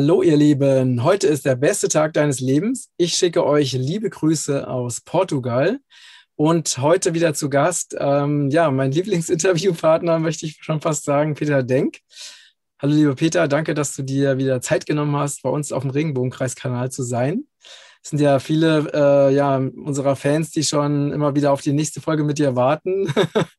Hallo 0.00 0.22
ihr 0.22 0.36
Lieben, 0.36 1.02
heute 1.02 1.26
ist 1.26 1.44
der 1.44 1.56
beste 1.56 1.88
Tag 1.88 2.12
deines 2.12 2.38
Lebens. 2.38 2.88
Ich 2.98 3.14
schicke 3.14 3.44
euch 3.44 3.72
liebe 3.72 4.08
Grüße 4.08 4.68
aus 4.68 5.00
Portugal 5.00 5.80
und 6.36 6.78
heute 6.78 7.14
wieder 7.14 7.34
zu 7.34 7.50
Gast, 7.50 7.96
ähm, 7.98 8.48
ja, 8.48 8.70
mein 8.70 8.92
Lieblingsinterviewpartner 8.92 10.20
möchte 10.20 10.46
ich 10.46 10.58
schon 10.60 10.80
fast 10.80 11.02
sagen, 11.02 11.34
Peter 11.34 11.64
Denk. 11.64 11.98
Hallo 12.80 12.94
lieber 12.94 13.16
Peter, 13.16 13.48
danke, 13.48 13.74
dass 13.74 13.96
du 13.96 14.04
dir 14.04 14.38
wieder 14.38 14.60
Zeit 14.60 14.86
genommen 14.86 15.16
hast, 15.16 15.42
bei 15.42 15.50
uns 15.50 15.72
auf 15.72 15.82
dem 15.82 15.90
Regenbogenkreiskanal 15.90 16.92
zu 16.92 17.02
sein. 17.02 17.48
Es 18.00 18.10
sind 18.10 18.20
ja 18.20 18.38
viele 18.38 18.88
äh, 18.94 19.34
ja, 19.34 19.56
unserer 19.56 20.14
Fans, 20.14 20.52
die 20.52 20.62
schon 20.62 21.10
immer 21.10 21.34
wieder 21.34 21.50
auf 21.50 21.60
die 21.60 21.72
nächste 21.72 22.00
Folge 22.00 22.22
mit 22.22 22.38
dir 22.38 22.54
warten 22.54 23.12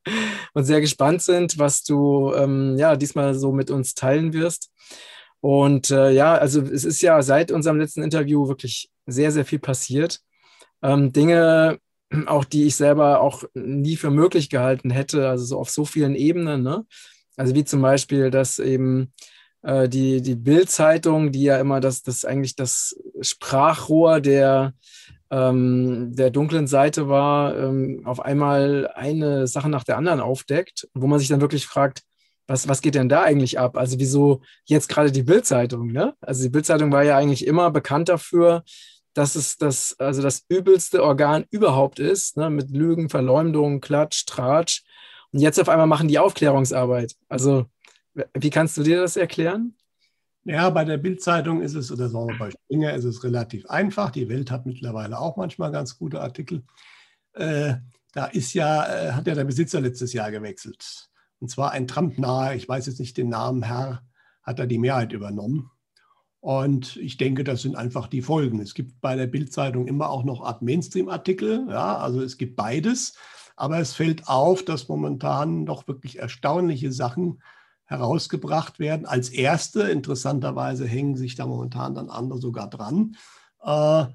und 0.54 0.64
sehr 0.64 0.80
gespannt 0.80 1.22
sind, 1.22 1.60
was 1.60 1.84
du 1.84 2.34
ähm, 2.34 2.78
ja, 2.78 2.96
diesmal 2.96 3.36
so 3.36 3.52
mit 3.52 3.70
uns 3.70 3.94
teilen 3.94 4.32
wirst. 4.32 4.72
Und 5.42 5.90
äh, 5.92 6.12
ja, 6.12 6.36
also 6.36 6.62
es 6.62 6.84
ist 6.84 7.02
ja 7.02 7.22
seit 7.22 7.52
unserem 7.52 7.80
letzten 7.80 8.04
Interview 8.04 8.48
wirklich 8.48 8.90
sehr, 9.06 9.32
sehr 9.32 9.46
viel 9.46 9.60
passiert. 9.60 10.20
Ähm, 10.82 11.14
Dinge, 11.14 11.80
auch 12.26 12.44
die 12.44 12.66
ich 12.66 12.76
selber 12.76 13.22
auch 13.22 13.44
nie 13.54 13.96
für 13.96 14.12
möglich 14.12 14.50
gehalten 14.50 14.90
hätte, 14.90 15.30
also 15.30 15.46
so 15.46 15.60
auf 15.60 15.70
so 15.70 15.86
vielen 15.86 16.16
Ebenen. 16.16 16.64
Ne? 16.64 16.86
Also 17.38 17.56
wie 17.56 17.64
zum 17.64 17.82
Beispiel, 17.82 18.32
dass 18.32 18.60
eben 18.60 19.14
äh, 19.62 19.88
die, 19.88 20.22
die 20.22 20.36
Bild-Zeitung, 20.36 21.32
die 21.32 21.44
ja 21.44 21.60
immer 21.60 21.80
das, 21.80 22.04
das 22.04 22.26
eigentlich 22.26 22.56
das 22.56 22.98
Sprachrohr 23.22 24.20
der, 24.20 24.74
ähm, 25.32 26.16
der 26.16 26.32
dunklen 26.32 26.68
Seite 26.68 27.08
war, 27.08 27.58
ähm, 27.58 28.02
auf 28.06 28.20
einmal 28.20 28.90
eine 28.94 29.48
Sache 29.48 29.70
nach 29.70 29.84
der 29.84 29.98
anderen 29.98 30.20
aufdeckt, 30.20 30.90
wo 30.94 31.08
man 31.08 31.20
sich 31.20 31.28
dann 31.28 31.42
wirklich 31.42 31.66
fragt, 31.66 32.04
was, 32.50 32.68
was 32.68 32.82
geht 32.82 32.96
denn 32.96 33.10
da 33.10 33.22
eigentlich 33.22 33.60
ab? 33.60 33.78
Also 33.78 34.00
wieso 34.00 34.42
jetzt 34.66 34.90
gerade 34.90 35.12
die 35.12 35.22
Bildzeitung? 35.22 35.92
Ne? 35.92 36.16
Also 36.20 36.42
die 36.42 36.50
Bildzeitung 36.50 36.92
war 36.92 37.04
ja 37.04 37.16
eigentlich 37.16 37.46
immer 37.46 37.70
bekannt 37.70 38.10
dafür, 38.10 38.64
dass 39.14 39.36
es 39.36 39.58
das, 39.58 39.96
also 40.00 40.24
das 40.24 40.46
übelste 40.50 41.04
Organ 41.04 41.46
überhaupt 41.52 42.00
ist, 42.00 42.38
ne? 42.38 42.50
mit 42.50 42.72
Lügen, 42.72 43.10
Verleumdung, 43.10 43.82
Klatsch, 43.82 44.26
Tratsch. 44.26 44.84
Und 45.32 45.42
jetzt 45.42 45.60
auf 45.60 45.70
einmal 45.70 45.86
machen 45.86 46.08
die 46.08 46.18
Aufklärungsarbeit. 46.18 47.16
Also 47.28 47.68
wie 48.34 48.50
kannst 48.50 48.78
du 48.78 48.84
dir 48.84 49.00
das 49.00 49.16
erklären? 49.16 49.76
Ja, 50.44 50.72
bei 50.72 50.86
der 50.86 50.98
Bildzeitung 50.98 51.62
ist 51.62 51.76
es, 51.76 51.92
oder 51.92 52.10
sagen 52.10 52.30
wir 52.30 52.38
bei 52.40 52.50
Springer 52.50 52.96
ist 52.96 53.04
es 53.04 53.24
relativ 53.24 53.68
einfach. 53.68 54.10
Die 54.10 54.28
Welt 54.28 54.50
hat 54.50 54.66
mittlerweile 54.66 55.20
auch 55.20 55.38
manchmal 55.38 55.72
ganz 55.72 56.00
gute 56.00 56.20
Artikel. 56.20 56.64
Äh, 57.34 57.76
da 58.14 58.26
ist 58.26 58.56
ja, 58.56 58.88
äh, 58.88 59.12
hat 59.12 59.28
ja 59.28 59.36
der 59.36 59.44
Besitzer 59.44 59.80
letztes 59.82 60.14
Jahr 60.14 60.32
gewechselt. 60.32 61.10
Und 61.40 61.50
zwar 61.50 61.72
ein 61.72 61.88
Trump-nahe, 61.88 62.56
ich 62.56 62.68
weiß 62.68 62.86
jetzt 62.88 63.00
nicht 63.00 63.18
den 63.18 63.30
Namen, 63.30 63.64
Herr, 63.64 64.04
hat 64.44 64.60
da 64.60 64.66
die 64.66 64.78
Mehrheit 64.78 65.14
übernommen. 65.14 65.72
Und 66.42 66.96
ich 66.98 67.18
denke, 67.18 67.44
das 67.44 67.62
sind 67.62 67.76
einfach 67.76 68.08
die 68.08 68.22
Folgen. 68.22 68.62
Es 68.62 68.74
gibt 68.74 69.02
bei 69.02 69.16
der 69.16 69.28
Bildzeitung 69.28 69.88
immer 69.88 70.10
auch 70.10 70.24
noch 70.24 70.42
Art 70.42 70.62
Mainstream-Artikel, 70.62 71.68
ja, 71.70 71.98
also 71.98 72.22
es 72.22 72.38
gibt 72.38 72.56
beides. 72.56 73.16
Aber 73.56 73.80
es 73.80 73.94
fällt 73.94 74.28
auf, 74.30 74.64
dass 74.64 74.88
momentan 74.88 75.66
doch 75.66 75.86
wirklich 75.88 76.20
erstaunliche 76.20 76.94
Sachen 76.94 77.42
herausgebracht 77.84 78.80
werden. 78.80 79.06
Als 79.06 79.30
erste, 79.30 79.82
interessanterweise, 79.84 80.86
hängen 80.88 81.18
sich 81.18 81.36
da 81.36 81.46
momentan 81.46 81.94
dann 81.94 82.10
andere 82.10 82.40
sogar 82.40 82.70
dran, 82.70 83.18
äh, 83.62 84.06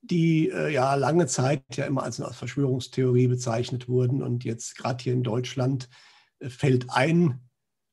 die 0.00 0.48
äh, 0.48 0.72
ja 0.72 0.94
lange 0.94 1.26
Zeit 1.26 1.64
ja 1.72 1.84
immer 1.84 2.02
als 2.02 2.16
Verschwörungstheorie 2.16 3.26
bezeichnet 3.26 3.88
wurden 3.88 4.22
und 4.22 4.44
jetzt 4.44 4.76
gerade 4.76 5.02
hier 5.02 5.12
in 5.12 5.22
Deutschland 5.22 5.88
fällt 6.48 6.90
ein, 6.90 7.40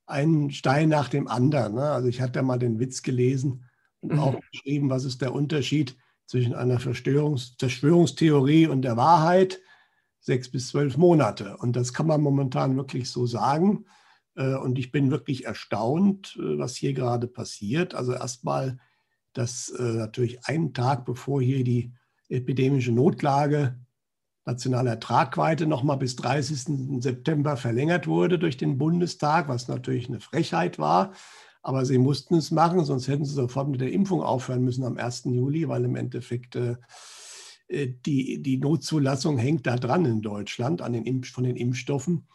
ein 0.05 0.51
Stein 0.51 0.89
nach 0.89 1.09
dem 1.09 1.27
anderen. 1.27 1.75
Ne? 1.75 1.83
Also 1.83 2.07
ich 2.07 2.21
hatte 2.21 2.41
mal 2.41 2.59
den 2.59 2.79
Witz 2.79 3.01
gelesen 3.01 3.65
und 4.01 4.17
auch 4.19 4.33
mhm. 4.33 4.39
geschrieben, 4.51 4.89
was 4.89 5.05
ist 5.05 5.21
der 5.21 5.33
Unterschied 5.33 5.97
zwischen 6.25 6.53
einer 6.53 6.79
Verschwörungs 6.79 7.55
Verschwörungstheorie 7.59 8.67
und 8.67 8.83
der 8.83 8.97
Wahrheit? 8.97 9.59
Sechs 10.19 10.49
bis 10.49 10.67
zwölf 10.67 10.97
Monate. 10.97 11.57
Und 11.57 11.75
das 11.75 11.93
kann 11.93 12.07
man 12.07 12.21
momentan 12.21 12.77
wirklich 12.77 13.09
so 13.09 13.25
sagen. 13.25 13.85
Äh, 14.35 14.55
und 14.55 14.77
ich 14.77 14.91
bin 14.91 15.11
wirklich 15.11 15.45
erstaunt, 15.45 16.37
äh, 16.39 16.57
was 16.57 16.75
hier 16.75 16.93
gerade 16.93 17.27
passiert. 17.27 17.95
Also 17.95 18.13
erstmal, 18.13 18.79
dass 19.33 19.69
äh, 19.69 19.81
natürlich 19.81 20.45
einen 20.45 20.73
Tag 20.73 21.05
bevor 21.05 21.41
hier 21.41 21.63
die 21.63 21.93
epidemische 22.29 22.91
Notlage 22.91 23.79
nationale 24.45 24.99
Tragweite 24.99 25.67
nochmal 25.67 25.97
bis 25.97 26.15
30. 26.15 27.01
September 27.01 27.57
verlängert 27.57 28.07
wurde 28.07 28.39
durch 28.39 28.57
den 28.57 28.77
Bundestag, 28.77 29.47
was 29.47 29.67
natürlich 29.67 30.07
eine 30.07 30.19
Frechheit 30.19 30.79
war. 30.79 31.13
Aber 31.63 31.85
sie 31.85 31.99
mussten 31.99 32.35
es 32.35 32.49
machen, 32.49 32.83
sonst 32.85 33.07
hätten 33.07 33.25
sie 33.25 33.35
sofort 33.35 33.69
mit 33.69 33.81
der 33.81 33.91
Impfung 33.91 34.23
aufhören 34.23 34.63
müssen 34.63 34.83
am 34.83 34.97
1. 34.97 35.25
Juli, 35.25 35.67
weil 35.67 35.85
im 35.85 35.95
Endeffekt 35.95 36.55
äh, 36.55 36.75
äh, 37.67 37.93
die, 38.05 38.41
die 38.41 38.57
Notzulassung 38.57 39.37
hängt 39.37 39.67
da 39.67 39.75
dran 39.75 40.05
in 40.05 40.21
Deutschland 40.21 40.81
an 40.81 40.93
den 40.93 41.05
Impf 41.05 41.31
von 41.31 41.43
den 41.43 41.55
Impfstoffen. 41.55 42.27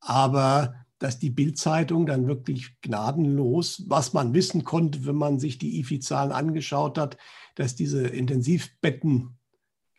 Aber 0.00 0.74
dass 0.98 1.18
die 1.18 1.30
Bildzeitung 1.30 2.06
dann 2.06 2.28
wirklich 2.28 2.80
gnadenlos, 2.80 3.84
was 3.88 4.12
man 4.12 4.34
wissen 4.34 4.64
konnte, 4.64 5.04
wenn 5.04 5.16
man 5.16 5.38
sich 5.38 5.58
die 5.58 5.80
IFI-Zahlen 5.80 6.32
angeschaut 6.32 6.96
hat, 6.96 7.16
dass 7.56 7.74
diese 7.74 8.06
Intensivbetten 8.06 9.36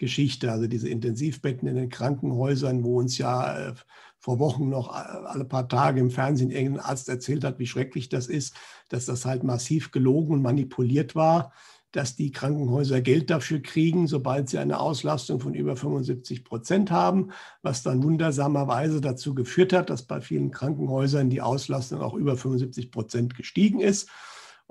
Geschichte, 0.04 0.52
also 0.52 0.68
diese 0.68 0.90
Intensivbetten 0.90 1.66
in 1.66 1.76
den 1.76 1.90
Krankenhäusern, 1.90 2.84
wo 2.84 3.00
uns 3.00 3.18
ja 3.18 3.70
äh, 3.70 3.74
vor 4.18 4.38
Wochen 4.40 4.68
noch 4.68 4.90
äh, 4.90 5.26
alle 5.26 5.46
paar 5.46 5.70
Tage 5.70 6.02
im 6.02 6.12
Fernsehen 6.12 6.52
irgendein 6.52 6.84
Arzt 6.84 7.08
erzählt 7.08 7.46
hat, 7.46 7.58
wie 7.58 7.68
schrecklich 7.68 8.10
das 8.10 8.28
ist, 8.28 8.54
dass 8.90 9.06
das 9.06 9.26
halt 9.26 9.44
massiv 9.44 9.92
gelogen 9.92 10.34
und 10.34 10.42
manipuliert 10.42 11.16
war, 11.16 11.54
dass 11.94 12.18
die 12.18 12.32
Krankenhäuser 12.32 13.00
Geld 13.02 13.30
dafür 13.30 13.62
kriegen, 13.62 14.08
sobald 14.08 14.50
sie 14.50 14.58
eine 14.58 14.80
Auslastung 14.82 15.40
von 15.40 15.54
über 15.54 15.78
75 15.78 16.44
Prozent 16.44 16.92
haben, 16.92 17.30
was 17.62 17.82
dann 17.84 18.04
wundersamerweise 18.04 19.00
dazu 19.00 19.34
geführt 19.34 19.72
hat, 19.72 19.90
dass 19.90 20.04
bei 20.04 20.20
vielen 20.20 20.52
Krankenhäusern 20.52 21.30
die 21.30 21.42
Auslastung 21.42 22.02
auch 22.02 22.16
über 22.16 22.36
75 22.36 22.92
Prozent 22.92 23.36
gestiegen 23.36 23.80
ist. 23.80 24.10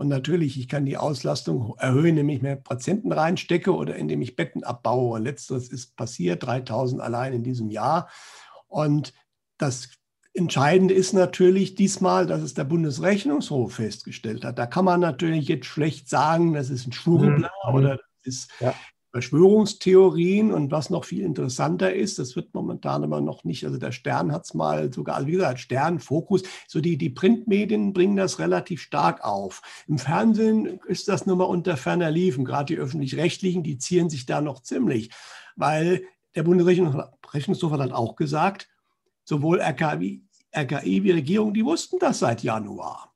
Und 0.03 0.09
natürlich, 0.09 0.59
ich 0.59 0.67
kann 0.67 0.85
die 0.85 0.97
Auslastung 0.97 1.77
erhöhen, 1.79 2.07
indem 2.07 2.29
ich 2.31 2.43
mehr 2.43 2.57
Patienten 2.57 3.13
reinstecke 3.13 3.73
oder 3.73 3.95
indem 3.95 4.21
ich 4.21 4.35
Betten 4.35 4.65
abbaue. 4.65 5.21
Letzteres 5.21 5.69
ist 5.69 5.95
passiert, 5.95 6.43
3000 6.43 7.01
allein 7.01 7.33
in 7.33 7.45
diesem 7.45 7.71
Jahr. 7.71 8.11
Und 8.67 9.15
das 9.59 9.91
Entscheidende 10.35 10.93
ist 10.93 11.13
natürlich 11.13 11.77
diesmal, 11.77 12.27
dass 12.27 12.43
es 12.43 12.53
der 12.53 12.65
Bundesrechnungshof 12.65 13.75
festgestellt 13.75 14.45
hat. 14.45 14.59
Da 14.59 14.67
kann 14.67 14.85
man 14.85 14.99
natürlich 14.99 15.47
jetzt 15.47 15.67
schlecht 15.67 16.09
sagen, 16.09 16.53
das 16.53 16.69
ist 16.69 16.89
ein 16.89 16.93
Schwurbler 16.93 17.53
mhm. 17.69 17.73
oder 17.73 17.91
das 17.91 18.07
ist 18.25 18.51
ja. 18.59 18.75
Verschwörungstheorien 19.13 20.53
und 20.53 20.71
was 20.71 20.89
noch 20.89 21.05
viel 21.05 21.23
interessanter 21.23 21.93
ist, 21.95 22.19
das 22.19 22.35
wird 22.35 22.55
momentan 22.55 23.05
aber 23.05 23.21
noch 23.21 23.45
nicht, 23.45 23.65
also 23.67 23.77
der 23.77 23.93
Stern 23.93 24.33
hat 24.33 24.47
es 24.47 24.55
mal 24.55 24.91
sogar, 24.91 25.17
also 25.17 25.29
wie 25.29 25.33
gesagt, 25.33 25.61
Stern, 25.61 26.01
Fokus, 26.01 26.43
so 26.67 26.81
die, 26.81 26.97
die 26.97 27.11
Printmedien 27.11 27.93
bringen 27.93 28.17
das 28.17 28.39
relativ 28.39 28.81
stark 28.81 29.23
auf. 29.23 29.61
Im 29.87 29.99
Fernsehen 29.99 30.81
ist 30.87 31.09
das 31.09 31.27
nur 31.27 31.37
mal 31.37 31.45
unter 31.45 31.77
ferner 31.77 32.11
Liefen, 32.11 32.47
gerade 32.47 32.75
die 32.75 32.81
öffentlich-rechtlichen, 32.81 33.63
die 33.63 33.77
ziehen 33.77 34.09
sich 34.09 34.25
da 34.25 34.41
noch 34.41 34.63
ziemlich, 34.63 35.11
weil 35.57 36.05
der 36.35 36.45
Bundesrechnungshof 36.45 37.73
hat 37.73 37.93
auch 37.93 38.17
gesagt, 38.17 38.71
sowohl 39.25 39.61
RKI, 39.61 40.25
RKI 40.57 41.05
wie 41.05 41.11
Regierung, 41.11 41.53
die 41.53 41.67
wussten 41.67 41.99
das 41.99 42.21
seit 42.21 42.43
Januar. 42.43 43.15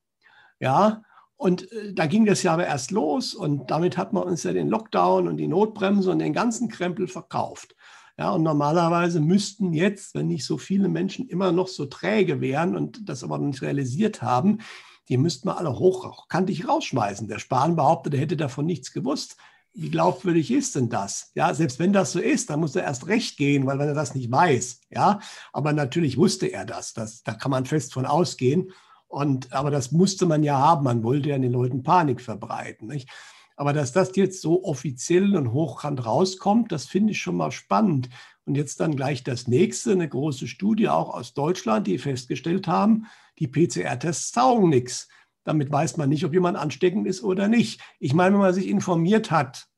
Ja, 0.61 1.03
und 1.37 1.71
äh, 1.73 1.93
da 1.93 2.07
ging 2.07 2.25
das 2.27 2.43
ja 2.43 2.53
aber 2.53 2.67
erst 2.67 2.91
los 2.91 3.35
und 3.35 3.71
damit 3.71 3.97
hat 3.97 4.13
man 4.13 4.25
uns 4.25 4.43
ja 4.43 4.53
den 4.53 4.69
Lockdown 4.69 5.29
und 5.29 5.37
die 5.37 5.49
Notbremse 5.49 6.11
und 6.11 6.19
den 6.19 6.33
ganzen 6.33 6.69
Krempel 6.69 7.09
verkauft. 7.09 7.75
Ja, 8.19 8.31
und 8.31 8.43
normalerweise 8.43 9.21
müssten 9.21 9.75
jetzt, 9.75 10.15
wenn 10.15 10.29
nicht 10.29 10.47
so 10.47 10.57
viele 10.57 10.89
Menschen 10.89 11.29
immer 11.29 11.53
noch 11.53 11.69
so 11.69 11.85
träge 11.85 12.41
wären 12.41 12.75
und 12.75 13.09
das 13.09 13.23
aber 13.23 13.37
noch 13.37 13.47
nicht 13.47 13.61
realisiert 13.61 14.23
haben, 14.23 14.61
die 15.09 15.19
müssten 15.19 15.49
wir 15.49 15.59
alle 15.59 15.79
hochkantig 15.79 16.67
rausschmeißen. 16.67 17.29
Der 17.29 17.39
Spahn 17.39 17.77
behauptet, 17.77 18.15
er 18.15 18.21
hätte 18.21 18.37
davon 18.39 18.65
nichts 18.65 18.93
gewusst. 18.93 19.37
Wie 19.75 19.91
glaubwürdig 19.91 20.51
ist 20.51 20.75
denn 20.75 20.89
das? 20.89 21.31
Ja, 21.35 21.53
selbst 21.53 21.79
wenn 21.79 21.93
das 21.93 22.13
so 22.13 22.19
ist, 22.19 22.49
dann 22.49 22.61
muss 22.61 22.75
er 22.75 22.85
erst 22.85 23.07
recht 23.07 23.37
gehen, 23.37 23.67
weil 23.67 23.79
wenn 23.79 23.89
er 23.89 23.95
das 23.95 24.15
nicht 24.15 24.33
weiß, 24.33 24.81
ja, 24.89 25.21
aber 25.53 25.75
natürlich 25.75 26.17
wusste 26.17 26.47
er 26.47 26.65
das. 26.65 26.95
das 26.95 27.23
da 27.23 27.35
kann 27.35 27.51
man 27.51 27.67
fest 27.67 27.93
von 27.93 28.07
ausgehen. 28.07 28.73
Und, 29.09 29.53
aber 29.53 29.71
das 29.71 29.93
musste 29.93 30.27
man 30.27 30.43
ja 30.43 30.59
haben. 30.59 30.85
Man 30.85 31.03
wollte 31.03 31.31
ja 31.31 31.39
den 31.39 31.53
Leuten 31.53 31.83
Panik 31.83 32.21
verbreiten. 32.21 32.89
Nicht? 32.89 33.09
Aber 33.57 33.73
dass 33.73 33.93
das 33.93 34.15
jetzt 34.17 34.43
so 34.43 34.65
offiziell 34.65 35.35
und 35.37 35.53
hochkant 35.53 36.05
rauskommt, 36.05 36.71
das 36.73 36.87
finde 36.87 37.13
ich 37.13 37.21
schon 37.21 37.37
mal 37.37 37.51
spannend. 37.51 38.11
Und 38.45 38.55
jetzt 38.57 38.81
dann 38.81 38.95
gleich 38.95 39.25
das 39.25 39.49
nächste, 39.49 39.93
eine 39.93 40.09
große 40.09 40.47
Studie 40.47 40.89
auch 40.89 41.13
aus 41.13 41.35
Deutschland, 41.35 41.87
die 41.87 41.99
festgestellt 41.99 42.69
haben, 42.69 43.07
die 43.39 43.49
PCR-Tests 43.49 44.33
taugen 44.33 44.69
nichts. 44.69 45.09
Damit 45.45 45.73
weiß 45.73 45.97
man 45.97 46.09
nicht, 46.09 46.25
ob 46.25 46.33
jemand 46.33 46.57
ansteckend 46.57 47.07
ist 47.07 47.23
oder 47.23 47.49
nicht. 47.49 47.81
Ich 47.99 48.15
meine, 48.15 48.35
wenn 48.35 48.43
man 48.43 48.55
sich 48.55 48.69
informiert 48.69 49.31
hat, 49.31 49.69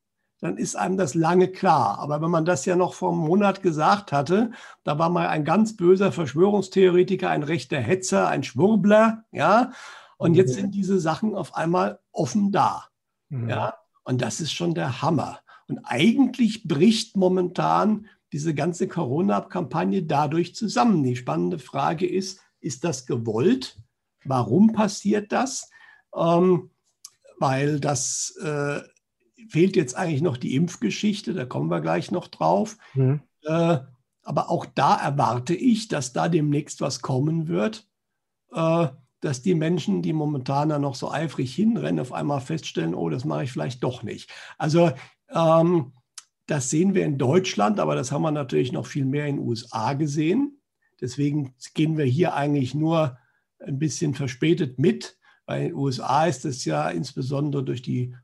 dann 0.41 0.57
ist 0.57 0.77
einem 0.77 0.97
das 0.97 1.15
lange 1.15 1.49
klar. 1.49 1.99
Aber 1.99 2.21
wenn 2.23 2.31
man 2.31 2.45
das 2.45 2.65
ja 2.65 2.77
noch 2.77 2.95
vor 2.95 3.13
einem 3.13 3.21
Monat 3.21 3.63
gesagt 3.63 4.13
hatte, 4.13 4.53
da 4.85 4.99
war 4.99 5.09
mal 5.11 5.29
ein 5.29 5.45
ganz 5.45 5.77
böser 5.77 6.13
Verschwörungstheoretiker, 6.13 7.29
ein 7.31 7.43
rechter 7.43 7.81
Hetzer, 7.81 8.29
ein 8.29 8.43
Schwurbler, 8.43 9.25
ja, 9.33 9.73
und 10.19 10.35
jetzt 10.35 10.55
sind 10.55 10.75
diese 10.75 10.99
Sachen 10.99 11.37
auf 11.37 11.55
einmal 11.55 12.01
offen 12.11 12.51
da. 12.51 12.87
Mhm. 13.29 13.49
Ja, 13.49 13.75
und 14.03 14.21
das 14.21 14.41
ist 14.41 14.53
schon 14.53 14.75
der 14.75 15.01
Hammer. 15.01 15.39
Und 15.69 15.79
eigentlich 15.85 16.65
bricht 16.65 17.17
momentan 17.17 18.07
diese 18.33 18.55
ganze 18.55 18.89
Corona-Kampagne 18.89 20.03
dadurch 20.03 20.55
zusammen. 20.55 21.03
Die 21.03 21.17
spannende 21.17 21.59
Frage 21.59 22.07
ist, 22.07 22.41
ist 22.61 22.85
das 22.85 23.07
gewollt? 23.07 23.79
Warum 24.25 24.73
passiert 24.73 25.31
das? 25.31 25.71
Ähm, 26.15 26.71
weil 27.39 27.79
das 27.79 28.37
äh, 28.43 28.81
fehlt 29.49 29.77
jetzt 29.77 29.97
eigentlich 29.97 30.23
noch 30.23 30.37
die 30.37 30.55
Impfgeschichte, 30.55 31.35
da 31.35 31.45
kommen 31.45 31.71
wir 31.71 31.81
gleich 31.81 32.11
noch 32.11 32.29
drauf. 32.29 32.77
Mhm. 32.95 33.21
Äh, 33.45 33.79
aber 34.23 34.51
auch 34.51 34.67
da 34.67 34.97
erwarte 34.97 35.55
ich, 35.55 35.89
dass 35.89 36.13
da 36.13 36.29
demnächst 36.29 36.81
was 36.81 37.01
kommen 37.01 37.49
wird, 37.49 37.89
äh, 38.53 38.89
dass 39.21 39.43
die 39.43 39.55
Menschen, 39.55 40.03
die 40.03 40.13
momentan 40.13 40.69
da 40.69 40.79
noch 40.79 40.95
so 40.95 41.11
eifrig 41.11 41.55
hinrennen, 41.55 42.01
auf 42.01 42.13
einmal 42.13 42.41
feststellen, 42.41 42.95
oh, 42.95 43.09
das 43.09 43.25
mache 43.25 43.45
ich 43.45 43.53
vielleicht 43.53 43.83
doch 43.83 44.03
nicht. 44.03 44.31
Also 44.59 44.93
ähm, 45.31 45.93
das 46.47 46.71
sehen 46.71 46.95
wir 46.95 47.05
in 47.05 47.19
Deutschland, 47.19 47.81
aber 47.81 47.95
das 47.95 48.13
haben 48.13 48.23
wir 48.23 48.31
natürlich 48.31 48.73
noch 48.73 48.87
viel 48.87 49.05
mehr 49.05 49.27
in 49.27 49.37
den 49.37 49.47
USA 49.47 49.95
gesehen. 49.95 50.61
Deswegen 51.01 51.55
gehen 51.75 51.97
wir 51.97 52.05
hier 52.05 52.35
eigentlich 52.35 52.75
nur 52.75 53.19
ein 53.61 53.79
bisschen 53.79 54.15
verspätet 54.15 54.79
mit. 54.79 55.19
Bei 55.47 55.61
den 55.61 55.75
USA 55.75 56.27
ist 56.27 56.45
es 56.45 56.65
ja 56.65 56.89
insbesondere 56.91 57.65
durch 57.65 57.83
die 57.83 58.15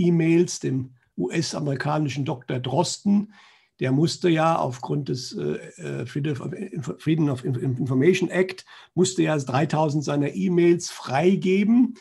Fauci-E-Mails, 0.00 0.60
dem 0.60 0.94
US-amerikanischen 1.16 2.24
Dr. 2.24 2.58
Drosten, 2.58 3.34
der 3.78 3.92
musste 3.92 4.28
ja 4.28 4.56
aufgrund 4.56 5.08
des 5.08 5.32
äh, 5.32 6.02
äh 6.02 6.06
Freedom 6.06 7.28
of 7.30 7.44
Information 7.44 8.28
Act, 8.28 8.66
musste 8.94 9.22
ja 9.22 9.36
3000 9.36 10.04
seiner 10.04 10.34
E-Mails 10.34 10.90
freigeben. 10.90 11.94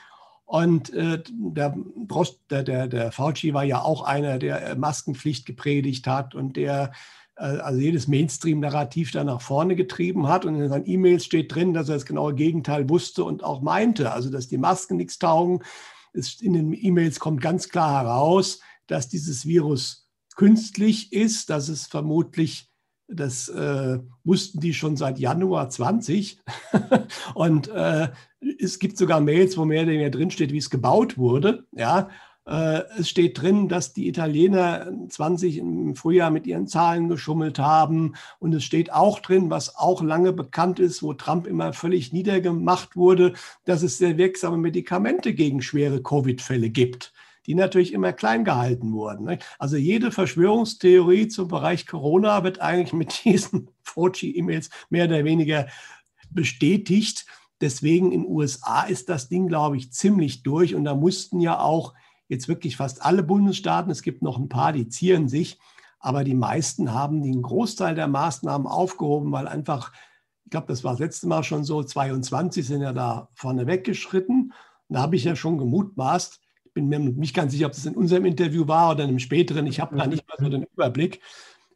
Und 0.46 0.92
äh, 0.94 1.22
der, 1.30 1.78
Drost, 2.08 2.40
der, 2.50 2.64
der, 2.64 2.88
der 2.88 3.12
Fauci 3.12 3.54
war 3.54 3.64
ja 3.64 3.82
auch 3.82 4.02
einer, 4.02 4.40
der 4.40 4.76
Maskenpflicht 4.76 5.46
gepredigt 5.46 6.08
hat 6.08 6.34
und 6.34 6.58
der 6.58 6.92
äh, 7.36 7.44
also 7.44 7.80
jedes 7.80 8.08
Mainstream-Narrativ 8.08 9.12
da 9.12 9.24
nach 9.24 9.42
vorne 9.42 9.76
getrieben 9.76 10.28
hat. 10.28 10.46
Und 10.46 10.56
in 10.56 10.68
seinen 10.68 10.88
E-Mails 10.88 11.24
steht 11.24 11.54
drin, 11.54 11.74
dass 11.74 11.88
er 11.88 11.96
das 11.96 12.06
genaue 12.06 12.34
Gegenteil 12.34 12.90
wusste 12.90 13.24
und 13.24 13.44
auch 13.44 13.62
meinte, 13.62 14.12
also 14.12 14.30
dass 14.30 14.48
die 14.48 14.58
Masken 14.58 14.98
nichts 14.98 15.20
taugen. 15.20 15.62
Es, 16.14 16.42
in 16.42 16.54
den 16.54 16.74
E-Mails 16.74 17.20
kommt 17.20 17.42
ganz 17.42 17.70
klar 17.70 18.04
heraus, 18.04 18.60
dass 18.88 19.10
dieses 19.10 19.46
Virus 19.46 20.10
künstlich 20.36 21.14
ist, 21.14 21.50
dass 21.50 21.70
es 21.70 21.88
vermutlich 21.88 22.70
das 23.12 23.50
äh, 23.50 24.00
wussten 24.24 24.60
die 24.60 24.74
schon 24.74 24.96
seit 24.96 25.20
Januar 25.20 25.70
20. 25.70 26.40
und 27.34 27.68
äh, 27.70 28.10
es 28.60 28.80
gibt 28.80 28.98
sogar 28.98 29.20
Mails, 29.20 29.58
wo 29.58 29.66
mehr 29.66 29.84
oder 29.84 29.92
weniger 29.92 30.12
drinsteht, 30.12 30.54
wie 30.54 30.60
es 30.60 30.70
gebaut 30.70 31.18
wurde. 31.18 31.66
Ja, 31.72 32.10
es 32.98 33.08
steht 33.08 33.40
drin, 33.40 33.68
dass 33.70 33.94
die 33.94 34.08
Italiener 34.08 34.92
20 35.08 35.60
im 35.60 35.96
Frühjahr 35.96 36.32
mit 36.32 36.48
ihren 36.48 36.66
Zahlen 36.66 37.08
geschummelt 37.08 37.60
haben. 37.60 38.16
Und 38.40 38.56
es 38.56 38.64
steht 38.64 38.92
auch 38.92 39.20
drin, 39.20 39.52
was 39.52 39.76
auch 39.76 40.02
lange 40.02 40.34
bekannt 40.34 40.80
ist, 40.80 41.04
wo 41.04 41.14
Trump 41.14 41.46
immer 41.46 41.74
völlig 41.74 42.12
niedergemacht 42.12 42.96
wurde, 42.96 43.34
dass 43.66 43.84
es 43.84 44.00
sehr 44.00 44.18
wirksame 44.18 44.58
Medikamente 44.58 45.36
gegen 45.36 45.62
schwere 45.62 46.02
Covid-Fälle 46.02 46.70
gibt 46.70 47.14
die 47.46 47.56
natürlich 47.56 47.94
immer 47.94 48.14
klein 48.14 48.44
gehalten 48.44 48.94
wurden. 48.94 49.40
Also 49.58 49.76
jede 49.76 50.12
Verschwörungstheorie 50.12 51.30
zum 51.30 51.48
Bereich 51.48 51.88
Corona 51.88 52.44
wird 52.44 52.62
eigentlich 52.62 52.94
mit 52.94 53.24
diesen 53.24 53.70
Fauci-E-Mails 53.82 54.70
mehr 54.92 55.06
oder 55.06 55.24
weniger 55.24 55.66
bestätigt. 56.30 57.26
Deswegen 57.60 58.12
in 58.12 58.22
den 58.22 58.32
USA 58.32 58.84
ist 58.84 59.10
das 59.10 59.30
Ding, 59.30 59.48
glaube 59.48 59.78
ich, 59.78 59.92
ziemlich 59.92 60.44
durch. 60.44 60.76
Und 60.76 60.84
da 60.84 60.94
mussten 60.94 61.40
ja 61.40 61.60
auch 61.60 61.96
jetzt 62.30 62.48
wirklich 62.48 62.78
fast 62.78 63.04
alle 63.04 63.24
Bundesstaaten, 63.24 63.92
es 63.92 64.04
gibt 64.04 64.22
noch 64.22 64.38
ein 64.38 64.48
paar, 64.48 64.72
die 64.72 64.88
zieren 64.88 65.28
sich, 65.28 65.60
aber 66.00 66.24
die 66.24 66.36
meisten 66.36 66.94
haben 66.94 67.22
den 67.22 67.42
Großteil 67.42 67.96
der 67.96 68.08
Maßnahmen 68.08 68.68
aufgehoben, 68.68 69.32
weil 69.34 69.48
einfach, 69.48 69.92
ich 70.46 70.52
glaube, 70.52 70.68
das 70.68 70.84
war 70.84 70.94
das 70.94 71.00
letzte 71.00 71.28
Mal 71.28 71.44
schon 71.44 71.66
so, 71.66 71.84
22 71.84 72.66
sind 72.66 72.82
ja 72.82 72.94
da 72.94 73.30
vorne 73.34 73.68
weggeschritten. 73.68 74.54
Und 74.88 74.96
da 74.96 75.02
habe 75.02 75.18
ich 75.18 75.26
ja 75.26 75.36
schon 75.36 75.58
gemutmaßt, 75.58 76.40
ich 76.64 76.74
bin 76.74 76.88
mir 76.88 77.00
nicht 77.00 77.36
ganz 77.36 77.52
sicher, 77.52 77.66
ob 77.66 77.74
das 77.74 77.86
in 77.86 77.96
unserem 77.96 78.26
Interview 78.26 78.68
war 78.68 78.92
oder 78.92 79.04
in 79.04 79.10
einem 79.10 79.20
späteren, 79.20 79.68
ich 79.68 79.80
habe 79.80 79.98
da 79.98 80.08
nicht 80.08 80.26
mal 80.28 80.38
so 80.40 80.50
den 80.50 80.64
Überblick, 80.64 81.22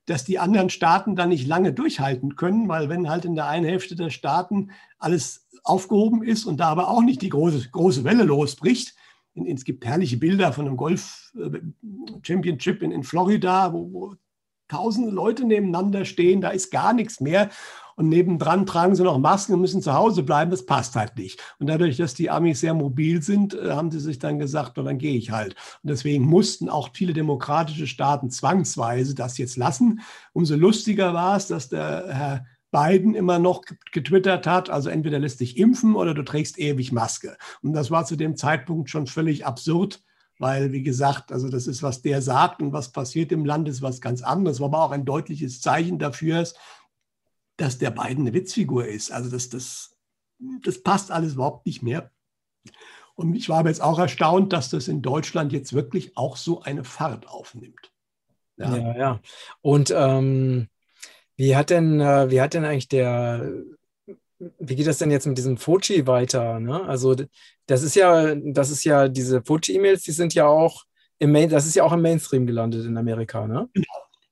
dass 0.06 0.24
die 0.24 0.40
anderen 0.40 0.70
Staaten 0.70 1.16
da 1.16 1.26
nicht 1.26 1.48
lange 1.48 1.74
durchhalten 1.74 2.36
können, 2.36 2.70
weil 2.70 2.90
wenn 2.90 3.10
halt 3.10 3.26
in 3.26 3.36
der 3.36 3.48
einen 3.48 3.66
Hälfte 3.66 3.96
der 3.96 4.10
Staaten 4.10 4.72
alles 5.00 5.48
aufgehoben 5.64 6.24
ist 6.24 6.46
und 6.46 6.58
da 6.58 6.68
aber 6.68 6.90
auch 6.90 7.02
nicht 7.02 7.22
die 7.22 7.30
große, 7.30 7.70
große 7.72 8.04
Welle 8.04 8.24
losbricht, 8.24 8.96
es 9.36 9.64
gibt 9.64 9.86
herrliche 9.86 10.18
Bilder 10.18 10.54
von 10.54 10.68
einem 10.68 10.78
Golf 10.78 11.34
äh, 11.38 11.60
Championship 12.22 12.82
in, 12.82 12.92
in 12.92 13.04
Florida, 13.04 13.74
wo, 13.74 13.92
wo 13.92 14.16
tausende 14.68 15.12
Leute 15.12 15.46
nebeneinander 15.46 16.06
stehen, 16.06 16.42
da 16.42 16.50
ist 16.50 16.72
gar 16.72 16.94
nichts 16.94 17.20
mehr. 17.20 17.50
Und 17.96 18.10
nebendran 18.10 18.66
tragen 18.66 18.96
sie 18.96 19.04
noch 19.04 19.20
Masken 19.20 19.54
und 19.54 19.62
müssen 19.62 19.84
zu 19.84 19.94
Hause 19.94 20.24
bleiben. 20.24 20.50
Das 20.50 20.66
passt 20.66 20.96
halt 20.96 21.16
nicht. 21.16 21.40
Und 21.60 21.68
dadurch, 21.68 21.98
dass 21.98 22.16
die 22.16 22.32
Amis 22.32 22.60
sehr 22.60 22.74
mobil 22.74 23.22
sind, 23.22 23.54
äh, 23.54 23.72
haben 23.72 23.92
sie 23.92 24.00
sich 24.00 24.18
dann 24.18 24.40
gesagt, 24.40 24.78
dann 24.78 24.98
gehe 24.98 25.16
ich 25.16 25.30
halt. 25.30 25.56
Und 25.84 25.90
deswegen 25.90 26.24
mussten 26.24 26.70
auch 26.70 26.90
viele 26.94 27.14
demokratische 27.14 27.86
Staaten 27.86 28.32
zwangsweise 28.32 29.14
das 29.14 29.38
jetzt 29.38 29.58
lassen. 29.58 30.02
Umso 30.34 30.56
lustiger 30.56 31.14
war 31.14 31.38
es, 31.38 31.48
dass 31.48 31.70
der 31.70 32.06
Herr 32.10 32.46
Biden 32.74 33.14
immer 33.14 33.38
noch 33.38 33.62
getwittert 33.92 34.48
hat, 34.48 34.70
also 34.70 34.90
entweder 34.90 35.20
lässt 35.20 35.40
dich 35.40 35.58
impfen 35.58 35.96
oder 35.96 36.16
du 36.16 36.24
trägst 36.24 36.58
ewig 36.58 36.92
Maske. 36.92 37.38
Und 37.62 37.74
das 37.74 37.92
war 37.92 38.06
zu 38.06 38.16
dem 38.16 38.36
Zeitpunkt 38.36 38.90
schon 38.90 39.06
völlig 39.06 39.46
absurd, 39.46 40.02
weil, 40.40 40.72
wie 40.72 40.82
gesagt, 40.82 41.32
also 41.32 41.50
das 41.50 41.68
ist, 41.68 41.84
was 41.84 42.02
der 42.02 42.24
sagt 42.24 42.62
und 42.62 42.74
was 42.74 42.92
passiert 42.92 43.32
im 43.32 43.46
Land, 43.46 43.70
ist 43.70 43.84
was 43.84 44.02
ganz 44.02 44.24
anderes, 44.24 44.60
war 44.60 44.66
aber 44.66 44.84
auch 44.84 44.92
ein 44.92 45.06
deutliches 45.06 45.62
Zeichen 45.62 46.00
dafür, 46.00 46.48
dass 47.58 47.78
der 47.78 47.92
Biden 47.92 48.26
eine 48.26 48.34
Witzfigur 48.34 48.88
ist. 48.88 49.12
Also 49.12 49.30
das, 49.30 49.50
das, 49.50 49.96
das 50.64 50.82
passt 50.82 51.12
alles 51.12 51.36
überhaupt 51.36 51.68
nicht 51.68 51.84
mehr. 51.84 52.10
Und 53.14 53.36
ich 53.36 53.50
war 53.50 53.60
aber 53.60 53.70
jetzt 53.70 53.84
auch 53.84 54.00
erstaunt, 54.00 54.52
dass 54.52 54.72
das 54.72 54.88
in 54.88 55.04
Deutschland 55.04 55.54
jetzt 55.54 55.74
wirklich 55.74 56.18
auch 56.18 56.38
so 56.38 56.64
eine 56.64 56.84
Fahrt 56.84 57.28
aufnimmt. 57.28 57.92
Ja, 58.58 58.76
ja. 58.76 58.98
ja. 58.98 59.20
Und 59.62 59.94
ähm 59.96 60.70
wie 61.36 61.56
hat 61.56 61.70
denn, 61.70 62.00
äh, 62.00 62.30
wie 62.30 62.42
hat 62.42 62.54
denn 62.54 62.66
eigentlich 62.66 62.88
der, 62.88 63.52
wie 64.60 64.76
geht 64.76 64.88
das 64.88 64.98
denn 64.98 65.12
jetzt 65.12 65.26
mit 65.26 65.38
diesem 65.38 65.58
Fuji 65.58 66.06
weiter? 66.08 66.60
Ne? 66.60 66.84
Also 66.84 67.16
das 67.66 67.84
ist 67.84 67.96
ja, 67.96 68.36
das 68.36 68.70
ist 68.70 68.84
ja, 68.84 69.08
diese 69.08 69.42
Fuji-E-Mails, 69.42 70.04
die 70.04 70.12
sind 70.12 70.34
ja 70.34 70.48
auch 70.48 70.84
im 71.20 71.32
Main, 71.32 71.50
das 71.50 71.66
ist 71.66 71.76
ja 71.76 71.84
auch 71.84 71.94
im 71.94 72.02
Mainstream 72.02 72.46
gelandet 72.46 72.86
in 72.86 72.98
Amerika, 72.98 73.48
ne? 73.48 73.70
Genau, 73.74 73.88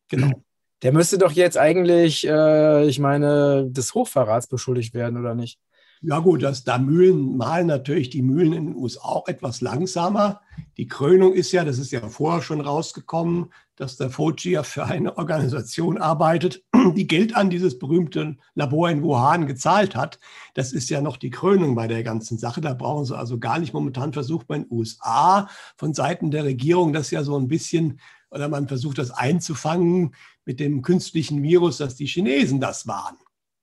genau. 0.10 0.44
Der 0.84 0.92
müsste 0.92 1.18
doch 1.18 1.32
jetzt 1.32 1.58
eigentlich, 1.58 2.28
äh, 2.28 2.86
ich 2.88 3.00
meine, 3.00 3.68
des 3.70 3.94
Hochverrats 3.94 4.48
beschuldigt 4.48 4.94
werden, 4.94 5.18
oder 5.18 5.36
nicht? 5.36 5.60
Ja 6.04 6.18
gut, 6.18 6.42
dass 6.42 6.64
da 6.64 6.80
Mühlen 6.80 7.38
malen 7.38 7.68
natürlich 7.68 8.10
die 8.10 8.24
Mühlen 8.24 8.54
in 8.54 8.66
den 8.66 8.76
USA 8.76 9.02
auch 9.04 9.28
etwas 9.28 9.62
langsamer. 9.62 10.42
Die 10.78 10.88
Krönung 10.88 11.34
ist 11.34 11.52
ja, 11.52 11.64
das 11.64 11.78
ist 11.78 11.92
ja 11.92 12.10
vorher 12.10 12.42
schon 12.42 12.60
rausgekommen, 12.60 13.54
dass 13.76 13.98
der 13.98 14.10
Fauci 14.10 14.50
ja 14.50 14.64
für 14.64 14.86
eine 14.86 15.20
Organisation 15.20 16.00
arbeitet, 16.00 16.64
die 16.96 17.06
Geld 17.06 17.36
an 17.36 17.52
dieses 17.52 17.78
berühmte 17.78 18.38
Labor 18.56 18.90
in 18.90 19.04
Wuhan 19.04 19.46
gezahlt 19.46 19.96
hat. 19.96 20.20
Das 20.56 20.74
ist 20.74 20.90
ja 20.90 21.02
noch 21.02 21.18
die 21.18 21.30
Krönung 21.30 21.76
bei 21.76 21.88
der 21.88 22.02
ganzen 22.02 22.40
Sache. 22.40 22.62
Da 22.62 22.74
brauchen 22.74 23.06
sie 23.06 23.16
also 23.16 23.38
gar 23.38 23.60
nicht. 23.60 23.74
Momentan 23.74 24.12
versucht 24.12 24.50
man 24.50 24.64
in 24.64 24.70
den 24.70 24.76
USA 24.76 25.50
von 25.78 25.94
Seiten 25.94 26.32
der 26.32 26.46
Regierung 26.46 26.94
das 26.94 27.12
ja 27.12 27.24
so 27.24 27.38
ein 27.38 27.48
bisschen, 27.48 28.00
oder 28.32 28.50
man 28.50 28.68
versucht 28.68 28.98
das 28.98 29.12
einzufangen 29.12 30.16
mit 30.46 30.60
dem 30.60 30.82
künstlichen 30.82 31.44
Virus, 31.44 31.78
dass 31.78 31.96
die 31.96 32.08
Chinesen 32.08 32.60
das 32.60 32.88
waren. 32.88 33.18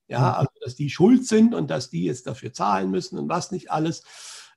Ja, 0.08 0.32
also 0.32 0.50
dass 0.62 0.74
die 0.74 0.90
schuld 0.90 1.26
sind 1.26 1.54
und 1.54 1.70
dass 1.70 1.90
die 1.90 2.04
jetzt 2.04 2.26
dafür 2.26 2.52
zahlen 2.52 2.90
müssen 2.90 3.18
und 3.18 3.28
was 3.28 3.50
nicht 3.50 3.70
alles. 3.70 4.02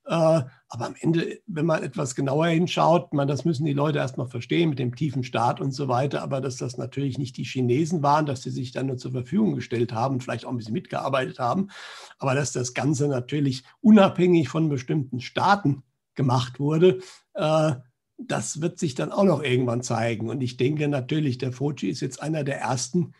Äh, 0.05 0.13
aber 0.13 0.87
am 0.87 0.95
Ende, 0.99 1.41
wenn 1.45 1.65
man 1.65 1.83
etwas 1.83 2.15
genauer 2.15 2.47
hinschaut, 2.47 3.13
man, 3.13 3.27
das 3.27 3.45
müssen 3.45 3.65
die 3.65 3.73
Leute 3.73 3.99
erstmal 3.99 4.27
verstehen 4.27 4.69
mit 4.69 4.79
dem 4.79 4.95
tiefen 4.95 5.23
Staat 5.23 5.61
und 5.61 5.73
so 5.73 5.87
weiter, 5.87 6.23
aber 6.23 6.41
dass 6.41 6.57
das 6.57 6.77
natürlich 6.77 7.17
nicht 7.17 7.37
die 7.37 7.43
Chinesen 7.43 8.01
waren, 8.01 8.25
dass 8.25 8.41
sie 8.41 8.49
sich 8.49 8.71
dann 8.71 8.87
nur 8.87 8.97
zur 8.97 9.11
Verfügung 9.11 9.53
gestellt 9.55 9.93
haben 9.93 10.15
und 10.15 10.23
vielleicht 10.23 10.45
auch 10.45 10.49
ein 10.49 10.57
bisschen 10.57 10.73
mitgearbeitet 10.73 11.37
haben, 11.37 11.69
aber 12.17 12.33
dass 12.33 12.51
das 12.51 12.73
Ganze 12.73 13.07
natürlich 13.09 13.63
unabhängig 13.81 14.49
von 14.49 14.69
bestimmten 14.69 15.19
Staaten 15.19 15.83
gemacht 16.15 16.59
wurde, 16.59 16.99
äh, 17.33 17.73
das 18.17 18.61
wird 18.61 18.79
sich 18.79 18.95
dann 18.95 19.11
auch 19.11 19.23
noch 19.23 19.43
irgendwann 19.43 19.81
zeigen. 19.81 20.29
Und 20.29 20.41
ich 20.41 20.57
denke 20.57 20.87
natürlich, 20.87 21.37
der 21.37 21.51
Fuji 21.51 21.89
ist 21.89 22.01
jetzt 22.01 22.21
einer 22.21 22.43
der 22.43 22.59
ersten, 22.59 23.13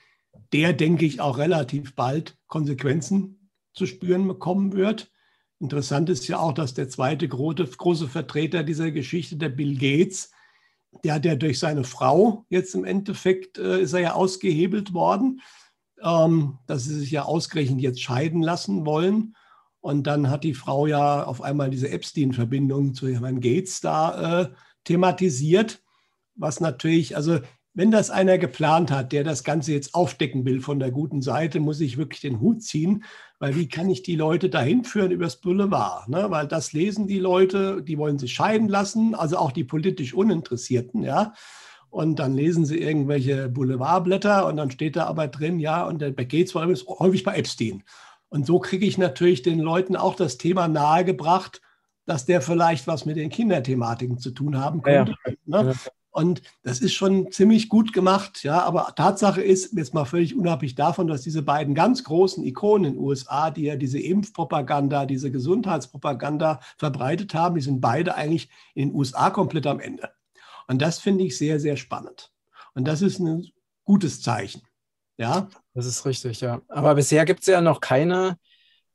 der, 0.54 0.74
denke 0.74 1.06
ich, 1.06 1.22
auch 1.22 1.38
relativ 1.38 1.96
bald 1.96 2.38
Konsequenzen 2.48 3.50
zu 3.74 3.86
spüren 3.86 4.28
bekommen 4.28 4.74
wird. 4.74 5.12
Interessant 5.60 6.10
ist 6.10 6.28
ja 6.28 6.40
auch, 6.40 6.54
dass 6.54 6.74
der 6.74 6.90
zweite 6.90 7.28
große, 7.28 7.66
große 7.66 8.08
Vertreter 8.08 8.64
dieser 8.64 8.92
Geschichte, 8.92 9.38
der 9.38 9.50
Bill 9.50 9.78
Gates, 9.78 10.32
der 11.04 11.16
hat 11.16 11.26
ja 11.26 11.36
durch 11.36 11.60
seine 11.60 11.84
Frau 11.84 12.46
jetzt 12.50 12.76
im 12.76 12.84
Endeffekt, 12.84 13.58
äh, 13.58 13.82
ist 13.82 13.94
er 13.94 14.00
ja 14.00 14.14
ausgehebelt 14.14 14.94
worden, 14.94 15.42
ähm, 16.04 16.58
dass 16.68 16.84
sie 16.84 16.96
sich 16.96 17.12
ja 17.12 17.24
ausgerechnet 17.24 17.80
jetzt 17.80 18.02
scheiden 18.02 18.42
lassen 18.42 18.86
wollen. 18.86 19.36
Und 19.80 20.06
dann 20.06 20.30
hat 20.30 20.44
die 20.44 20.54
Frau 20.54 20.86
ja 20.86 21.24
auf 21.24 21.42
einmal 21.42 21.70
diese 21.70 21.90
Epstein-Verbindung 21.90 22.94
zu 22.94 23.08
Herrn 23.08 23.40
Gates 23.40 23.82
da 23.82 24.42
äh, 24.42 24.50
thematisiert, 24.84 25.82
was 26.36 26.60
natürlich, 26.60 27.16
also 27.16 27.40
wenn 27.74 27.92
das 27.92 28.10
einer 28.10 28.38
geplant 28.38 28.92
hat, 28.92 29.12
der 29.12 29.24
das 29.24 29.44
Ganze 29.44 29.72
jetzt 29.72 29.96
aufdecken 29.96 30.46
will 30.46 30.60
von 30.60 30.80
der 30.80 30.92
guten 30.92 31.22
Seite, 31.22 31.60
muss 31.60 31.80
ich 31.80 31.98
wirklich 31.98 32.22
den 32.22 32.42
Hut 32.42 32.64
ziehen, 32.64 33.04
weil 33.40 33.56
wie 33.56 33.70
kann 33.70 33.90
ich 33.90 34.04
die 34.04 34.16
Leute 34.16 34.50
dahin 34.50 34.84
führen 34.84 35.12
übers 35.12 35.38
Boulevard? 35.38 36.10
Ne? 36.10 36.26
Weil 36.30 36.48
das 36.48 36.74
lesen 36.74 37.08
die 37.08 37.20
Leute, 37.20 37.82
die 37.82 37.98
wollen 37.98 38.20
sich 38.20 38.34
scheiden 38.34 38.68
lassen, 38.68 39.16
also 39.16 39.38
auch 39.38 39.52
die 39.52 39.64
politisch 39.64 40.14
Uninteressierten, 40.14 41.04
ja. 41.04 41.34
Und 41.90 42.20
dann 42.20 42.34
lesen 42.34 42.64
sie 42.66 42.78
irgendwelche 42.78 43.50
Boulevardblätter 43.50 44.48
und 44.48 44.56
dann 44.56 44.72
steht 44.72 44.96
da 44.96 45.08
aber 45.08 45.28
drin, 45.28 45.60
ja, 45.60 45.86
und 45.86 46.00
der 46.00 46.14
Gates 46.14 46.56
war 46.56 46.66
häufig 46.66 47.24
bei 47.24 47.36
Epstein. 47.36 47.84
Und 48.30 48.46
so 48.46 48.60
kriege 48.60 48.86
ich 48.86 48.98
natürlich 48.98 49.42
den 49.42 49.60
Leuten 49.60 49.98
auch 49.98 50.16
das 50.16 50.38
Thema 50.38 50.70
nahegebracht, 50.70 51.62
dass 52.06 52.26
der 52.26 52.42
vielleicht 52.42 52.88
was 52.88 53.06
mit 53.06 53.18
den 53.18 53.30
Kinderthematiken 53.30 54.20
zu 54.20 54.32
tun 54.32 54.58
haben 54.58 54.82
könnte. 54.82 55.16
Ja. 55.46 55.64
Ne? 55.64 55.76
Und 56.12 56.42
das 56.62 56.82
ist 56.82 56.94
schon 56.94 57.32
ziemlich 57.32 57.70
gut 57.70 57.94
gemacht, 57.94 58.44
ja. 58.44 58.62
Aber 58.62 58.94
Tatsache 58.96 59.42
ist, 59.42 59.74
jetzt 59.74 59.94
mal 59.94 60.04
völlig 60.04 60.36
unabhängig 60.36 60.76
davon, 60.76 61.08
dass 61.08 61.22
diese 61.22 61.42
beiden 61.42 61.74
ganz 61.74 62.04
großen 62.04 62.44
Ikonen 62.44 62.86
in 62.86 62.94
den 62.94 63.02
USA, 63.02 63.50
die 63.50 63.64
ja 63.64 63.78
diese 63.78 64.00
Impfpropaganda, 64.00 65.06
diese 65.06 65.32
Gesundheitspropaganda 65.32 66.60
verbreitet 66.78 67.34
haben, 67.34 67.56
die 67.56 67.62
sind 67.62 67.80
beide 67.80 68.16
eigentlich 68.16 68.50
in 68.76 68.90
den 68.90 68.96
USA 68.96 69.30
komplett 69.30 69.66
am 69.68 69.80
Ende. 69.80 70.12
Und 70.68 70.82
das 70.82 71.00
finde 71.00 71.24
ich 71.24 71.38
sehr, 71.38 71.62
sehr 71.62 71.78
spannend. 71.78 72.32
Und 72.74 72.88
das 72.88 73.02
ist 73.02 73.20
ein 73.20 73.48
gutes 73.86 74.22
Zeichen. 74.22 74.62
Ja. 75.18 75.48
Das 75.74 75.86
ist 75.86 76.06
richtig, 76.06 76.42
ja. 76.42 76.62
Aber 76.68 76.96
bisher 76.96 77.24
gibt 77.24 77.42
es 77.42 77.48
ja 77.48 77.62
noch 77.62 77.80
keine, 77.80 78.38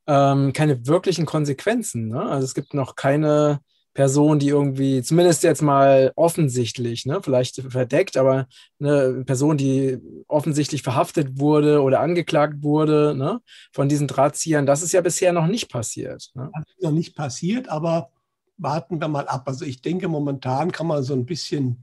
ähm, 0.06 0.52
keine 0.52 0.86
wirklichen 0.86 1.24
Konsequenzen. 1.24 2.08
Ne? 2.08 2.20
Also 2.20 2.44
es 2.44 2.54
gibt 2.54 2.74
noch 2.74 2.94
keine 2.94 3.60
Person, 3.96 4.38
die 4.38 4.48
irgendwie, 4.48 5.02
zumindest 5.02 5.42
jetzt 5.42 5.62
mal 5.62 6.12
offensichtlich, 6.16 7.06
ne, 7.06 7.22
vielleicht 7.22 7.62
verdeckt, 7.62 8.18
aber 8.18 8.46
eine 8.78 9.24
Person, 9.24 9.56
die 9.56 9.98
offensichtlich 10.28 10.82
verhaftet 10.82 11.40
wurde 11.40 11.80
oder 11.80 12.00
angeklagt 12.00 12.62
wurde 12.62 13.14
ne, 13.16 13.40
von 13.72 13.88
diesen 13.88 14.06
Drahtziehern, 14.06 14.66
das 14.66 14.82
ist 14.82 14.92
ja 14.92 15.00
bisher 15.00 15.32
noch 15.32 15.46
nicht 15.46 15.70
passiert. 15.70 16.30
Ne? 16.34 16.50
Das 16.52 16.68
ist 16.68 16.82
noch 16.82 16.92
nicht 16.92 17.16
passiert, 17.16 17.70
aber 17.70 18.10
warten 18.58 19.00
wir 19.00 19.08
mal 19.08 19.28
ab. 19.28 19.48
Also 19.48 19.64
ich 19.64 19.80
denke, 19.80 20.08
momentan 20.08 20.72
kann 20.72 20.86
man 20.86 21.02
so 21.02 21.14
ein 21.14 21.24
bisschen 21.24 21.82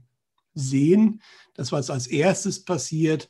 sehen, 0.54 1.20
dass 1.54 1.72
was 1.72 1.90
als 1.90 2.06
erstes 2.06 2.64
passiert, 2.64 3.28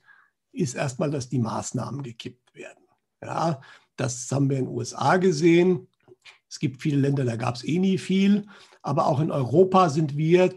ist 0.52 0.74
erstmal, 0.74 1.10
dass 1.10 1.30
die 1.30 1.38
Maßnahmen 1.38 2.02
gekippt 2.02 2.54
werden. 2.54 2.84
Ja, 3.22 3.62
das 3.96 4.30
haben 4.30 4.50
wir 4.50 4.58
in 4.58 4.66
den 4.66 4.74
USA 4.74 5.16
gesehen. 5.16 5.88
Es 6.50 6.58
gibt 6.58 6.82
viele 6.82 6.98
Länder, 6.98 7.24
da 7.24 7.36
gab 7.36 7.54
es 7.54 7.64
eh 7.64 7.78
nie 7.78 7.96
viel. 7.96 8.44
Aber 8.84 9.06
auch 9.06 9.18
in 9.18 9.32
Europa 9.32 9.88
sind 9.88 10.16
wir, 10.16 10.54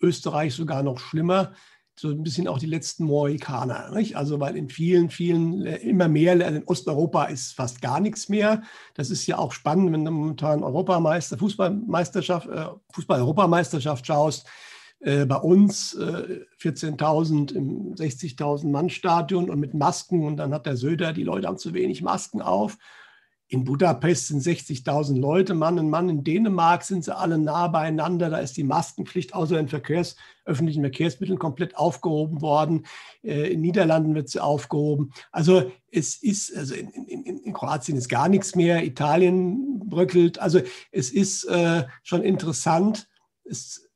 Österreich 0.00 0.54
sogar 0.54 0.82
noch 0.82 0.98
schlimmer, 0.98 1.52
so 1.98 2.08
ein 2.08 2.22
bisschen 2.22 2.48
auch 2.48 2.58
die 2.58 2.66
letzten 2.66 3.04
Mohikaner. 3.04 3.90
Nicht? 3.94 4.16
Also 4.16 4.40
weil 4.40 4.56
in 4.56 4.68
vielen, 4.68 5.10
vielen, 5.10 5.62
immer 5.62 6.08
mehr, 6.08 6.34
in 6.34 6.64
Osteuropa 6.64 7.24
ist 7.24 7.52
fast 7.52 7.82
gar 7.82 8.00
nichts 8.00 8.28
mehr. 8.28 8.62
Das 8.94 9.10
ist 9.10 9.26
ja 9.26 9.36
auch 9.36 9.52
spannend, 9.52 9.92
wenn 9.92 10.04
du 10.04 10.10
momentan 10.10 10.62
Europameister, 10.62 11.36
Fußballmeisterschaft, 11.36 12.48
äh, 12.48 12.66
Fußball-Europameisterschaft 12.92 14.06
schaust. 14.06 14.46
Äh, 15.00 15.26
bei 15.26 15.36
uns 15.36 15.94
äh, 15.94 16.46
14.000 16.60 17.52
im 17.52 17.94
60.000 17.94 18.70
Mann 18.70 18.88
Stadion 18.88 19.50
und 19.50 19.60
mit 19.60 19.74
Masken 19.74 20.24
und 20.24 20.38
dann 20.38 20.54
hat 20.54 20.64
der 20.64 20.76
Söder, 20.76 21.12
die 21.12 21.24
Leute 21.24 21.48
haben 21.48 21.58
zu 21.58 21.74
wenig 21.74 22.00
Masken 22.00 22.40
auf 22.40 22.78
in 23.50 23.64
Budapest 23.64 24.28
sind 24.28 24.42
60.000 24.42 25.18
Leute, 25.18 25.54
Mann 25.54 25.78
in 25.78 25.88
Mann. 25.88 26.10
In 26.10 26.22
Dänemark 26.22 26.84
sind 26.84 27.04
sie 27.04 27.16
alle 27.16 27.38
nah 27.38 27.68
beieinander. 27.68 28.28
Da 28.28 28.38
ist 28.38 28.58
die 28.58 28.62
Maskenpflicht 28.62 29.32
außer 29.34 29.58
in 29.58 29.68
Verkehrs, 29.68 30.16
öffentlichen 30.44 30.82
Verkehrsmitteln 30.82 31.38
komplett 31.38 31.74
aufgehoben 31.74 32.42
worden. 32.42 32.84
Äh, 33.24 33.50
in 33.50 33.62
Niederlanden 33.62 34.14
wird 34.14 34.28
sie 34.28 34.40
aufgehoben. 34.40 35.12
Also 35.32 35.72
es 35.90 36.16
ist, 36.16 36.54
also 36.54 36.74
in, 36.74 36.90
in, 36.90 37.38
in 37.38 37.52
Kroatien 37.54 37.96
ist 37.96 38.10
gar 38.10 38.28
nichts 38.28 38.54
mehr. 38.54 38.84
Italien 38.84 39.78
bröckelt. 39.88 40.38
Also 40.38 40.60
es 40.92 41.10
ist 41.10 41.44
äh, 41.44 41.84
schon 42.02 42.22
interessant. 42.22 43.08
Es, 43.44 43.88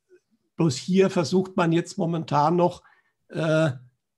bloß 0.55 0.75
hier 0.77 1.11
versucht 1.11 1.55
man 1.57 1.71
jetzt 1.71 1.99
momentan 1.99 2.55
noch 2.55 2.81
äh, 3.29 3.69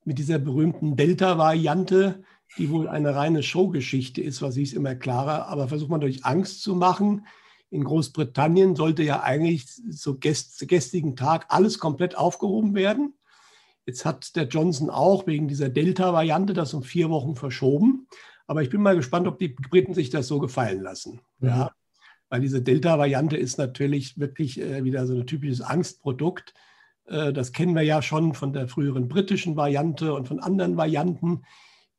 mit 0.05 0.17
dieser 0.17 0.39
berühmten 0.39 0.95
Delta-Variante 0.95 2.23
die 2.57 2.69
wohl 2.69 2.87
eine 2.87 3.15
reine 3.15 3.43
Showgeschichte 3.43 4.21
ist, 4.21 4.41
was 4.41 4.57
ich 4.57 4.69
es 4.69 4.75
immer 4.75 4.95
klarer, 4.95 5.47
aber 5.47 5.67
versucht 5.67 5.89
man 5.89 6.01
durch 6.01 6.25
Angst 6.25 6.61
zu 6.61 6.75
machen. 6.75 7.27
In 7.69 7.83
Großbritannien 7.83 8.75
sollte 8.75 9.03
ja 9.03 9.23
eigentlich 9.23 9.65
so 9.89 10.17
gäst, 10.17 10.67
gästigen 10.67 11.15
Tag 11.15 11.47
alles 11.49 11.79
komplett 11.79 12.17
aufgehoben 12.17 12.75
werden. 12.75 13.13
Jetzt 13.85 14.05
hat 14.05 14.35
der 14.35 14.47
Johnson 14.47 14.89
auch 14.89 15.27
wegen 15.27 15.47
dieser 15.47 15.69
Delta-Variante 15.69 16.53
das 16.53 16.73
um 16.73 16.83
vier 16.83 17.09
Wochen 17.09 17.35
verschoben. 17.35 18.07
Aber 18.47 18.61
ich 18.61 18.69
bin 18.69 18.81
mal 18.81 18.95
gespannt, 18.95 19.27
ob 19.27 19.39
die 19.39 19.49
Briten 19.49 19.93
sich 19.93 20.09
das 20.09 20.27
so 20.27 20.39
gefallen 20.39 20.81
lassen. 20.81 21.19
Mhm. 21.39 21.49
Ja, 21.49 21.71
weil 22.29 22.41
diese 22.41 22.61
Delta-Variante 22.61 23.37
ist 23.37 23.57
natürlich 23.57 24.19
wirklich 24.19 24.59
äh, 24.59 24.83
wieder 24.83 25.05
so 25.05 25.15
ein 25.15 25.27
typisches 25.27 25.61
Angstprodukt. 25.61 26.53
Äh, 27.05 27.33
das 27.33 27.51
kennen 27.51 27.75
wir 27.75 27.83
ja 27.83 28.01
schon 28.01 28.33
von 28.33 28.53
der 28.53 28.67
früheren 28.67 29.07
britischen 29.07 29.55
Variante 29.55 30.13
und 30.13 30.27
von 30.27 30.39
anderen 30.39 30.77
Varianten 30.77 31.43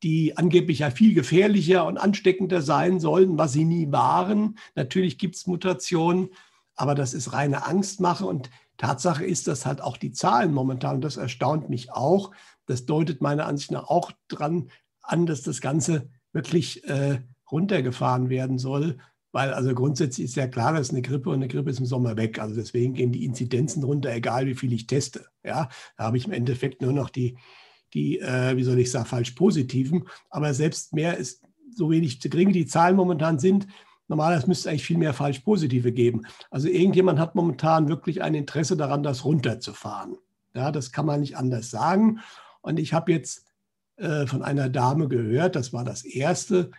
die 0.06 0.36
angeblich 0.36 0.78
ja 0.78 0.90
viel 0.92 1.14
gefährlicher 1.14 1.84
und 1.84 1.98
ansteckender 1.98 2.62
sein 2.62 3.00
sollen, 3.00 3.38
was 3.38 3.52
sie 3.52 3.64
nie 3.64 3.90
waren. 3.90 4.56
Natürlich 4.76 5.18
gibt 5.18 5.34
es 5.34 5.48
Mutationen, 5.48 6.28
aber 6.76 6.94
das 6.94 7.12
ist 7.12 7.32
reine 7.32 7.66
Angstmache 7.66 8.24
und 8.24 8.48
Tatsache 8.76 9.24
ist, 9.24 9.48
dass 9.48 9.66
halt 9.66 9.80
auch 9.80 9.96
die 9.96 10.12
Zahlen 10.12 10.54
momentan, 10.54 11.00
das 11.00 11.16
erstaunt 11.16 11.70
mich 11.70 11.90
auch, 11.90 12.30
das 12.66 12.86
deutet 12.86 13.20
meiner 13.20 13.46
Ansicht 13.46 13.72
nach 13.72 13.88
auch 13.88 14.12
dran 14.28 14.70
an, 15.02 15.26
dass 15.26 15.42
das 15.42 15.60
Ganze 15.60 16.08
wirklich 16.32 16.84
äh, 16.84 17.18
runtergefahren 17.50 18.28
werden 18.28 18.58
soll. 18.58 18.98
Weil 19.32 19.52
also 19.54 19.74
grundsätzlich 19.74 20.26
ist 20.26 20.36
ja 20.36 20.46
klar, 20.46 20.74
dass 20.74 20.90
eine 20.90 21.02
Grippe 21.02 21.30
und 21.30 21.36
eine 21.36 21.48
Grippe 21.48 21.70
ist 21.70 21.80
im 21.80 21.86
Sommer 21.86 22.16
weg. 22.16 22.38
Also 22.38 22.54
deswegen 22.54 22.94
gehen 22.94 23.10
die 23.10 23.24
Inzidenzen 23.24 23.82
runter, 23.82 24.14
egal 24.14 24.46
wie 24.46 24.54
viel 24.54 24.72
ich 24.72 24.86
teste. 24.86 25.26
Ja, 25.42 25.68
da 25.96 26.04
habe 26.04 26.16
ich 26.16 26.26
im 26.26 26.32
Endeffekt 26.32 26.80
nur 26.80 26.92
noch 26.92 27.10
die, 27.10 27.36
die, 27.96 28.20
äh, 28.20 28.56
wie 28.56 28.62
soll 28.62 28.78
ich 28.78 28.90
sagen, 28.90 29.06
falsch 29.06 29.30
positiven. 29.30 30.04
Aber 30.28 30.52
selbst 30.52 30.92
mehr 30.92 31.16
ist 31.16 31.42
so 31.74 31.90
wenig 31.90 32.20
zu 32.20 32.28
gering, 32.28 32.52
die 32.52 32.66
Zahlen 32.66 32.94
momentan 32.94 33.38
sind. 33.38 33.66
Normalerweise 34.06 34.46
müsste 34.46 34.68
es 34.68 34.70
eigentlich 34.70 34.84
viel 34.84 34.98
mehr 34.98 35.14
falsch 35.14 35.40
positive 35.40 35.90
geben. 35.92 36.26
Also 36.50 36.68
irgendjemand 36.68 37.18
hat 37.18 37.34
momentan 37.34 37.88
wirklich 37.88 38.22
ein 38.22 38.34
Interesse 38.34 38.76
daran, 38.76 39.02
das 39.02 39.24
runterzufahren. 39.24 40.18
Ja, 40.54 40.70
das 40.70 40.92
kann 40.92 41.06
man 41.06 41.20
nicht 41.20 41.38
anders 41.38 41.70
sagen. 41.70 42.20
Und 42.60 42.78
ich 42.78 42.92
habe 42.92 43.12
jetzt 43.12 43.46
äh, 43.96 44.26
von 44.26 44.42
einer 44.42 44.68
Dame 44.68 45.08
gehört, 45.08 45.56
das 45.56 45.72
war 45.72 45.84
das 45.84 46.04
erste, 46.04 46.70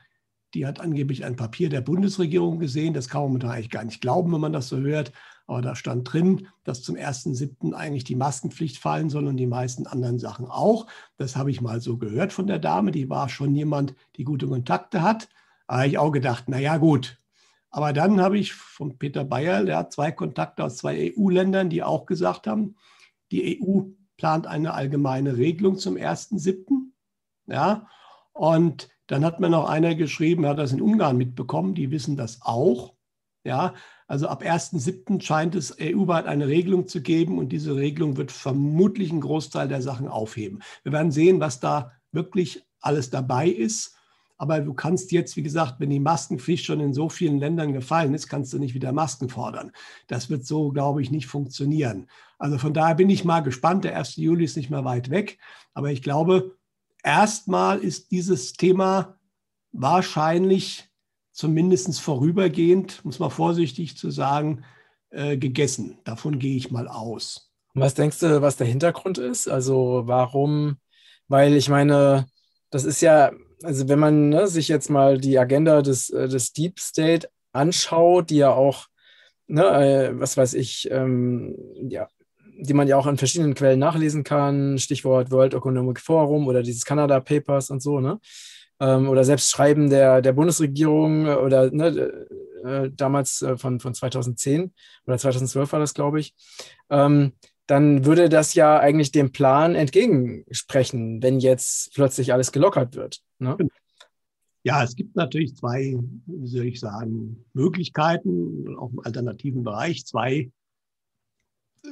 die 0.53 0.67
hat 0.67 0.79
angeblich 0.79 1.25
ein 1.25 1.35
Papier 1.35 1.69
der 1.69 1.81
Bundesregierung 1.81 2.59
gesehen. 2.59 2.93
Das 2.93 3.09
kann 3.09 3.21
man 3.21 3.29
momentan 3.29 3.51
eigentlich 3.51 3.71
gar 3.71 3.83
nicht 3.83 4.01
glauben, 4.01 4.31
wenn 4.33 4.41
man 4.41 4.53
das 4.53 4.69
so 4.69 4.77
hört. 4.77 5.11
Aber 5.47 5.61
da 5.61 5.75
stand 5.75 6.11
drin, 6.11 6.47
dass 6.65 6.83
zum 6.83 6.95
1.7. 6.95 7.73
eigentlich 7.73 8.03
die 8.03 8.15
Maskenpflicht 8.15 8.77
fallen 8.77 9.09
soll 9.09 9.27
und 9.27 9.37
die 9.37 9.47
meisten 9.47 9.87
anderen 9.87 10.19
Sachen 10.19 10.45
auch. 10.45 10.87
Das 11.15 11.37
habe 11.37 11.51
ich 11.51 11.61
mal 11.61 11.79
so 11.79 11.97
gehört 11.97 12.33
von 12.33 12.47
der 12.47 12.59
Dame. 12.59 12.91
Die 12.91 13.09
war 13.09 13.29
schon 13.29 13.55
jemand, 13.55 13.95
die 14.17 14.25
gute 14.25 14.47
Kontakte 14.47 15.01
hat. 15.01 15.29
Da 15.67 15.77
habe 15.77 15.87
ich 15.87 15.97
auch 15.97 16.11
gedacht, 16.11 16.49
naja 16.49 16.77
gut. 16.77 17.19
Aber 17.69 17.93
dann 17.93 18.21
habe 18.21 18.37
ich 18.37 18.53
von 18.53 18.97
Peter 18.97 19.23
Bayer, 19.23 19.63
der 19.63 19.77
hat 19.77 19.93
zwei 19.93 20.11
Kontakte 20.11 20.63
aus 20.63 20.77
zwei 20.77 21.13
EU-Ländern, 21.17 21.69
die 21.69 21.83
auch 21.83 22.05
gesagt 22.05 22.47
haben, 22.47 22.75
die 23.31 23.61
EU 23.61 23.81
plant 24.17 24.47
eine 24.47 24.73
allgemeine 24.73 25.37
Regelung 25.37 25.77
zum 25.77 25.95
1.7. 25.95 26.91
Ja, 27.45 27.87
und 28.33 28.89
dann 29.07 29.23
hat 29.23 29.39
mir 29.39 29.49
noch 29.49 29.69
einer 29.69 29.95
geschrieben, 29.95 30.43
er 30.43 30.51
hat 30.51 30.59
das 30.59 30.73
in 30.73 30.81
Ungarn 30.81 31.17
mitbekommen, 31.17 31.75
die 31.75 31.91
wissen 31.91 32.17
das 32.17 32.39
auch. 32.41 32.93
Ja, 33.43 33.73
also 34.07 34.27
ab 34.29 34.41
1.7. 34.41 35.21
scheint 35.21 35.53
es 35.53 35.75
EU-weit 35.79 36.25
eine 36.25 36.47
Regelung 36.47 36.87
zu 36.87 37.01
geben 37.01 37.37
und 37.37 37.49
diese 37.49 37.75
Regelung 37.75 38.15
wird 38.15 38.31
vermutlich 38.31 39.11
einen 39.11 39.21
Großteil 39.21 39.67
der 39.67 39.81
Sachen 39.81 40.07
aufheben. 40.07 40.63
Wir 40.83 40.93
werden 40.93 41.11
sehen, 41.11 41.41
was 41.41 41.59
da 41.59 41.91
wirklich 42.11 42.65
alles 42.79 43.09
dabei 43.09 43.49
ist. 43.49 43.95
Aber 44.37 44.61
du 44.61 44.73
kannst 44.73 45.11
jetzt, 45.11 45.35
wie 45.35 45.43
gesagt, 45.43 45.79
wenn 45.79 45.89
die 45.89 45.99
Maskenpflicht 45.99 46.63
schon 46.63 46.79
in 46.79 46.93
so 46.93 47.09
vielen 47.09 47.39
Ländern 47.39 47.73
gefallen 47.73 48.13
ist, 48.13 48.29
kannst 48.29 48.53
du 48.53 48.59
nicht 48.59 48.75
wieder 48.75 48.91
Masken 48.91 49.29
fordern. 49.29 49.71
Das 50.07 50.29
wird 50.29 50.45
so, 50.45 50.71
glaube 50.71 51.01
ich, 51.01 51.09
nicht 51.09 51.25
funktionieren. 51.25 52.07
Also 52.37 52.59
von 52.59 52.73
daher 52.73 52.95
bin 52.95 53.09
ich 53.09 53.25
mal 53.25 53.41
gespannt. 53.41 53.83
Der 53.83 53.97
1. 53.97 54.15
Juli 54.17 54.45
ist 54.45 54.55
nicht 54.55 54.69
mehr 54.69 54.85
weit 54.85 55.09
weg. 55.09 55.39
Aber 55.73 55.91
ich 55.91 56.03
glaube, 56.03 56.55
erstmal 57.03 57.79
ist 57.79 58.11
dieses 58.11 58.53
Thema 58.53 59.17
wahrscheinlich 59.71 60.86
zumindest 61.37 62.01
vorübergehend, 62.01 63.05
muss 63.05 63.19
man 63.19 63.29
vorsichtig 63.29 63.95
zu 63.95 64.09
sagen, 64.09 64.63
äh, 65.11 65.37
gegessen. 65.37 65.99
Davon 66.03 66.39
gehe 66.39 66.57
ich 66.57 66.71
mal 66.71 66.87
aus. 66.87 67.51
Was 67.75 67.93
denkst 67.93 68.19
du, 68.19 68.41
was 68.41 68.57
der 68.57 68.65
Hintergrund 68.65 69.19
ist? 69.19 69.47
Also 69.47 70.03
warum? 70.05 70.77
Weil 71.27 71.53
ich 71.53 71.69
meine, 71.69 72.25
das 72.71 72.85
ist 72.85 73.01
ja, 73.01 73.31
also 73.61 73.87
wenn 73.87 73.99
man 73.99 74.29
ne, 74.29 74.47
sich 74.47 74.67
jetzt 74.67 74.89
mal 74.89 75.19
die 75.19 75.37
Agenda 75.37 75.83
des, 75.83 76.09
äh, 76.09 76.27
des 76.27 76.53
Deep 76.53 76.79
State 76.79 77.29
anschaut, 77.51 78.31
die 78.31 78.37
ja 78.37 78.53
auch, 78.53 78.87
ne, 79.45 79.63
äh, 79.63 80.19
was 80.19 80.37
weiß 80.37 80.55
ich, 80.55 80.89
ähm, 80.89 81.55
ja, 81.87 82.07
die 82.59 82.73
man 82.73 82.87
ja 82.87 82.97
auch 82.97 83.05
an 83.05 83.17
verschiedenen 83.17 83.53
Quellen 83.53 83.77
nachlesen 83.77 84.23
kann, 84.23 84.79
Stichwort 84.79 85.29
World 85.29 85.53
Economic 85.53 85.99
Forum 85.99 86.47
oder 86.47 86.63
dieses 86.63 86.83
Canada 86.83 87.19
Papers 87.19 87.69
und 87.69 87.83
so, 87.83 87.99
ne? 87.99 88.19
Ähm, 88.79 89.09
oder 89.09 89.23
selbst 89.23 89.49
Schreiben 89.49 89.89
der, 89.89 90.21
der 90.21 90.33
Bundesregierung 90.33 91.25
oder 91.25 91.71
ne, 91.71 92.27
äh, 92.63 92.91
damals 92.91 93.41
äh, 93.41 93.57
von, 93.57 93.79
von 93.79 93.93
2010 93.93 94.73
oder 95.05 95.17
2012 95.17 95.71
war 95.71 95.79
das, 95.79 95.93
glaube 95.93 96.19
ich. 96.19 96.35
Ähm, 96.89 97.33
dann 97.65 98.05
würde 98.05 98.29
das 98.29 98.53
ja 98.53 98.79
eigentlich 98.79 99.11
dem 99.11 99.31
Plan 99.31 99.75
entgegensprechen, 99.75 101.21
wenn 101.21 101.39
jetzt 101.39 101.93
plötzlich 101.93 102.31
alles 102.31 102.51
gelockert 102.51 102.95
wird. 102.95 103.21
Ne? 103.39 103.57
Ja, 104.63 104.83
es 104.83 104.95
gibt 104.95 105.15
natürlich 105.15 105.55
zwei, 105.55 105.97
wie 106.25 106.47
soll 106.47 106.65
ich 106.65 106.79
sagen, 106.79 107.45
Möglichkeiten, 107.53 108.75
auch 108.77 108.91
im 108.91 108.99
alternativen 109.01 109.63
Bereich, 109.63 110.05
zwei, 110.05 110.51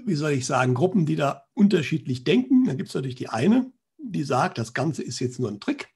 wie 0.05 0.15
soll 0.15 0.31
ich 0.31 0.45
sagen, 0.45 0.73
Gruppen, 0.73 1.05
die 1.05 1.15
da 1.15 1.45
unterschiedlich 1.53 2.23
denken. 2.23 2.65
Da 2.65 2.73
gibt 2.73 2.89
es 2.89 2.95
natürlich 2.95 3.15
die 3.15 3.29
eine, 3.29 3.71
die 3.97 4.23
sagt, 4.23 4.57
das 4.57 4.73
Ganze 4.73 5.03
ist 5.03 5.19
jetzt 5.19 5.39
nur 5.39 5.49
ein 5.49 5.59
Trick. 5.59 5.89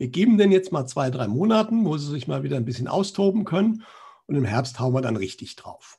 Wir 0.00 0.08
geben 0.08 0.38
denn 0.38 0.50
jetzt 0.50 0.72
mal 0.72 0.86
zwei, 0.86 1.10
drei 1.10 1.28
Monaten, 1.28 1.84
wo 1.84 1.98
sie 1.98 2.10
sich 2.10 2.26
mal 2.26 2.42
wieder 2.42 2.56
ein 2.56 2.64
bisschen 2.64 2.88
austoben 2.88 3.44
können 3.44 3.84
und 4.26 4.34
im 4.34 4.46
Herbst 4.46 4.80
hauen 4.80 4.94
wir 4.94 5.02
dann 5.02 5.16
richtig 5.16 5.56
drauf. 5.56 5.98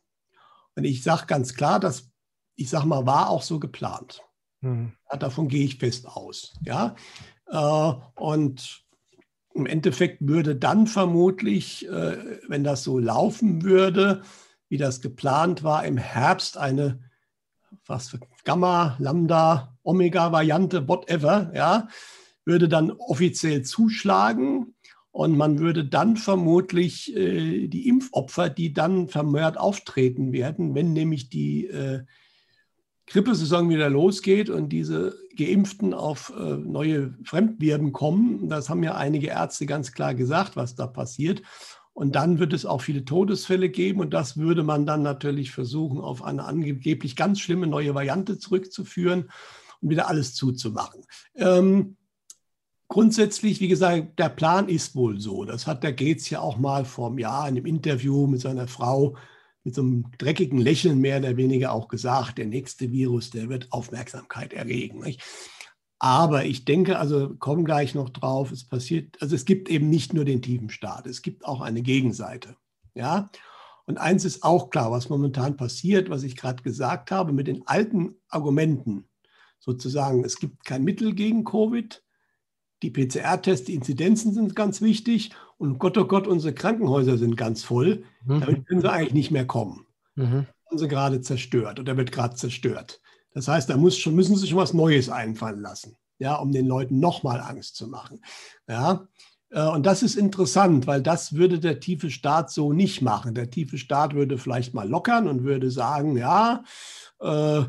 Und 0.75 0.85
ich 0.85 1.03
sage 1.03 1.27
ganz 1.27 1.53
klar, 1.53 1.79
das 1.79 2.11
ich 2.55 2.69
sag 2.69 2.85
mal, 2.85 3.05
war 3.05 3.29
auch 3.29 3.41
so 3.41 3.59
geplant. 3.59 4.23
Ja, 5.11 5.17
davon 5.17 5.47
gehe 5.47 5.65
ich 5.65 5.77
fest 5.77 6.07
aus. 6.07 6.53
Ja? 6.65 6.95
Äh, 7.47 7.93
und 8.15 8.83
im 9.53 9.65
Endeffekt 9.65 10.27
würde 10.27 10.55
dann 10.55 10.87
vermutlich, 10.87 11.87
äh, 11.87 12.39
wenn 12.47 12.63
das 12.63 12.83
so 12.83 12.99
laufen 12.99 13.63
würde, 13.63 14.21
wie 14.67 14.77
das 14.77 15.01
geplant 15.01 15.63
war, 15.63 15.85
im 15.85 15.97
Herbst 15.97 16.57
eine 16.57 17.03
was 17.85 18.17
Gamma, 18.43 18.95
Lambda, 18.99 19.77
Omega-Variante, 19.83 20.87
whatever, 20.87 21.51
ja, 21.53 21.87
würde 22.45 22.69
dann 22.69 22.91
offiziell 22.91 23.63
zuschlagen 23.63 24.73
und 25.11 25.37
man 25.37 25.59
würde 25.59 25.85
dann 25.85 26.15
vermutlich 26.15 27.15
äh, 27.15 27.67
die 27.67 27.87
Impfopfer, 27.87 28.49
die 28.49 28.73
dann 28.73 29.07
vermehrt 29.07 29.57
auftreten 29.57 30.31
werden, 30.31 30.73
wenn 30.73 30.93
nämlich 30.93 31.29
die 31.29 31.67
äh, 31.67 32.03
Grippesaison 33.07 33.69
wieder 33.69 33.89
losgeht 33.89 34.49
und 34.49 34.69
diese 34.69 35.17
Geimpften 35.35 35.93
auf 35.93 36.31
äh, 36.37 36.55
neue 36.55 37.13
Fremdwirden 37.25 37.91
kommen. 37.91 38.47
Das 38.47 38.69
haben 38.69 38.83
ja 38.83 38.95
einige 38.95 39.27
Ärzte 39.27 39.65
ganz 39.65 39.91
klar 39.91 40.15
gesagt, 40.15 40.55
was 40.55 40.75
da 40.75 40.87
passiert. 40.87 41.41
Und 41.93 42.15
dann 42.15 42.39
wird 42.39 42.53
es 42.53 42.65
auch 42.65 42.81
viele 42.81 43.03
Todesfälle 43.03 43.67
geben 43.67 43.99
und 43.99 44.13
das 44.13 44.37
würde 44.37 44.63
man 44.63 44.85
dann 44.85 45.03
natürlich 45.03 45.51
versuchen, 45.51 45.99
auf 45.99 46.23
eine 46.23 46.45
angeblich 46.45 47.17
ganz 47.17 47.41
schlimme 47.41 47.67
neue 47.67 47.93
Variante 47.93 48.37
zurückzuführen 48.37 49.29
und 49.81 49.89
wieder 49.89 50.07
alles 50.07 50.33
zuzumachen. 50.33 51.03
Ähm, 51.35 51.97
grundsätzlich, 52.91 53.61
wie 53.61 53.69
gesagt, 53.69 54.19
der 54.19 54.27
Plan 54.29 54.67
ist 54.67 54.95
wohl 54.95 55.17
so. 55.19 55.45
Das 55.45 55.65
hat 55.65 55.81
der 55.81 55.93
Gates 55.93 56.29
ja 56.29 56.41
auch 56.41 56.57
mal 56.57 56.83
vor 56.83 57.07
einem 57.07 57.19
Jahr 57.19 57.47
in 57.47 57.55
einem 57.55 57.65
Interview 57.65 58.27
mit 58.27 58.41
seiner 58.41 58.67
Frau 58.67 59.15
mit 59.63 59.75
so 59.75 59.81
einem 59.81 60.11
dreckigen 60.17 60.59
Lächeln 60.59 60.99
mehr 60.99 61.19
oder 61.19 61.37
weniger 61.37 61.71
auch 61.71 61.87
gesagt, 61.87 62.37
der 62.37 62.47
nächste 62.47 62.91
Virus, 62.91 63.29
der 63.29 63.47
wird 63.47 63.71
Aufmerksamkeit 63.71 64.53
erregen. 64.53 64.99
Nicht? 64.99 65.21
Aber 65.99 66.45
ich 66.45 66.65
denke, 66.65 66.99
also 66.99 67.35
kommen 67.35 67.63
gleich 67.63 67.95
noch 67.95 68.09
drauf, 68.09 68.51
es 68.51 68.63
passiert, 68.67 69.21
also 69.21 69.35
es 69.35 69.45
gibt 69.45 69.69
eben 69.69 69.89
nicht 69.89 70.13
nur 70.13 70.25
den 70.25 70.41
tiefen 70.41 70.69
Staat, 70.69 71.07
es 71.07 71.21
gibt 71.21 71.45
auch 71.45 71.61
eine 71.61 71.83
Gegenseite. 71.83 72.55
Ja? 72.93 73.29
Und 73.85 73.99
eins 73.99 74.25
ist 74.25 74.43
auch 74.43 74.69
klar, 74.69 74.91
was 74.91 75.09
momentan 75.09 75.55
passiert, 75.55 76.09
was 76.09 76.23
ich 76.23 76.35
gerade 76.35 76.63
gesagt 76.63 77.11
habe, 77.11 77.31
mit 77.31 77.47
den 77.47 77.65
alten 77.67 78.15
Argumenten, 78.27 79.07
sozusagen, 79.59 80.25
es 80.25 80.39
gibt 80.39 80.65
kein 80.65 80.83
Mittel 80.83 81.13
gegen 81.13 81.45
Covid, 81.45 82.03
die 82.81 82.91
PCR-Tests, 82.91 83.65
die 83.65 83.75
Inzidenzen 83.75 84.33
sind 84.33 84.55
ganz 84.55 84.81
wichtig 84.81 85.31
und 85.57 85.77
Gott, 85.79 85.97
oh 85.97 86.05
Gott, 86.05 86.27
unsere 86.27 86.53
Krankenhäuser 86.53 87.17
sind 87.17 87.37
ganz 87.37 87.63
voll. 87.63 88.03
Mhm. 88.25 88.41
Damit 88.41 88.67
können 88.67 88.81
sie 88.81 88.91
eigentlich 88.91 89.13
nicht 89.13 89.31
mehr 89.31 89.45
kommen. 89.45 89.85
Mhm. 90.15 90.47
Sind 90.69 90.79
sie 90.79 90.87
gerade 90.87 91.21
zerstört 91.21 91.79
oder 91.79 91.97
wird 91.97 92.11
gerade 92.11 92.35
zerstört. 92.35 93.01
Das 93.33 93.47
heißt, 93.47 93.69
da 93.69 93.77
muss 93.77 93.97
schon, 93.97 94.15
müssen 94.15 94.35
sie 94.35 94.41
sich 94.41 94.49
schon 94.49 94.59
was 94.59 94.73
Neues 94.73 95.09
einfallen 95.09 95.61
lassen, 95.61 95.95
ja, 96.19 96.35
um 96.35 96.51
den 96.51 96.67
Leuten 96.67 96.99
nochmal 96.99 97.39
Angst 97.39 97.75
zu 97.75 97.87
machen. 97.87 98.21
Ja, 98.67 99.07
äh, 99.51 99.67
und 99.67 99.85
das 99.85 100.03
ist 100.03 100.15
interessant, 100.15 100.87
weil 100.87 101.01
das 101.01 101.33
würde 101.33 101.59
der 101.59 101.79
tiefe 101.79 102.09
Staat 102.09 102.51
so 102.51 102.73
nicht 102.73 103.01
machen. 103.01 103.35
Der 103.35 103.49
tiefe 103.49 103.77
Staat 103.77 104.15
würde 104.15 104.37
vielleicht 104.37 104.73
mal 104.73 104.89
lockern 104.89 105.27
und 105.27 105.43
würde 105.43 105.69
sagen, 105.69 106.17
ja, 106.17 106.63
äh, 107.19 107.63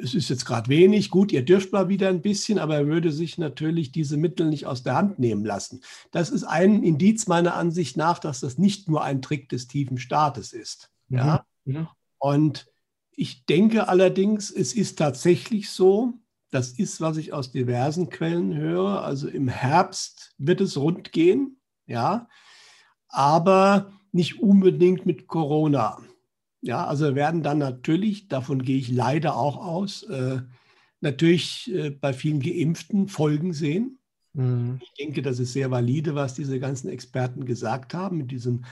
es 0.00 0.14
ist 0.14 0.28
jetzt 0.30 0.46
gerade 0.46 0.68
wenig, 0.68 1.10
gut, 1.10 1.32
ihr 1.32 1.44
dürft 1.44 1.72
mal 1.72 1.88
wieder 1.88 2.08
ein 2.08 2.22
bisschen, 2.22 2.58
aber 2.58 2.76
er 2.76 2.86
würde 2.86 3.12
sich 3.12 3.38
natürlich 3.38 3.92
diese 3.92 4.16
Mittel 4.16 4.48
nicht 4.48 4.66
aus 4.66 4.82
der 4.82 4.94
Hand 4.94 5.18
nehmen 5.18 5.44
lassen. 5.44 5.82
Das 6.10 6.30
ist 6.30 6.44
ein 6.44 6.82
Indiz 6.82 7.26
meiner 7.26 7.54
Ansicht 7.54 7.96
nach, 7.96 8.18
dass 8.18 8.40
das 8.40 8.58
nicht 8.58 8.88
nur 8.88 9.02
ein 9.02 9.22
Trick 9.22 9.48
des 9.48 9.68
tiefen 9.68 9.98
Staates 9.98 10.52
ist. 10.52 10.90
Mhm. 11.08 11.18
Ja? 11.18 11.46
Mhm. 11.64 11.88
Und 12.18 12.66
ich 13.14 13.44
denke 13.44 13.88
allerdings, 13.88 14.50
es 14.50 14.72
ist 14.72 14.98
tatsächlich 14.98 15.70
so, 15.70 16.14
das 16.50 16.70
ist, 16.70 17.00
was 17.00 17.16
ich 17.16 17.32
aus 17.32 17.50
diversen 17.50 18.10
Quellen 18.10 18.54
höre, 18.54 19.02
also 19.02 19.28
im 19.28 19.48
Herbst 19.48 20.34
wird 20.38 20.60
es 20.60 20.76
rund 20.76 21.12
gehen, 21.12 21.60
ja, 21.86 22.28
aber 23.08 23.92
nicht 24.12 24.40
unbedingt 24.40 25.06
mit 25.06 25.26
Corona. 25.26 25.98
Ja, 26.62 26.86
also 26.86 27.14
werden 27.16 27.42
dann 27.42 27.58
natürlich, 27.58 28.28
davon 28.28 28.62
gehe 28.62 28.78
ich 28.78 28.88
leider 28.88 29.36
auch 29.36 29.56
aus, 29.56 30.04
äh, 30.04 30.40
natürlich 31.00 31.72
äh, 31.74 31.90
bei 31.90 32.12
vielen 32.12 32.40
Geimpften 32.40 33.08
Folgen 33.08 33.52
sehen. 33.52 33.98
Mhm. 34.32 34.78
Ich 34.80 34.92
denke, 34.94 35.22
das 35.22 35.40
ist 35.40 35.52
sehr 35.52 35.72
valide, 35.72 36.14
was 36.14 36.34
diese 36.34 36.60
ganzen 36.60 36.88
Experten 36.88 37.44
gesagt 37.44 37.94
haben 37.94 38.16
mit 38.16 38.30
diesem 38.30 38.64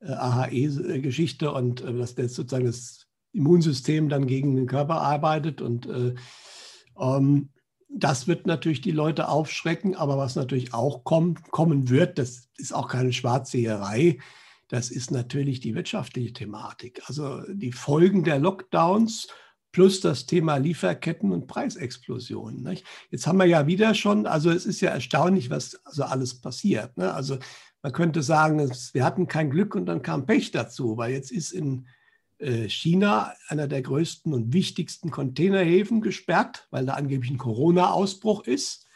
äh, 0.00 0.12
AHE-Geschichte 0.12 1.50
und 1.50 1.80
äh, 1.80 1.94
dass 1.94 2.14
das 2.14 2.34
sozusagen 2.34 2.66
das 2.66 3.06
Immunsystem 3.32 4.10
dann 4.10 4.26
gegen 4.26 4.54
den 4.54 4.66
Körper 4.66 5.00
arbeitet 5.00 5.62
und 5.62 5.86
äh, 5.86 6.14
ähm, 6.98 7.48
das 7.92 8.28
wird 8.28 8.46
natürlich 8.46 8.82
die 8.82 8.92
Leute 8.92 9.28
aufschrecken, 9.28 9.96
aber 9.96 10.16
was 10.16 10.36
natürlich 10.36 10.74
auch 10.74 11.04
kommt, 11.04 11.50
kommen 11.50 11.88
wird, 11.88 12.18
das 12.18 12.48
ist 12.56 12.72
auch 12.72 12.86
keine 12.86 13.12
Schwarzseherei, 13.12 14.18
das 14.70 14.90
ist 14.90 15.10
natürlich 15.10 15.58
die 15.58 15.74
wirtschaftliche 15.74 16.32
Thematik. 16.32 17.02
Also 17.06 17.42
die 17.52 17.72
Folgen 17.72 18.22
der 18.22 18.38
Lockdowns 18.38 19.26
plus 19.72 20.00
das 20.00 20.26
Thema 20.26 20.56
Lieferketten 20.56 21.32
und 21.32 21.48
Preisexplosionen. 21.48 22.62
Nicht? 22.62 22.86
Jetzt 23.10 23.26
haben 23.26 23.38
wir 23.38 23.46
ja 23.46 23.66
wieder 23.66 23.94
schon, 23.94 24.26
also 24.26 24.50
es 24.50 24.66
ist 24.66 24.80
ja 24.80 24.90
erstaunlich, 24.90 25.50
was 25.50 25.74
also 25.84 26.04
alles 26.04 26.40
passiert. 26.40 26.96
Ne? 26.96 27.12
Also 27.12 27.38
man 27.82 27.92
könnte 27.92 28.22
sagen, 28.22 28.70
wir 28.92 29.04
hatten 29.04 29.26
kein 29.26 29.50
Glück 29.50 29.74
und 29.74 29.86
dann 29.86 30.02
kam 30.02 30.24
Pech 30.24 30.52
dazu, 30.52 30.96
weil 30.96 31.12
jetzt 31.12 31.32
ist 31.32 31.50
in 31.50 31.88
äh, 32.38 32.68
China 32.68 33.34
einer 33.48 33.66
der 33.66 33.82
größten 33.82 34.32
und 34.32 34.52
wichtigsten 34.52 35.10
Containerhäfen 35.10 36.00
gesperrt, 36.00 36.68
weil 36.70 36.86
da 36.86 36.94
angeblich 36.94 37.32
ein 37.32 37.38
Corona-Ausbruch 37.38 38.44
ist. 38.44 38.86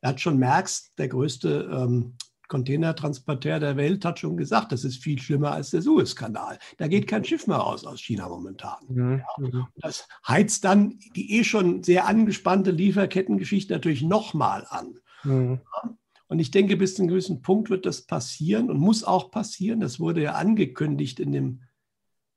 Er 0.00 0.10
hat 0.10 0.20
schon 0.22 0.38
Merckx, 0.38 0.94
der 0.96 1.08
größte 1.08 1.68
ähm, 1.70 2.14
Containertransporteur 2.48 3.60
der 3.60 3.76
Welt 3.76 4.04
hat 4.04 4.18
schon 4.18 4.36
gesagt, 4.36 4.72
das 4.72 4.84
ist 4.84 5.02
viel 5.02 5.18
schlimmer 5.18 5.52
als 5.52 5.70
der 5.70 5.82
Suezkanal. 5.82 6.58
Da 6.78 6.88
geht 6.88 7.06
kein 7.06 7.24
Schiff 7.24 7.46
mehr 7.46 7.58
raus 7.58 7.84
aus 7.84 8.00
China 8.00 8.28
momentan. 8.28 8.78
Mhm. 8.88 9.22
Ja. 9.52 9.68
Das 9.76 10.08
heizt 10.26 10.64
dann 10.64 10.98
die 11.14 11.38
eh 11.38 11.44
schon 11.44 11.82
sehr 11.82 12.06
angespannte 12.06 12.70
Lieferkettengeschichte 12.70 13.74
natürlich 13.74 14.02
nochmal 14.02 14.66
an. 14.68 14.98
Mhm. 15.24 15.60
Ja. 15.82 15.94
Und 16.28 16.40
ich 16.40 16.50
denke, 16.50 16.76
bis 16.76 16.94
zu 16.94 17.02
einem 17.02 17.08
gewissen 17.08 17.40
Punkt 17.42 17.70
wird 17.70 17.86
das 17.86 18.02
passieren 18.02 18.70
und 18.70 18.78
muss 18.78 19.02
auch 19.02 19.30
passieren. 19.30 19.80
Das 19.80 19.98
wurde 19.98 20.22
ja 20.22 20.32
angekündigt 20.32 21.20
in 21.20 21.32
den 21.32 21.62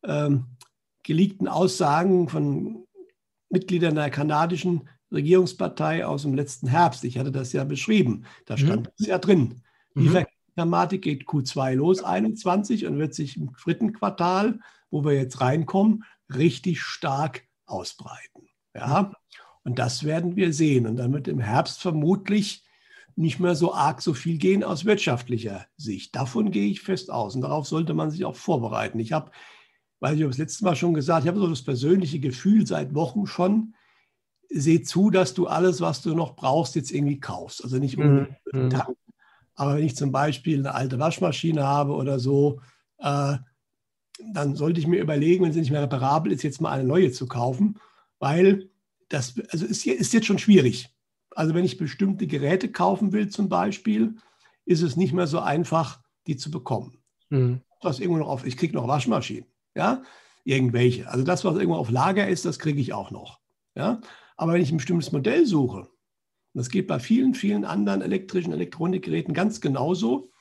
ähm, 0.03 0.45
geleakten 1.03 1.47
Aussagen 1.47 2.29
von 2.29 2.85
Mitgliedern 3.49 3.95
der 3.95 4.09
kanadischen 4.09 4.87
Regierungspartei 5.11 6.05
aus 6.05 6.21
dem 6.21 6.35
letzten 6.35 6.67
Herbst. 6.67 7.03
Ich 7.03 7.17
hatte 7.17 7.31
das 7.31 7.51
ja 7.51 7.65
beschrieben. 7.65 8.25
Da 8.45 8.55
mhm. 8.55 8.59
stand 8.59 8.87
mhm. 8.87 8.91
das 8.97 9.07
ja 9.07 9.17
drin. 9.17 9.60
Die 9.95 10.09
mhm. 10.09 10.25
Thematik 10.55 11.01
geht 11.01 11.23
Q2 11.23 11.75
los, 11.75 12.03
21, 12.03 12.85
und 12.85 12.97
wird 12.97 13.13
sich 13.13 13.37
im 13.37 13.51
dritten 13.53 13.93
Quartal, 13.93 14.59
wo 14.89 15.03
wir 15.03 15.13
jetzt 15.13 15.41
reinkommen, 15.41 16.03
richtig 16.33 16.81
stark 16.81 17.43
ausbreiten. 17.65 18.47
Ja? 18.75 19.13
Und 19.63 19.79
das 19.79 20.03
werden 20.03 20.35
wir 20.35 20.53
sehen. 20.53 20.87
Und 20.87 20.97
dann 20.97 21.13
wird 21.13 21.27
im 21.27 21.39
Herbst 21.39 21.81
vermutlich 21.81 22.63
nicht 23.15 23.39
mehr 23.39 23.55
so 23.55 23.73
arg 23.73 24.01
so 24.01 24.13
viel 24.13 24.37
gehen 24.37 24.63
aus 24.63 24.85
wirtschaftlicher 24.85 25.65
Sicht. 25.77 26.15
Davon 26.15 26.51
gehe 26.51 26.69
ich 26.69 26.81
fest 26.81 27.11
aus. 27.11 27.35
Und 27.35 27.41
darauf 27.41 27.67
sollte 27.67 27.93
man 27.93 28.09
sich 28.09 28.25
auch 28.25 28.35
vorbereiten. 28.35 28.99
Ich 28.99 29.11
habe, 29.11 29.31
weil 29.99 30.15
ich 30.15 30.21
habe 30.21 30.31
das 30.31 30.37
letzte 30.37 30.63
Mal 30.63 30.75
schon 30.75 30.93
gesagt, 30.93 31.23
ich 31.23 31.27
habe 31.27 31.39
so 31.39 31.47
das 31.47 31.61
persönliche 31.61 32.19
Gefühl 32.19 32.65
seit 32.65 32.93
Wochen 32.95 33.27
schon, 33.27 33.75
seh 34.49 34.81
zu, 34.81 35.11
dass 35.11 35.33
du 35.33 35.47
alles, 35.47 35.81
was 35.81 36.01
du 36.01 36.13
noch 36.15 36.35
brauchst, 36.35 36.75
jetzt 36.75 36.91
irgendwie 36.91 37.19
kaufst. 37.19 37.63
Also 37.63 37.77
nicht 37.77 37.97
unbedingt 37.97 38.35
mhm. 38.51 38.69
Tank, 38.69 38.97
aber 39.55 39.75
wenn 39.75 39.85
ich 39.85 39.95
zum 39.95 40.11
Beispiel 40.11 40.59
eine 40.59 40.73
alte 40.73 40.99
Waschmaschine 40.99 41.63
habe 41.63 41.93
oder 41.93 42.19
so, 42.19 42.61
äh, 42.99 43.37
dann 44.33 44.55
sollte 44.55 44.79
ich 44.79 44.87
mir 44.87 45.01
überlegen, 45.01 45.43
wenn 45.43 45.53
sie 45.53 45.59
nicht 45.59 45.71
mehr 45.71 45.81
reparabel 45.81 46.31
ist, 46.31 46.43
jetzt 46.43 46.61
mal 46.61 46.71
eine 46.71 46.83
neue 46.83 47.11
zu 47.11 47.27
kaufen, 47.27 47.79
weil 48.19 48.69
das 49.09 49.33
also 49.49 49.65
ist, 49.65 49.85
ist 49.85 50.13
jetzt 50.13 50.27
schon 50.27 50.39
schwierig. 50.39 50.89
Also 51.35 51.53
wenn 51.53 51.65
ich 51.65 51.77
bestimmte 51.77 52.27
Geräte 52.27 52.71
kaufen 52.71 53.13
will 53.13 53.29
zum 53.29 53.49
Beispiel, 53.49 54.15
ist 54.65 54.81
es 54.81 54.95
nicht 54.95 55.13
mehr 55.13 55.27
so 55.27 55.39
einfach, 55.39 56.01
die 56.27 56.37
zu 56.37 56.51
bekommen. 56.51 56.97
Mhm. 57.29 57.61
Was 57.81 57.99
irgendwo 57.99 58.19
noch 58.19 58.29
auf, 58.29 58.45
ich 58.45 58.57
kriege 58.57 58.75
noch 58.75 58.87
Waschmaschinen, 58.87 59.45
ja, 59.75 60.03
irgendwelche. 60.43 61.09
Also 61.09 61.23
das, 61.23 61.43
was 61.43 61.55
irgendwo 61.55 61.77
auf 61.77 61.89
Lager 61.89 62.27
ist, 62.27 62.45
das 62.45 62.59
kriege 62.59 62.79
ich 62.79 62.93
auch 62.93 63.11
noch. 63.11 63.39
Ja? 63.75 64.01
Aber 64.37 64.53
wenn 64.53 64.61
ich 64.61 64.71
ein 64.71 64.77
bestimmtes 64.77 65.11
Modell 65.11 65.45
suche, 65.45 65.87
und 66.53 66.59
das 66.59 66.69
geht 66.69 66.87
bei 66.87 66.99
vielen, 66.99 67.33
vielen 67.33 67.65
anderen 67.65 68.01
elektrischen 68.01 68.51
Elektronikgeräten 68.51 69.33
ganz 69.33 69.61
genauso, 69.61 70.31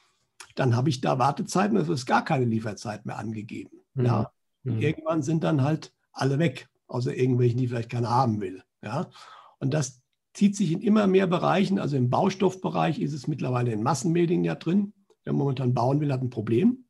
dann 0.56 0.74
habe 0.74 0.88
ich 0.88 1.00
da 1.00 1.18
Wartezeiten, 1.18 1.76
es 1.76 1.88
ist 1.88 2.06
gar 2.06 2.24
keine 2.24 2.44
Lieferzeit 2.44 3.06
mehr 3.06 3.18
angegeben. 3.18 3.78
Mhm. 3.94 4.04
Ja? 4.04 4.32
Mhm. 4.64 4.80
Irgendwann 4.80 5.22
sind 5.22 5.44
dann 5.44 5.62
halt 5.62 5.92
alle 6.12 6.38
weg, 6.38 6.68
außer 6.88 7.14
irgendwelchen, 7.14 7.58
die 7.58 7.68
vielleicht 7.68 7.90
keiner 7.90 8.10
haben 8.10 8.40
will. 8.40 8.62
Ja? 8.82 9.10
Und 9.58 9.72
das 9.72 10.02
zieht 10.34 10.56
sich 10.56 10.72
in 10.72 10.80
immer 10.80 11.06
mehr 11.06 11.26
Bereichen, 11.26 11.78
also 11.78 11.96
im 11.96 12.10
Baustoffbereich 12.10 13.00
ist 13.00 13.12
es 13.12 13.26
mittlerweile 13.26 13.72
in 13.72 13.82
Massenmedien 13.82 14.44
ja 14.44 14.54
drin. 14.54 14.92
Wer 15.24 15.32
momentan 15.32 15.74
bauen 15.74 16.00
will, 16.00 16.12
hat 16.12 16.22
ein 16.22 16.30
Problem. 16.30 16.86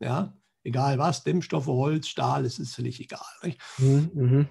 Ja? 0.00 0.36
Egal 0.64 0.98
was, 0.98 1.22
Dämmstoffe, 1.22 1.66
Holz, 1.66 2.08
Stahl, 2.08 2.44
es 2.44 2.58
ist 2.58 2.74
völlig 2.74 3.00
egal. 3.00 3.20
Mhm. 3.78 4.48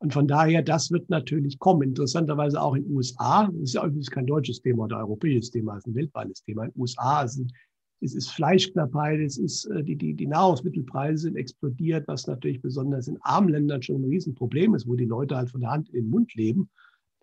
Und 0.00 0.14
von 0.14 0.26
daher, 0.26 0.62
das 0.62 0.90
wird 0.90 1.10
natürlich 1.10 1.58
kommen. 1.58 1.90
Interessanterweise 1.90 2.60
auch 2.60 2.74
in 2.74 2.84
den 2.84 2.96
USA. 2.96 3.46
Das 3.52 3.62
ist 3.62 3.74
ja 3.74 3.84
übrigens 3.84 4.10
kein 4.10 4.26
deutsches 4.26 4.62
Thema 4.62 4.84
oder 4.84 4.98
europäisches 4.98 5.50
Thema, 5.50 5.76
es 5.76 5.84
ist 5.84 5.88
ein 5.88 5.94
weltweites 5.94 6.42
Thema. 6.42 6.64
In 6.64 6.70
den 6.70 6.80
USA 6.80 7.28
sind, 7.28 7.52
es 8.00 8.14
ist 8.14 8.30
Fleischknappheit, 8.30 9.20
es 9.20 9.36
ist, 9.36 9.66
äh, 9.66 9.84
die, 9.84 9.96
die, 9.96 10.14
die 10.14 10.26
Nahrungsmittelpreise 10.26 11.24
sind 11.24 11.36
explodiert, 11.36 12.08
was 12.08 12.26
natürlich 12.26 12.62
besonders 12.62 13.08
in 13.08 13.18
armen 13.20 13.50
Ländern 13.50 13.82
schon 13.82 13.96
ein 13.96 14.08
Riesenproblem 14.08 14.74
ist, 14.74 14.88
wo 14.88 14.94
die 14.94 15.04
Leute 15.04 15.36
halt 15.36 15.50
von 15.50 15.60
der 15.60 15.70
Hand 15.70 15.90
in 15.90 16.04
den 16.04 16.10
Mund 16.10 16.34
leben. 16.34 16.70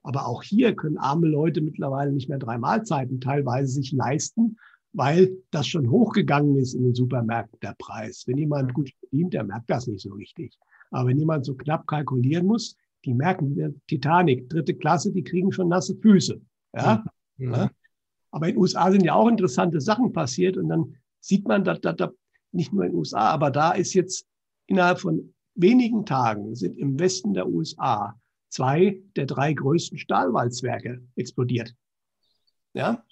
Aber 0.03 0.27
auch 0.27 0.43
hier 0.43 0.75
können 0.75 0.99
arme 0.99 1.27
Leute 1.27 1.61
mittlerweile 1.61 2.11
nicht 2.11 2.29
mehr 2.29 2.37
drei 2.37 2.59
Mahlzeiten 2.59 3.19
teilweise 3.19 3.73
sich 3.73 3.91
leisten, 3.91 4.57
weil 4.97 5.37
das 5.51 5.67
schon 5.67 5.91
hochgegangen 5.91 6.57
ist 6.57 6.73
in 6.73 6.83
den 6.83 6.95
Supermärkten, 6.95 7.59
der 7.59 7.75
Preis. 7.77 8.23
Wenn 8.25 8.39
jemand 8.39 8.73
gut 8.73 8.89
verdient, 8.99 9.31
der 9.31 9.43
merkt 9.43 9.69
das 9.69 9.85
nicht 9.85 10.01
so 10.01 10.11
richtig. 10.13 10.57
Aber 10.89 11.09
wenn 11.09 11.19
jemand 11.19 11.45
so 11.45 11.53
knapp 11.53 11.85
kalkulieren 11.85 12.47
muss, 12.47 12.75
die 13.05 13.13
merken, 13.13 13.79
Titanic, 13.87 14.49
dritte 14.49 14.73
Klasse, 14.73 15.11
die 15.13 15.23
kriegen 15.23 15.51
schon 15.51 15.69
nasse 15.69 15.95
Füße. 15.97 16.41
Ja? 16.75 17.05
Mhm. 17.37 17.53
ja? 17.53 17.71
Aber 18.31 18.47
in 18.47 18.55
den 18.55 18.61
USA 18.61 18.91
sind 18.91 19.05
ja 19.05 19.13
auch 19.13 19.27
interessante 19.27 19.79
Sachen 19.79 20.11
passiert 20.13 20.57
und 20.57 20.67
dann 20.67 20.95
sieht 21.19 21.47
man, 21.47 21.63
dass, 21.63 21.79
dass, 21.79 21.95
dass 21.95 22.09
nicht 22.51 22.73
nur 22.73 22.83
in 22.83 22.93
den 22.93 22.97
USA, 22.97 23.29
aber 23.29 23.51
da 23.51 23.73
ist 23.73 23.93
jetzt 23.93 24.25
innerhalb 24.65 24.99
von 24.99 25.31
wenigen 25.53 26.07
Tagen 26.07 26.55
sind 26.55 26.75
im 26.79 26.99
Westen 26.99 27.35
der 27.35 27.47
USA 27.47 28.19
zwei 28.49 28.99
der 29.15 29.27
drei 29.27 29.53
größten 29.53 29.99
Stahlwalzwerke 29.99 31.03
explodiert. 31.15 31.75
Ja? 32.73 33.03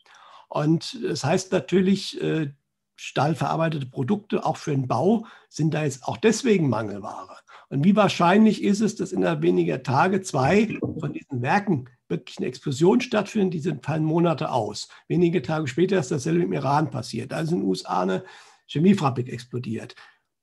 Und 0.56 1.04
das 1.04 1.26
heißt 1.26 1.52
natürlich, 1.52 2.22
äh, 2.22 2.54
stahlverarbeitete 2.96 3.88
Produkte 3.88 4.46
auch 4.46 4.56
für 4.56 4.72
den 4.72 4.88
Bau 4.88 5.26
sind 5.50 5.74
da 5.74 5.84
jetzt 5.84 6.06
auch 6.06 6.16
deswegen 6.16 6.70
Mangelware. 6.70 7.36
Und 7.68 7.84
wie 7.84 7.98
wahrscheinlich 7.98 8.64
ist 8.64 8.80
es, 8.80 8.96
dass 8.96 9.12
innerhalb 9.12 9.42
weniger 9.42 9.84
Tage 9.84 10.22
zwei 10.22 10.80
von 10.80 11.12
diesen 11.12 11.42
Werken 11.42 11.90
wirklich 12.08 12.38
eine 12.38 12.48
Explosion 12.48 13.02
stattfindet? 13.02 13.54
Die 13.54 13.60
sind 13.60 13.86
fallen 13.86 14.06
Monate 14.06 14.50
aus. 14.50 14.88
Wenige 15.10 15.42
Tage 15.42 15.68
später 15.68 16.00
ist 16.00 16.12
dasselbe 16.12 16.44
im 16.44 16.54
Iran 16.54 16.90
passiert. 16.90 17.34
Da 17.34 17.42
ist 17.42 17.52
in 17.52 17.60
den 17.60 17.68
USA 17.68 18.04
eine 18.04 18.24
Chemiefabrik 18.68 19.28
explodiert. 19.28 19.94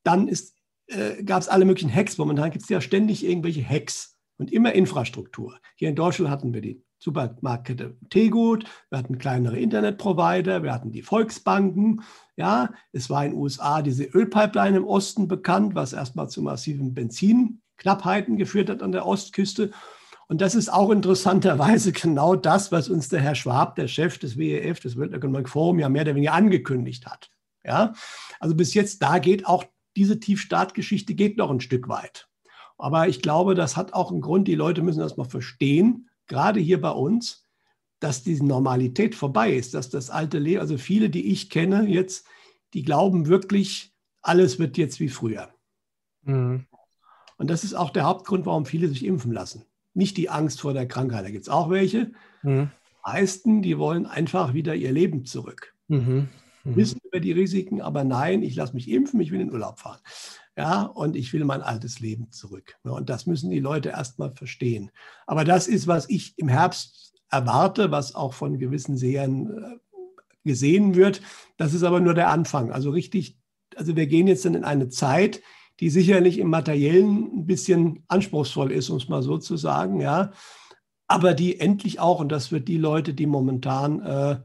Dann 0.02 0.28
äh, 0.88 1.24
gab 1.24 1.40
es 1.40 1.48
alle 1.48 1.64
möglichen 1.64 1.94
Hacks. 1.94 2.18
Momentan 2.18 2.50
gibt 2.50 2.64
es 2.64 2.68
ja 2.68 2.82
ständig 2.82 3.24
irgendwelche 3.24 3.66
Hacks 3.66 4.18
und 4.36 4.52
immer 4.52 4.74
Infrastruktur. 4.74 5.58
Hier 5.76 5.88
in 5.88 5.96
Deutschland 5.96 6.30
hatten 6.30 6.52
wir 6.52 6.60
die 6.60 6.84
Supermarktkette 7.02 7.96
Tegut, 8.10 8.64
wir 8.88 8.98
hatten 8.98 9.18
kleinere 9.18 9.58
Internetprovider, 9.58 10.62
wir 10.62 10.72
hatten 10.72 10.92
die 10.92 11.02
Volksbanken. 11.02 12.02
Ja, 12.36 12.70
es 12.92 13.10
war 13.10 13.24
in 13.24 13.32
den 13.32 13.40
USA 13.40 13.82
diese 13.82 14.04
Ölpipeline 14.04 14.76
im 14.76 14.84
Osten 14.84 15.26
bekannt, 15.26 15.74
was 15.74 15.92
erstmal 15.92 16.28
zu 16.28 16.42
massiven 16.42 16.94
Benzinknappheiten 16.94 18.36
geführt 18.36 18.70
hat 18.70 18.84
an 18.84 18.92
der 18.92 19.04
Ostküste. 19.04 19.72
Und 20.28 20.40
das 20.40 20.54
ist 20.54 20.72
auch 20.72 20.90
interessanterweise 20.90 21.90
genau 21.92 22.36
das, 22.36 22.70
was 22.70 22.88
uns 22.88 23.08
der 23.08 23.20
Herr 23.20 23.34
Schwab, 23.34 23.74
der 23.74 23.88
Chef 23.88 24.18
des 24.18 24.38
WEF, 24.38 24.78
des 24.78 24.96
World 24.96 25.12
Economic 25.12 25.48
Forum, 25.48 25.80
ja 25.80 25.88
mehr 25.88 26.02
oder 26.02 26.14
weniger 26.14 26.34
angekündigt 26.34 27.06
hat. 27.06 27.30
Ja, 27.64 27.94
also 28.38 28.54
bis 28.54 28.74
jetzt, 28.74 29.02
da 29.02 29.18
geht 29.18 29.46
auch 29.46 29.64
diese 29.96 30.20
Tiefstaatgeschichte 30.20 31.14
geht 31.14 31.36
noch 31.36 31.50
ein 31.50 31.60
Stück 31.60 31.88
weit. 31.88 32.28
Aber 32.78 33.08
ich 33.08 33.22
glaube, 33.22 33.56
das 33.56 33.76
hat 33.76 33.92
auch 33.92 34.12
einen 34.12 34.20
Grund. 34.20 34.46
Die 34.46 34.54
Leute 34.54 34.82
müssen 34.82 35.00
das 35.00 35.16
mal 35.16 35.24
verstehen 35.24 36.08
gerade 36.26 36.60
hier 36.60 36.80
bei 36.80 36.90
uns, 36.90 37.46
dass 38.00 38.22
diese 38.22 38.44
Normalität 38.44 39.14
vorbei 39.14 39.52
ist, 39.52 39.74
dass 39.74 39.88
das 39.88 40.10
alte 40.10 40.38
Leben, 40.38 40.60
also 40.60 40.76
viele, 40.76 41.08
die 41.08 41.30
ich 41.30 41.50
kenne 41.50 41.86
jetzt, 41.86 42.26
die 42.74 42.82
glauben 42.82 43.26
wirklich, 43.26 43.94
alles 44.22 44.58
wird 44.58 44.76
jetzt 44.76 44.98
wie 44.98 45.08
früher. 45.08 45.54
Mhm. 46.22 46.66
Und 47.36 47.50
das 47.50 47.64
ist 47.64 47.74
auch 47.74 47.90
der 47.90 48.04
Hauptgrund, 48.04 48.46
warum 48.46 48.66
viele 48.66 48.88
sich 48.88 49.04
impfen 49.04 49.32
lassen. 49.32 49.64
Nicht 49.94 50.16
die 50.16 50.30
Angst 50.30 50.60
vor 50.60 50.72
der 50.72 50.86
Krankheit, 50.86 51.24
da 51.24 51.30
gibt 51.30 51.42
es 51.42 51.48
auch 51.48 51.70
welche. 51.70 52.12
Mhm. 52.42 52.70
Die 52.88 53.10
meisten, 53.10 53.62
die 53.62 53.78
wollen 53.78 54.06
einfach 54.06 54.54
wieder 54.54 54.74
ihr 54.74 54.92
Leben 54.92 55.24
zurück. 55.24 55.74
Mhm. 55.88 56.28
Mhm. 56.64 56.76
Wissen 56.76 57.00
über 57.04 57.20
die 57.20 57.32
Risiken, 57.32 57.80
aber 57.80 58.04
nein, 58.04 58.42
ich 58.42 58.54
lasse 58.54 58.74
mich 58.74 58.88
impfen, 58.88 59.20
ich 59.20 59.32
will 59.32 59.40
in 59.40 59.48
den 59.48 59.54
Urlaub 59.54 59.78
fahren. 59.78 60.00
Ja, 60.56 60.82
und 60.82 61.16
ich 61.16 61.32
will 61.32 61.44
mein 61.44 61.62
altes 61.62 62.00
Leben 62.00 62.30
zurück. 62.30 62.76
Und 62.82 63.08
das 63.08 63.26
müssen 63.26 63.50
die 63.50 63.60
Leute 63.60 63.90
erstmal 63.90 64.34
verstehen. 64.34 64.90
Aber 65.26 65.44
das 65.44 65.66
ist, 65.66 65.86
was 65.86 66.08
ich 66.10 66.34
im 66.36 66.48
Herbst 66.48 67.14
erwarte, 67.30 67.90
was 67.90 68.14
auch 68.14 68.34
von 68.34 68.58
gewissen 68.58 68.96
Sehern 68.98 69.50
äh, 69.50 69.78
gesehen 70.44 70.94
wird. 70.94 71.22
Das 71.56 71.72
ist 71.72 71.82
aber 71.82 72.00
nur 72.00 72.14
der 72.14 72.28
Anfang. 72.28 72.70
Also 72.70 72.90
richtig, 72.90 73.38
also 73.76 73.96
wir 73.96 74.06
gehen 74.06 74.26
jetzt 74.26 74.44
dann 74.44 74.54
in 74.54 74.64
eine 74.64 74.90
Zeit, 74.90 75.40
die 75.80 75.88
sicherlich 75.88 76.38
im 76.38 76.50
Materiellen 76.50 77.38
ein 77.38 77.46
bisschen 77.46 78.04
anspruchsvoll 78.08 78.70
ist, 78.70 78.90
um 78.90 78.98
es 78.98 79.08
mal 79.08 79.22
so 79.22 79.38
zu 79.38 79.56
sagen, 79.56 80.00
ja. 80.00 80.32
Aber 81.06 81.32
die 81.32 81.58
endlich 81.60 81.98
auch, 81.98 82.20
und 82.20 82.30
das 82.30 82.52
wird 82.52 82.68
die 82.68 82.76
Leute, 82.76 83.14
die 83.14 83.26
momentan, 83.26 84.00
äh, 84.00 84.40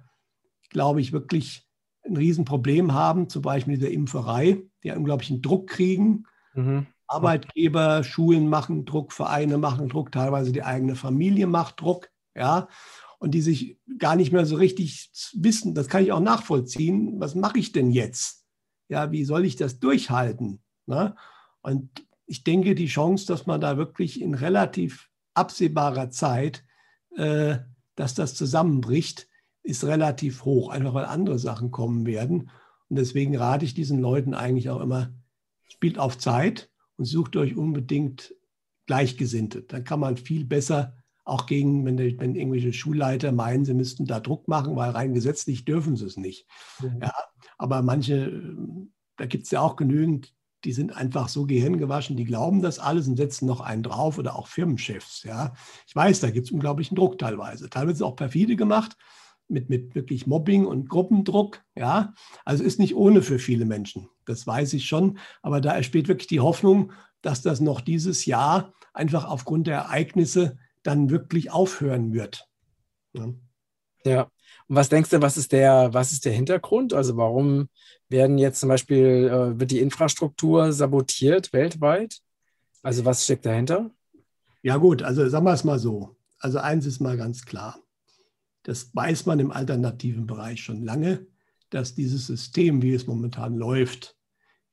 glaube 0.69 1.01
ich, 1.01 1.11
wirklich 1.11 1.66
ein 2.09 2.17
Riesenproblem 2.17 2.93
haben, 2.93 3.29
zum 3.29 3.41
Beispiel 3.41 3.77
der 3.77 3.91
Impferei, 3.91 4.61
die 4.83 4.91
unglaublichen 4.91 5.41
Druck 5.41 5.67
kriegen. 5.67 6.25
Mhm. 6.53 6.87
Arbeitgeber, 7.07 8.03
Schulen 8.03 8.49
machen 8.49 8.85
Druck, 8.85 9.13
Vereine 9.13 9.57
machen 9.57 9.87
Druck, 9.87 10.11
teilweise 10.11 10.51
die 10.51 10.63
eigene 10.63 10.95
Familie 10.95 11.47
macht 11.47 11.79
Druck, 11.79 12.09
ja, 12.35 12.67
und 13.19 13.31
die 13.31 13.41
sich 13.41 13.79
gar 13.97 14.15
nicht 14.15 14.31
mehr 14.31 14.45
so 14.45 14.55
richtig 14.55 15.09
wissen, 15.33 15.73
das 15.73 15.87
kann 15.87 16.03
ich 16.03 16.11
auch 16.11 16.19
nachvollziehen, 16.19 17.19
was 17.19 17.33
mache 17.33 17.59
ich 17.59 17.71
denn 17.71 17.91
jetzt? 17.91 18.45
Ja, 18.89 19.11
wie 19.11 19.25
soll 19.25 19.45
ich 19.45 19.55
das 19.55 19.79
durchhalten? 19.79 20.61
Ne? 20.85 21.15
Und 21.61 21.89
ich 22.25 22.43
denke, 22.43 22.75
die 22.75 22.87
Chance, 22.87 23.25
dass 23.25 23.45
man 23.47 23.59
da 23.59 23.77
wirklich 23.77 24.21
in 24.21 24.33
relativ 24.33 25.09
absehbarer 25.33 26.09
Zeit, 26.09 26.63
äh, 27.15 27.57
dass 27.95 28.13
das 28.13 28.35
zusammenbricht, 28.35 29.26
ist 29.67 29.83
relativ 29.83 30.45
hoch, 30.45 30.69
einfach 30.69 30.93
weil 30.93 31.05
andere 31.05 31.37
Sachen 31.37 31.71
kommen 31.71 32.05
werden. 32.05 32.49
Und 32.89 32.95
deswegen 32.95 33.35
rate 33.35 33.65
ich 33.65 33.73
diesen 33.73 33.99
Leuten 33.99 34.33
eigentlich 34.33 34.69
auch 34.69 34.79
immer, 34.79 35.13
spielt 35.67 35.99
auf 35.99 36.17
Zeit 36.17 36.71
und 36.95 37.03
sucht 37.03 37.35
euch 37.35 37.57
unbedingt 37.57 38.33
Gleichgesinnte. 38.85 39.63
Dann 39.63 39.83
kann 39.83 39.99
man 39.99 40.15
viel 40.15 40.45
besser 40.45 40.95
auch 41.25 41.45
gegen, 41.45 41.85
wenn, 41.85 41.97
wenn 41.97 42.35
irgendwelche 42.35 42.71
Schulleiter 42.71 43.33
meinen, 43.33 43.65
sie 43.65 43.73
müssten 43.73 44.05
da 44.05 44.21
Druck 44.21 44.47
machen, 44.47 44.77
weil 44.77 44.91
rein 44.91 45.13
gesetzlich 45.13 45.65
dürfen 45.65 45.97
sie 45.97 46.05
es 46.05 46.15
nicht. 46.15 46.47
Mhm. 46.81 46.99
Ja, 47.01 47.13
aber 47.57 47.81
manche, 47.81 48.55
da 49.17 49.25
gibt 49.25 49.43
es 49.43 49.51
ja 49.51 49.59
auch 49.59 49.75
genügend, 49.75 50.33
die 50.63 50.71
sind 50.71 50.95
einfach 50.95 51.27
so 51.27 51.45
gehirngewaschen, 51.45 52.15
die 52.15 52.23
glauben 52.23 52.61
das 52.61 52.79
alles 52.79 53.09
und 53.09 53.17
setzen 53.17 53.45
noch 53.45 53.59
einen 53.59 53.83
drauf 53.83 54.17
oder 54.17 54.37
auch 54.37 54.47
Firmenchefs. 54.47 55.23
Ja, 55.23 55.53
ich 55.85 55.93
weiß, 55.93 56.21
da 56.21 56.31
gibt 56.31 56.45
es 56.45 56.51
unglaublichen 56.53 56.95
Druck 56.95 57.17
teilweise. 57.17 57.69
Teilweise 57.69 58.05
auch 58.05 58.15
perfide 58.15 58.55
gemacht 58.55 58.95
mit, 59.47 59.69
mit 59.69 59.95
wirklich 59.95 60.27
Mobbing 60.27 60.65
und 60.65 60.89
Gruppendruck. 60.89 61.63
Ja, 61.75 62.13
also 62.45 62.63
ist 62.63 62.79
nicht 62.79 62.95
ohne 62.95 63.21
für 63.21 63.39
viele 63.39 63.65
Menschen. 63.65 64.09
Das 64.25 64.45
weiß 64.45 64.73
ich 64.73 64.85
schon. 64.85 65.17
Aber 65.41 65.61
da 65.61 65.75
entsteht 65.75 66.07
wirklich 66.07 66.27
die 66.27 66.41
Hoffnung, 66.41 66.91
dass 67.21 67.41
das 67.41 67.59
noch 67.59 67.81
dieses 67.81 68.25
Jahr 68.25 68.73
einfach 68.93 69.25
aufgrund 69.25 69.67
der 69.67 69.77
Ereignisse 69.77 70.57
dann 70.83 71.09
wirklich 71.09 71.51
aufhören 71.51 72.13
wird. 72.13 72.47
Ja. 73.13 73.33
ja. 74.05 74.21
Und 74.67 74.75
was 74.75 74.89
denkst 74.89 75.09
du, 75.09 75.21
was 75.21 75.37
ist 75.37 75.51
der, 75.51 75.93
was 75.93 76.11
ist 76.11 76.25
der 76.25 76.33
Hintergrund? 76.33 76.93
Also 76.93 77.17
warum 77.17 77.69
werden 78.09 78.37
jetzt 78.37 78.59
zum 78.59 78.69
Beispiel, 78.69 79.29
äh, 79.31 79.59
wird 79.59 79.71
die 79.71 79.79
Infrastruktur 79.79 80.71
sabotiert 80.73 81.53
weltweit? 81.53 82.19
Also 82.83 83.05
was 83.05 83.23
steckt 83.23 83.45
dahinter? 83.45 83.91
Ja 84.61 84.77
gut, 84.77 85.03
also 85.03 85.27
sagen 85.29 85.45
wir 85.45 85.53
es 85.53 85.63
mal 85.63 85.79
so. 85.79 86.15
Also 86.39 86.59
eins 86.59 86.85
ist 86.85 86.99
mal 86.99 87.17
ganz 87.17 87.45
klar. 87.45 87.79
Das 88.67 88.93
weiß 88.93 89.25
man 89.27 89.39
im 89.39 89.51
alternativen 89.51 90.27
Bereich 90.27 90.61
schon 90.61 90.83
lange, 90.83 91.25
dass 91.69 91.95
dieses 91.95 92.27
System, 92.27 92.81
wie 92.81 92.93
es 92.93 93.07
momentan 93.07 93.55
läuft, 93.55 94.17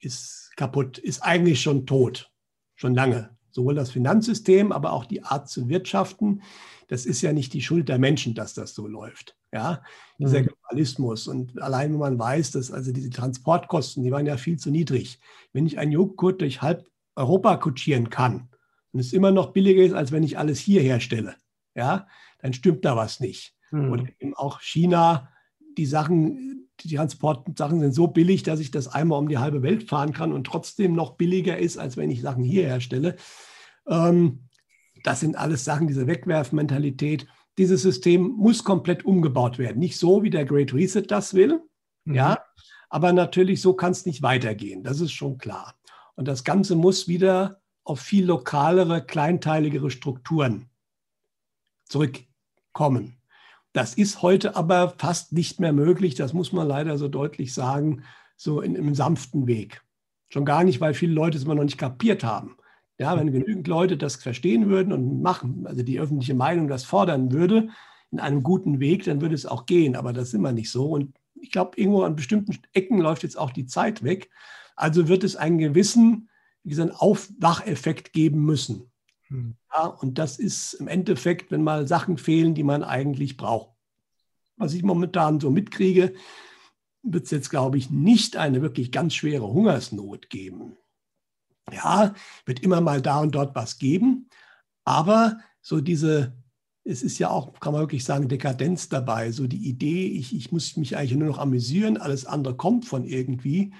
ist 0.00 0.50
kaputt, 0.56 0.98
ist 0.98 1.22
eigentlich 1.22 1.62
schon 1.62 1.86
tot, 1.86 2.28
schon 2.74 2.96
lange. 2.96 3.36
Sowohl 3.52 3.76
das 3.76 3.92
Finanzsystem, 3.92 4.72
aber 4.72 4.94
auch 4.94 5.04
die 5.04 5.22
Art 5.22 5.48
zu 5.48 5.68
wirtschaften. 5.68 6.42
Das 6.88 7.06
ist 7.06 7.22
ja 7.22 7.32
nicht 7.32 7.52
die 7.52 7.62
Schuld 7.62 7.88
der 7.88 8.00
Menschen, 8.00 8.34
dass 8.34 8.52
das 8.52 8.74
so 8.74 8.88
läuft. 8.88 9.36
Ja, 9.52 9.80
dieser 10.18 10.40
mhm. 10.40 10.46
Globalismus. 10.46 11.28
Und 11.28 11.62
allein 11.62 11.92
wenn 11.92 12.00
man 12.00 12.18
weiß, 12.18 12.50
dass 12.50 12.72
also 12.72 12.90
diese 12.90 13.10
Transportkosten, 13.10 14.02
die 14.02 14.10
waren 14.10 14.26
ja 14.26 14.38
viel 14.38 14.58
zu 14.58 14.72
niedrig. 14.72 15.20
Wenn 15.52 15.66
ich 15.66 15.78
einen 15.78 15.92
Joghurt 15.92 16.40
durch 16.40 16.62
halb 16.62 16.84
Europa 17.14 17.58
kutschieren 17.58 18.10
kann 18.10 18.48
und 18.90 18.98
es 18.98 19.12
immer 19.12 19.30
noch 19.30 19.52
billiger 19.52 19.84
ist, 19.84 19.94
als 19.94 20.10
wenn 20.10 20.24
ich 20.24 20.36
alles 20.36 20.58
hier 20.58 20.82
herstelle, 20.82 21.36
ja, 21.76 22.08
dann 22.40 22.54
stimmt 22.54 22.84
da 22.84 22.96
was 22.96 23.20
nicht. 23.20 23.53
Mhm. 23.74 23.92
Und 23.92 24.12
eben 24.20 24.34
auch 24.34 24.60
China, 24.60 25.28
die 25.76 25.86
Sachen, 25.86 26.68
die 26.80 26.94
Transportsachen 26.94 27.80
sind 27.80 27.92
so 27.92 28.06
billig, 28.06 28.42
dass 28.42 28.60
ich 28.60 28.70
das 28.70 28.88
einmal 28.88 29.18
um 29.18 29.28
die 29.28 29.38
halbe 29.38 29.62
Welt 29.62 29.88
fahren 29.88 30.12
kann 30.12 30.32
und 30.32 30.46
trotzdem 30.46 30.94
noch 30.94 31.16
billiger 31.16 31.58
ist, 31.58 31.78
als 31.78 31.96
wenn 31.96 32.10
ich 32.10 32.20
Sachen 32.20 32.44
hier 32.44 32.64
herstelle. 32.64 33.16
Ähm, 33.88 34.48
das 35.02 35.20
sind 35.20 35.36
alles 35.36 35.64
Sachen, 35.64 35.88
diese 35.88 36.06
Wegwerfmentalität. 36.06 37.26
Dieses 37.58 37.82
System 37.82 38.22
muss 38.22 38.64
komplett 38.64 39.04
umgebaut 39.04 39.58
werden. 39.58 39.78
Nicht 39.78 39.98
so, 39.98 40.22
wie 40.22 40.30
der 40.30 40.44
Great 40.44 40.72
Reset 40.72 41.02
das 41.08 41.34
will, 41.34 41.60
mhm. 42.04 42.14
ja, 42.14 42.38
aber 42.88 43.12
natürlich 43.12 43.60
so 43.60 43.74
kann 43.74 43.92
es 43.92 44.06
nicht 44.06 44.22
weitergehen. 44.22 44.84
Das 44.84 45.00
ist 45.00 45.12
schon 45.12 45.38
klar. 45.38 45.74
Und 46.14 46.28
das 46.28 46.44
Ganze 46.44 46.76
muss 46.76 47.08
wieder 47.08 47.60
auf 47.82 48.00
viel 48.00 48.24
lokalere, 48.24 49.04
kleinteiligere 49.04 49.90
Strukturen 49.90 50.70
zurückkommen. 51.86 53.18
Das 53.74 53.94
ist 53.94 54.22
heute 54.22 54.54
aber 54.54 54.94
fast 54.98 55.32
nicht 55.32 55.58
mehr 55.58 55.72
möglich, 55.72 56.14
das 56.14 56.32
muss 56.32 56.52
man 56.52 56.68
leider 56.68 56.96
so 56.96 57.08
deutlich 57.08 57.52
sagen, 57.52 58.04
so 58.36 58.60
in 58.60 58.76
einem 58.76 58.94
sanften 58.94 59.48
Weg. 59.48 59.82
Schon 60.28 60.44
gar 60.44 60.62
nicht, 60.62 60.80
weil 60.80 60.94
viele 60.94 61.12
Leute 61.12 61.36
es 61.36 61.42
immer 61.42 61.56
noch 61.56 61.64
nicht 61.64 61.76
kapiert 61.76 62.22
haben. 62.22 62.56
Ja, 62.98 63.18
wenn 63.18 63.32
genügend 63.32 63.66
Leute 63.66 63.96
das 63.96 64.14
verstehen 64.14 64.68
würden 64.68 64.92
und 64.92 65.20
machen, 65.20 65.66
also 65.66 65.82
die 65.82 65.98
öffentliche 65.98 66.34
Meinung 66.34 66.68
das 66.68 66.84
fordern 66.84 67.32
würde, 67.32 67.68
in 68.12 68.20
einem 68.20 68.44
guten 68.44 68.78
Weg, 68.78 69.04
dann 69.04 69.20
würde 69.20 69.34
es 69.34 69.44
auch 69.44 69.66
gehen. 69.66 69.96
Aber 69.96 70.12
das 70.12 70.28
ist 70.28 70.34
immer 70.34 70.52
nicht 70.52 70.70
so. 70.70 70.90
Und 70.90 71.16
ich 71.34 71.50
glaube, 71.50 71.76
irgendwo 71.76 72.02
an 72.02 72.14
bestimmten 72.14 72.56
Ecken 72.72 73.00
läuft 73.00 73.24
jetzt 73.24 73.36
auch 73.36 73.50
die 73.50 73.66
Zeit 73.66 74.04
weg. 74.04 74.30
Also 74.76 75.08
wird 75.08 75.24
es 75.24 75.34
einen 75.34 75.58
gewissen, 75.58 76.28
wie 76.62 76.70
gesagt, 76.70 76.94
Aufwacheffekt 76.94 78.12
geben 78.12 78.44
müssen. 78.44 78.92
Hm. 79.34 79.56
Ja, 79.72 79.86
und 79.86 80.18
das 80.18 80.38
ist 80.38 80.74
im 80.74 80.86
Endeffekt, 80.86 81.50
wenn 81.50 81.62
mal 81.62 81.88
Sachen 81.88 82.18
fehlen, 82.18 82.54
die 82.54 82.62
man 82.62 82.84
eigentlich 82.84 83.36
braucht. 83.36 83.74
Was 84.56 84.72
ich 84.72 84.84
momentan 84.84 85.40
so 85.40 85.50
mitkriege, 85.50 86.14
wird 87.02 87.24
es 87.24 87.32
jetzt, 87.32 87.50
glaube 87.50 87.76
ich, 87.76 87.90
nicht 87.90 88.36
eine 88.36 88.62
wirklich 88.62 88.92
ganz 88.92 89.14
schwere 89.14 89.48
Hungersnot 89.48 90.30
geben. 90.30 90.76
Ja, 91.72 92.14
wird 92.46 92.60
immer 92.60 92.80
mal 92.80 93.02
da 93.02 93.20
und 93.20 93.34
dort 93.34 93.54
was 93.54 93.78
geben, 93.78 94.28
aber 94.84 95.38
so 95.62 95.80
diese, 95.80 96.36
es 96.84 97.02
ist 97.02 97.18
ja 97.18 97.30
auch, 97.30 97.58
kann 97.58 97.72
man 97.72 97.80
wirklich 97.80 98.04
sagen, 98.04 98.28
Dekadenz 98.28 98.90
dabei, 98.90 99.32
so 99.32 99.46
die 99.46 99.66
Idee, 99.66 100.06
ich, 100.08 100.36
ich 100.36 100.52
muss 100.52 100.76
mich 100.76 100.96
eigentlich 100.96 101.16
nur 101.16 101.28
noch 101.28 101.38
amüsieren, 101.38 101.96
alles 101.96 102.26
andere 102.26 102.54
kommt 102.54 102.84
von 102.84 103.04
irgendwie. 103.04 103.74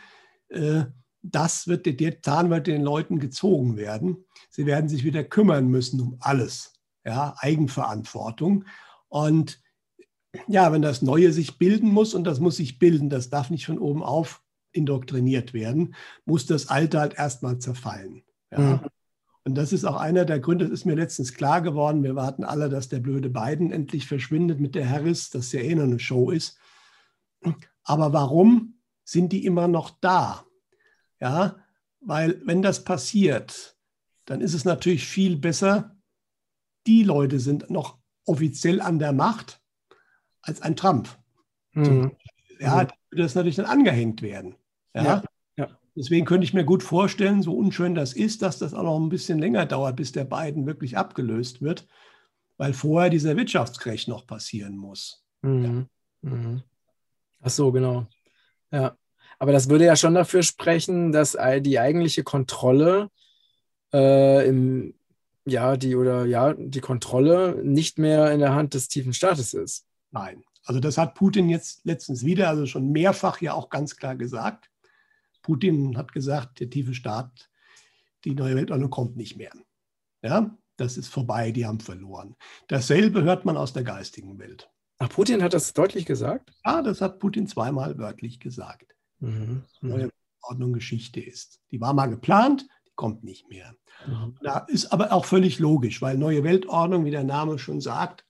Äh, 0.49 0.87
das 1.25 1.67
wird, 1.67 1.87
der 1.87 2.23
Zahn 2.23 2.51
wird 2.51 2.67
den 2.67 2.83
Leuten 2.83 3.19
gezogen 3.19 3.77
werden. 3.77 4.25
Sie 4.51 4.67
werden 4.67 4.89
sich 4.89 5.05
wieder 5.05 5.25
kümmern 5.25 5.69
müssen 5.69 6.01
um 6.01 6.17
alles. 6.21 6.75
Ja, 7.05 7.35
Eigenverantwortung. 7.39 8.65
Und 9.09 9.61
ja, 10.49 10.71
wenn 10.73 10.83
das 10.83 11.03
Neue 11.03 11.33
sich 11.33 11.59
bilden 11.59 11.91
muss, 11.91 12.15
und 12.15 12.25
das 12.25 12.41
muss 12.41 12.57
sich 12.57 12.79
bilden, 12.79 13.09
das 13.09 13.31
darf 13.31 13.51
nicht 13.51 13.67
von 13.67 13.79
oben 13.79 14.03
auf 14.03 14.43
indoktriniert 14.73 15.55
werden, 15.55 15.95
muss 16.25 16.47
das 16.47 16.69
Alte 16.69 17.01
halt 17.01 17.15
erstmal 17.15 17.59
zerfallen. 17.59 18.23
Ja. 18.51 18.59
Mhm. 18.59 18.81
Und 19.45 19.55
das 19.57 19.73
ist 19.73 19.85
auch 19.85 19.97
einer 19.97 20.25
der 20.25 20.41
Gründe, 20.41 20.65
das 20.65 20.73
ist 20.73 20.87
mir 20.87 20.95
letztens 20.95 21.35
klar 21.35 21.61
geworden. 21.61 22.03
Wir 22.03 22.17
warten 22.17 22.45
alle, 22.45 22.71
dass 22.71 22.89
der 22.89 23.01
blöde 23.01 23.29
Biden 23.29 23.71
endlich 23.71 24.07
verschwindet 24.07 24.59
mit 24.59 24.75
der 24.75 24.89
Harris, 24.89 25.31
dass 25.31 25.53
ja 25.53 25.61
eh 25.61 25.75
noch 25.75 25.85
eine 25.85 25.99
Show 25.99 26.31
ist. 26.31 26.59
Aber 27.83 28.13
warum 28.15 28.79
sind 29.05 29.33
die 29.33 29.45
immer 29.45 29.69
noch 29.69 29.91
da? 30.01 30.47
Ja, 31.25 31.57
weil 32.01 32.43
wenn 32.45 32.61
das 32.61 32.85
passiert, 32.85 33.79
dann 34.27 34.43
ist 34.43 34.53
es 34.53 34.67
natürlich 34.67 35.07
viel 35.07 35.39
besser, 35.39 35.97
die 36.87 37.03
Leute 37.03 37.41
sind 37.41 37.71
noch 37.71 37.97
offiziell 38.27 38.83
an 38.83 38.99
der 38.99 39.15
Macht 39.15 39.63
als 40.43 40.61
ein 40.61 40.77
Trump. 40.77 41.09
Mhm. 41.73 42.13
Ja, 42.61 42.75
mhm. 42.75 42.89
da 42.89 42.95
würde 43.09 43.23
das 43.23 43.35
natürlich 43.35 43.57
dann 43.57 43.65
angehängt 43.65 44.21
werden. 44.21 44.57
Ja? 44.93 45.03
ja? 45.03 45.25
ja. 45.57 45.69
Deswegen 45.97 46.27
könnte 46.27 46.45
ich 46.45 46.53
mir 46.53 46.65
gut 46.65 46.83
vorstellen, 46.83 47.41
so 47.41 47.57
unschön 47.57 47.95
das 47.95 48.13
ist, 48.13 48.43
dass 48.43 48.59
das 48.59 48.75
auch 48.75 48.83
noch 48.83 49.01
ein 49.01 49.09
bisschen 49.09 49.39
länger 49.39 49.65
dauert, 49.65 49.97
bis 49.97 50.13
der 50.13 50.27
Biden 50.27 50.67
wirklich 50.67 50.99
abgelöst 50.99 51.63
wird, 51.63 51.89
weil 52.59 52.75
vorher 52.75 53.09
dieser 53.09 53.35
Wirtschaftscrash 53.35 54.09
noch 54.09 54.27
passieren 54.27 54.77
muss. 54.77 55.25
Mhm. 55.41 55.89
Ja. 56.21 56.31
Mhm. 56.31 56.63
Ach 57.41 57.51
so, 57.51 57.73
genau. 57.73 58.09
Ja. 58.71 58.99
Aber 59.45 59.53
das 59.53 59.69
würde 59.69 59.85
ja 59.85 59.95
schon 59.95 60.15
dafür 60.15 60.43
sprechen, 60.43 61.13
dass 61.13 61.37
die 61.61 61.79
eigentliche 61.79 62.25
Kontrolle 62.25 63.11
äh, 63.93 64.49
im, 64.49 64.95
ja, 65.45 65.77
die 65.77 65.97
oder 65.97 66.25
ja, 66.25 66.55
die 66.55 66.81
Kontrolle 66.81 67.63
nicht 67.63 67.99
mehr 67.99 68.33
in 68.33 68.41
der 68.41 68.55
Hand 68.55 68.73
des 68.73 68.89
tiefen 68.89 69.13
Staates 69.13 69.53
ist. 69.53 69.85
Nein. 70.13 70.43
Also 70.65 70.81
das 70.81 70.97
hat 70.97 71.15
Putin 71.15 71.51
jetzt 71.51 71.85
letztens 71.85 72.25
wieder, 72.25 72.49
also 72.49 72.65
schon 72.65 72.91
mehrfach 72.91 73.43
ja 73.43 73.53
auch 73.53 73.69
ganz 73.69 73.97
klar 73.97 74.17
gesagt. 74.17 74.71
Putin 75.43 75.99
hat 75.99 76.13
gesagt, 76.13 76.61
der 76.61 76.71
tiefe 76.71 76.95
Staat, 76.95 77.51
die 78.25 78.35
neue 78.35 78.57
Weltordnung 78.57 78.89
kommt 78.89 79.19
nicht 79.19 79.37
mehr. 79.37 79.53
Ja, 80.23 80.57
das 80.79 80.97
ist 80.97 81.09
vorbei, 81.09 81.53
die 81.53 81.67
haben 81.67 81.81
verloren. 81.81 82.35
Dasselbe 82.69 83.25
hört 83.25 83.45
man 83.45 83.59
aus 83.59 83.75
der 83.75 83.85
geistigen 83.85 84.39
Welt. 84.39 84.71
Ach, 84.97 85.11
Putin 85.11 85.43
hat 85.43 85.53
das 85.53 85.75
deutlich 85.75 86.07
gesagt? 86.07 86.51
Ja, 86.65 86.81
das 86.81 87.03
hat 87.03 87.19
Putin 87.19 87.47
zweimal 87.47 87.99
wörtlich 87.99 88.41
gesagt. 88.41 88.95
Mhm. 89.25 89.63
neue 89.81 90.11
Ordnung 90.43 90.73
Geschichte 90.73 91.21
ist. 91.21 91.61
Die 91.71 91.81
war 91.81 91.95
mal 91.95 92.07
geplant, 92.07 92.67
die 92.87 92.93
kommt 92.95 93.25
nicht 93.25 93.49
mehr. 93.49 93.75
Mhm. 94.07 94.37
Da 94.43 94.59
ist 94.69 94.93
aber 94.93 95.13
auch 95.13 95.25
völlig 95.25 95.59
logisch, 95.59 96.03
weil 96.03 96.19
neue 96.19 96.45
Weltordnung, 96.45 97.05
wie 97.05 97.11
der 97.11 97.25
Name 97.25 97.59
schon 97.59 97.81
sagt, 97.81 98.25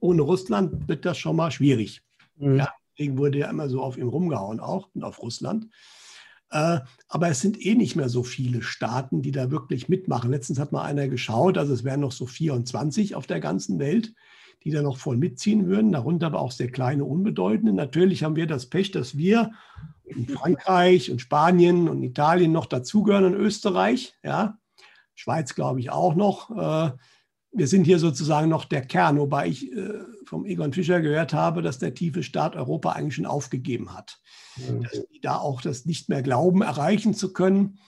ohne 0.00 0.22
Russland 0.22 0.88
wird 0.88 1.04
das 1.04 1.18
schon 1.18 1.36
mal 1.36 1.50
schwierig. 1.50 2.02
Mhm. 2.36 2.56
Ja, 2.56 2.72
deswegen 2.92 3.18
wurde 3.18 3.38
ja 3.38 3.50
immer 3.50 3.68
so 3.68 3.82
auf 3.82 3.96
ihm 3.96 4.08
rumgehauen 4.08 4.60
auch 4.60 4.88
und 4.94 5.02
auf 5.02 5.22
Russland. 5.22 5.68
Äh, 6.50 6.80
aber 7.08 7.28
es 7.28 7.40
sind 7.40 7.64
eh 7.64 7.74
nicht 7.74 7.96
mehr 7.96 8.08
so 8.08 8.22
viele 8.22 8.62
Staaten, 8.62 9.22
die 9.22 9.32
da 9.32 9.50
wirklich 9.50 9.88
mitmachen. 9.88 10.30
Letztens 10.30 10.58
hat 10.58 10.72
mal 10.72 10.82
einer 10.82 11.08
geschaut, 11.08 11.58
also 11.58 11.72
es 11.72 11.84
wären 11.84 12.00
noch 12.00 12.12
so 12.12 12.26
24 12.26 13.14
auf 13.14 13.26
der 13.26 13.40
ganzen 13.40 13.78
Welt, 13.78 14.14
die 14.64 14.70
da 14.70 14.82
noch 14.82 14.96
voll 14.96 15.16
mitziehen 15.16 15.66
würden, 15.66 15.92
darunter 15.92 16.26
aber 16.26 16.40
auch 16.40 16.52
sehr 16.52 16.70
kleine, 16.70 17.04
unbedeutende. 17.04 17.72
Natürlich 17.72 18.24
haben 18.24 18.36
wir 18.36 18.46
das 18.46 18.66
Pech, 18.66 18.90
dass 18.90 19.16
wir 19.16 19.52
in 20.04 20.26
Frankreich 20.28 21.10
und 21.10 21.20
Spanien 21.20 21.88
und 21.88 22.02
Italien 22.02 22.52
noch 22.52 22.66
dazugehören 22.66 23.24
und 23.24 23.34
Österreich, 23.34 24.14
ja, 24.22 24.58
Schweiz 25.14 25.54
glaube 25.54 25.80
ich 25.80 25.90
auch 25.90 26.14
noch. 26.14 26.50
Äh, 26.50 26.92
wir 27.52 27.68
sind 27.68 27.84
hier 27.84 28.00
sozusagen 28.00 28.48
noch 28.48 28.64
der 28.64 28.82
Kern, 28.82 29.18
wobei 29.18 29.46
ich 29.46 29.72
äh, 29.72 30.00
vom 30.26 30.44
Egon 30.44 30.72
Fischer 30.72 31.00
gehört 31.00 31.32
habe, 31.32 31.62
dass 31.62 31.78
der 31.78 31.94
tiefe 31.94 32.22
Staat 32.22 32.56
Europa 32.56 32.92
eigentlich 32.92 33.14
schon 33.14 33.26
aufgegeben 33.26 33.94
hat. 33.94 34.18
Mhm. 34.56 34.82
Dass 34.82 35.06
die 35.12 35.20
da 35.20 35.36
auch 35.36 35.60
das 35.60 35.86
nicht 35.86 36.08
mehr 36.08 36.22
glauben, 36.22 36.62
erreichen 36.62 37.14
zu 37.14 37.32
können. 37.32 37.78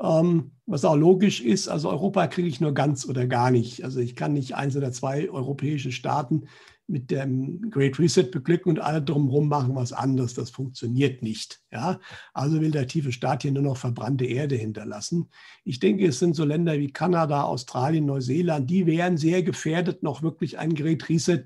Ähm, 0.00 0.52
was 0.66 0.84
auch 0.84 0.96
logisch 0.96 1.40
ist, 1.40 1.68
also 1.68 1.90
Europa 1.90 2.26
kriege 2.26 2.48
ich 2.48 2.60
nur 2.60 2.74
ganz 2.74 3.06
oder 3.06 3.26
gar 3.26 3.50
nicht. 3.50 3.84
Also 3.84 4.00
ich 4.00 4.16
kann 4.16 4.32
nicht 4.32 4.54
eins 4.54 4.76
oder 4.76 4.92
zwei 4.92 5.30
europäische 5.30 5.92
Staaten 5.92 6.46
mit 6.86 7.10
dem 7.10 7.70
Great 7.70 7.98
Reset 7.98 8.24
beglücken 8.24 8.70
und 8.70 8.80
alle 8.80 9.00
drumherum 9.00 9.48
machen 9.48 9.74
was 9.74 9.92
anderes. 9.92 10.34
Das 10.34 10.50
funktioniert 10.50 11.22
nicht. 11.22 11.60
Ja? 11.70 11.98
Also 12.34 12.60
will 12.60 12.70
der 12.70 12.86
tiefe 12.86 13.12
Staat 13.12 13.42
hier 13.42 13.52
nur 13.52 13.62
noch 13.62 13.76
verbrannte 13.76 14.26
Erde 14.26 14.56
hinterlassen. 14.56 15.30
Ich 15.64 15.80
denke, 15.80 16.06
es 16.06 16.18
sind 16.18 16.34
so 16.34 16.44
Länder 16.44 16.78
wie 16.78 16.92
Kanada, 16.92 17.42
Australien, 17.44 18.06
Neuseeland, 18.06 18.68
die 18.68 18.86
wären 18.86 19.16
sehr 19.16 19.42
gefährdet, 19.42 20.02
noch 20.02 20.22
wirklich 20.22 20.58
ein 20.58 20.74
Great 20.74 21.08
Reset 21.08 21.44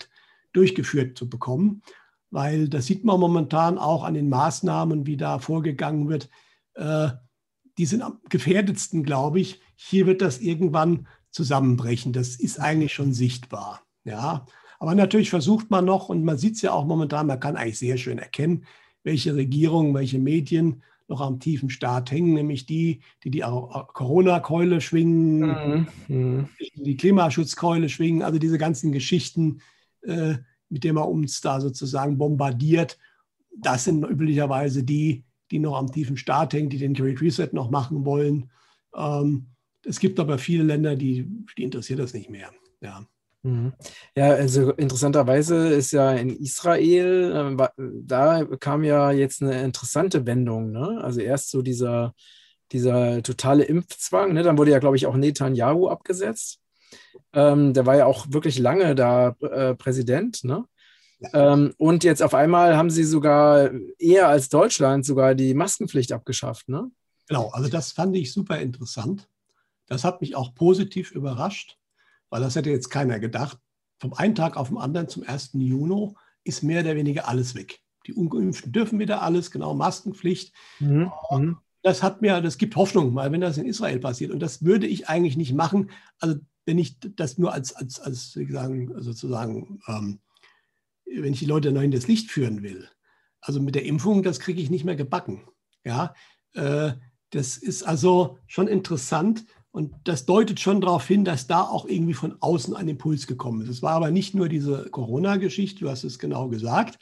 durchgeführt 0.52 1.16
zu 1.16 1.28
bekommen, 1.28 1.82
weil 2.30 2.68
das 2.68 2.86
sieht 2.86 3.04
man 3.04 3.20
momentan 3.20 3.78
auch 3.78 4.02
an 4.02 4.14
den 4.14 4.28
Maßnahmen, 4.28 5.06
wie 5.06 5.16
da 5.16 5.38
vorgegangen 5.38 6.08
wird. 6.08 6.28
Äh, 6.74 7.10
die 7.78 7.86
sind 7.86 8.02
am 8.02 8.18
gefährdetsten, 8.28 9.04
glaube 9.04 9.40
ich. 9.40 9.60
Hier 9.76 10.06
wird 10.06 10.20
das 10.20 10.40
irgendwann 10.40 11.06
zusammenbrechen. 11.30 12.12
Das 12.12 12.36
ist 12.36 12.60
eigentlich 12.60 12.92
schon 12.92 13.14
sichtbar. 13.14 13.82
Ja, 14.04 14.46
aber 14.78 14.94
natürlich 14.94 15.30
versucht 15.30 15.70
man 15.70 15.84
noch, 15.84 16.08
und 16.08 16.24
man 16.24 16.38
sieht 16.38 16.56
es 16.56 16.62
ja 16.62 16.72
auch 16.72 16.84
momentan, 16.84 17.26
man 17.26 17.40
kann 17.40 17.56
eigentlich 17.56 17.78
sehr 17.78 17.96
schön 17.96 18.18
erkennen, 18.18 18.64
welche 19.02 19.34
Regierungen, 19.34 19.94
welche 19.94 20.18
Medien 20.18 20.82
noch 21.08 21.20
am 21.20 21.40
tiefen 21.40 21.70
Staat 21.70 22.10
hängen, 22.10 22.34
nämlich 22.34 22.66
die, 22.66 23.00
die 23.24 23.30
die 23.30 23.40
Corona-Keule 23.40 24.80
schwingen, 24.80 25.86
mhm. 26.06 26.48
die 26.74 26.96
Klimaschutzkeule 26.96 27.88
schwingen, 27.88 28.22
also 28.22 28.38
diese 28.38 28.58
ganzen 28.58 28.92
Geschichten, 28.92 29.60
äh, 30.02 30.34
mit 30.68 30.84
denen 30.84 30.96
man 30.96 31.08
uns 31.08 31.40
da 31.40 31.60
sozusagen 31.60 32.18
bombardiert. 32.18 32.98
Das 33.56 33.84
sind 33.84 34.04
üblicherweise 34.04 34.84
die, 34.84 35.24
die 35.50 35.58
noch 35.58 35.76
am 35.76 35.90
tiefen 35.90 36.16
Start 36.16 36.52
hängen, 36.52 36.70
die 36.70 36.78
den 36.78 36.94
Great 36.94 37.20
Reset 37.20 37.50
noch 37.52 37.70
machen 37.70 38.04
wollen. 38.04 38.50
Ähm, 38.94 39.46
es 39.84 40.00
gibt 40.00 40.20
aber 40.20 40.38
viele 40.38 40.64
Länder, 40.64 40.96
die, 40.96 41.26
die 41.56 41.62
interessiert 41.62 41.98
das 41.98 42.14
nicht 42.14 42.30
mehr. 42.30 42.50
Ja. 42.80 43.06
Mhm. 43.42 43.72
Ja, 44.16 44.30
also 44.30 44.72
interessanterweise 44.72 45.68
ist 45.68 45.92
ja 45.92 46.12
in 46.12 46.30
Israel, 46.30 47.56
äh, 47.58 47.82
da 48.02 48.44
kam 48.44 48.84
ja 48.84 49.12
jetzt 49.12 49.42
eine 49.42 49.62
interessante 49.62 50.26
Wendung. 50.26 50.72
Ne? 50.72 51.00
Also 51.02 51.20
erst 51.20 51.50
so 51.50 51.62
dieser, 51.62 52.14
dieser 52.72 53.22
totale 53.22 53.64
Impfzwang, 53.64 54.32
ne? 54.32 54.42
dann 54.42 54.58
wurde 54.58 54.72
ja, 54.72 54.78
glaube 54.78 54.96
ich, 54.96 55.06
auch 55.06 55.16
Netanyahu 55.16 55.88
abgesetzt. 55.88 56.60
Ähm, 57.32 57.74
der 57.74 57.86
war 57.86 57.96
ja 57.96 58.06
auch 58.06 58.26
wirklich 58.30 58.58
lange 58.58 58.94
da 58.94 59.36
äh, 59.40 59.74
Präsident. 59.74 60.44
Ne? 60.44 60.64
Ähm, 61.32 61.74
und 61.78 62.04
jetzt 62.04 62.22
auf 62.22 62.34
einmal 62.34 62.76
haben 62.76 62.90
sie 62.90 63.04
sogar 63.04 63.70
eher 63.98 64.28
als 64.28 64.48
Deutschland 64.48 65.04
sogar 65.04 65.34
die 65.34 65.54
Maskenpflicht 65.54 66.12
abgeschafft. 66.12 66.68
Ne? 66.68 66.90
Genau, 67.26 67.48
also 67.50 67.68
das 67.68 67.92
fand 67.92 68.14
ich 68.16 68.32
super 68.32 68.58
interessant. 68.58 69.28
Das 69.86 70.04
hat 70.04 70.20
mich 70.20 70.36
auch 70.36 70.54
positiv 70.54 71.10
überrascht 71.10 71.78
weil 72.30 72.40
das 72.40 72.56
hätte 72.56 72.70
jetzt 72.70 72.90
keiner 72.90 73.18
gedacht. 73.18 73.58
Vom 73.98 74.14
einen 74.14 74.34
Tag 74.34 74.56
auf 74.56 74.68
den 74.68 74.78
anderen 74.78 75.08
zum 75.08 75.24
1. 75.24 75.50
Juni 75.54 76.14
ist 76.44 76.62
mehr 76.62 76.82
oder 76.82 76.96
weniger 76.96 77.28
alles 77.28 77.54
weg. 77.54 77.80
Die 78.06 78.12
Ungeimpften 78.12 78.72
dürfen 78.72 78.98
wieder 78.98 79.22
alles, 79.22 79.50
genau, 79.50 79.74
Maskenpflicht. 79.74 80.52
Mhm. 80.80 81.10
mhm. 81.30 81.56
Das 81.82 82.02
hat 82.02 82.22
mir, 82.22 82.40
das 82.40 82.58
gibt 82.58 82.74
Hoffnung, 82.74 83.14
mal 83.14 83.30
wenn 83.30 83.40
das 83.40 83.56
in 83.56 83.64
Israel 83.64 84.00
passiert. 84.00 84.32
Und 84.32 84.40
das 84.40 84.64
würde 84.64 84.86
ich 84.86 85.08
eigentlich 85.08 85.36
nicht 85.36 85.54
machen, 85.54 85.90
also 86.18 86.34
wenn 86.66 86.76
ich 86.76 86.98
das 86.98 87.38
nur 87.38 87.52
als, 87.52 87.72
als, 87.72 88.00
als 88.00 88.32
sagen, 88.32 88.92
sozusagen, 89.00 89.80
ähm, 89.86 90.18
wenn 91.16 91.32
ich 91.32 91.40
die 91.40 91.46
Leute 91.46 91.72
noch 91.72 91.82
in 91.82 91.90
das 91.90 92.08
Licht 92.08 92.30
führen 92.30 92.62
will. 92.62 92.88
Also 93.40 93.60
mit 93.60 93.74
der 93.74 93.84
Impfung, 93.84 94.22
das 94.22 94.40
kriege 94.40 94.60
ich 94.60 94.70
nicht 94.70 94.84
mehr 94.84 94.96
gebacken. 94.96 95.42
Ja, 95.84 96.14
äh, 96.54 96.92
das 97.30 97.56
ist 97.56 97.82
also 97.82 98.38
schon 98.46 98.68
interessant. 98.68 99.44
Und 99.70 99.94
das 100.04 100.26
deutet 100.26 100.60
schon 100.60 100.80
darauf 100.80 101.06
hin, 101.06 101.24
dass 101.24 101.46
da 101.46 101.62
auch 101.62 101.86
irgendwie 101.86 102.14
von 102.14 102.36
außen 102.40 102.74
ein 102.74 102.88
Impuls 102.88 103.26
gekommen 103.26 103.60
ist. 103.60 103.68
Es 103.68 103.82
war 103.82 103.92
aber 103.92 104.10
nicht 104.10 104.34
nur 104.34 104.48
diese 104.48 104.90
Corona-Geschichte, 104.90 105.80
du 105.80 105.90
hast 105.90 106.04
es 106.04 106.18
genau 106.18 106.48
gesagt. 106.48 106.98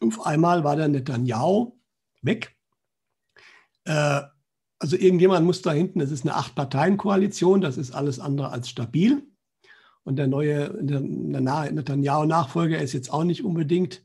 Auf 0.00 0.26
einmal 0.26 0.64
war 0.64 0.76
der 0.76 0.88
Netanyahu 0.88 1.78
weg. 2.20 2.56
Äh, 3.84 4.22
also 4.78 4.96
irgendjemand 4.96 5.46
muss 5.46 5.62
da 5.62 5.72
hinten, 5.72 6.00
es 6.00 6.10
ist 6.10 6.24
eine 6.24 6.34
Acht-Parteien-Koalition, 6.34 7.60
das 7.60 7.78
ist 7.78 7.92
alles 7.92 8.20
andere 8.20 8.50
als 8.50 8.68
stabil. 8.68 9.26
Und 10.06 10.16
der 10.16 10.28
neue 10.28 10.72
Netanyahu-Nachfolger 10.80 12.78
ist 12.78 12.92
jetzt 12.92 13.12
auch 13.12 13.24
nicht 13.24 13.44
unbedingt 13.44 14.04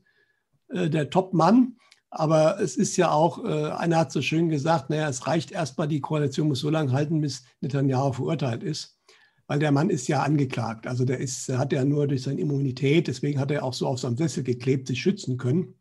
äh, 0.68 0.90
der 0.90 1.10
Top-Mann. 1.10 1.76
Aber 2.10 2.60
es 2.60 2.76
ist 2.76 2.96
ja 2.96 3.12
auch, 3.12 3.44
äh, 3.44 3.70
einer 3.70 3.98
hat 3.98 4.10
so 4.10 4.20
schön 4.20 4.48
gesagt, 4.48 4.90
naja, 4.90 5.08
es 5.08 5.28
reicht 5.28 5.52
erstmal, 5.52 5.86
die 5.86 6.00
Koalition 6.00 6.48
muss 6.48 6.58
so 6.58 6.70
lange 6.70 6.90
halten, 6.90 7.20
bis 7.20 7.44
Netanyahu 7.60 8.14
verurteilt 8.14 8.64
ist. 8.64 8.98
Weil 9.46 9.60
der 9.60 9.70
Mann 9.70 9.90
ist 9.90 10.08
ja 10.08 10.24
angeklagt. 10.24 10.88
Also 10.88 11.04
der 11.04 11.20
ist, 11.20 11.48
hat 11.50 11.72
ja 11.72 11.84
nur 11.84 12.08
durch 12.08 12.22
seine 12.22 12.40
Immunität, 12.40 13.06
deswegen 13.06 13.38
hat 13.38 13.52
er 13.52 13.62
auch 13.62 13.72
so 13.72 13.86
auf 13.86 14.00
seinem 14.00 14.16
Sessel 14.16 14.42
geklebt, 14.42 14.88
sich 14.88 15.00
schützen 15.00 15.36
können. 15.38 15.76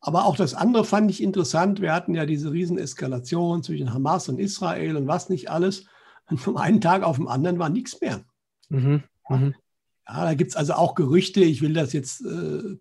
Aber 0.00 0.24
auch 0.24 0.34
das 0.34 0.54
andere 0.54 0.84
fand 0.84 1.12
ich 1.12 1.22
interessant. 1.22 1.80
Wir 1.80 1.92
hatten 1.94 2.16
ja 2.16 2.26
diese 2.26 2.50
Rieseneskalation 2.50 3.62
zwischen 3.62 3.94
Hamas 3.94 4.28
und 4.28 4.40
Israel 4.40 4.96
und 4.96 5.06
was 5.06 5.28
nicht 5.28 5.48
alles. 5.48 5.86
Und 6.28 6.38
vom 6.38 6.56
einen 6.56 6.80
Tag 6.80 7.04
auf 7.04 7.18
den 7.18 7.28
anderen 7.28 7.60
war 7.60 7.68
nichts 7.68 8.00
mehr. 8.00 8.24
Mhm. 8.68 9.04
Mhm. 9.28 9.54
Ja, 10.06 10.24
da 10.24 10.34
gibt 10.34 10.50
es 10.50 10.56
also 10.56 10.74
auch 10.74 10.94
Gerüchte. 10.94 11.40
Ich 11.40 11.62
will 11.62 11.72
das 11.72 11.92
jetzt 11.92 12.24
äh, 12.24 12.76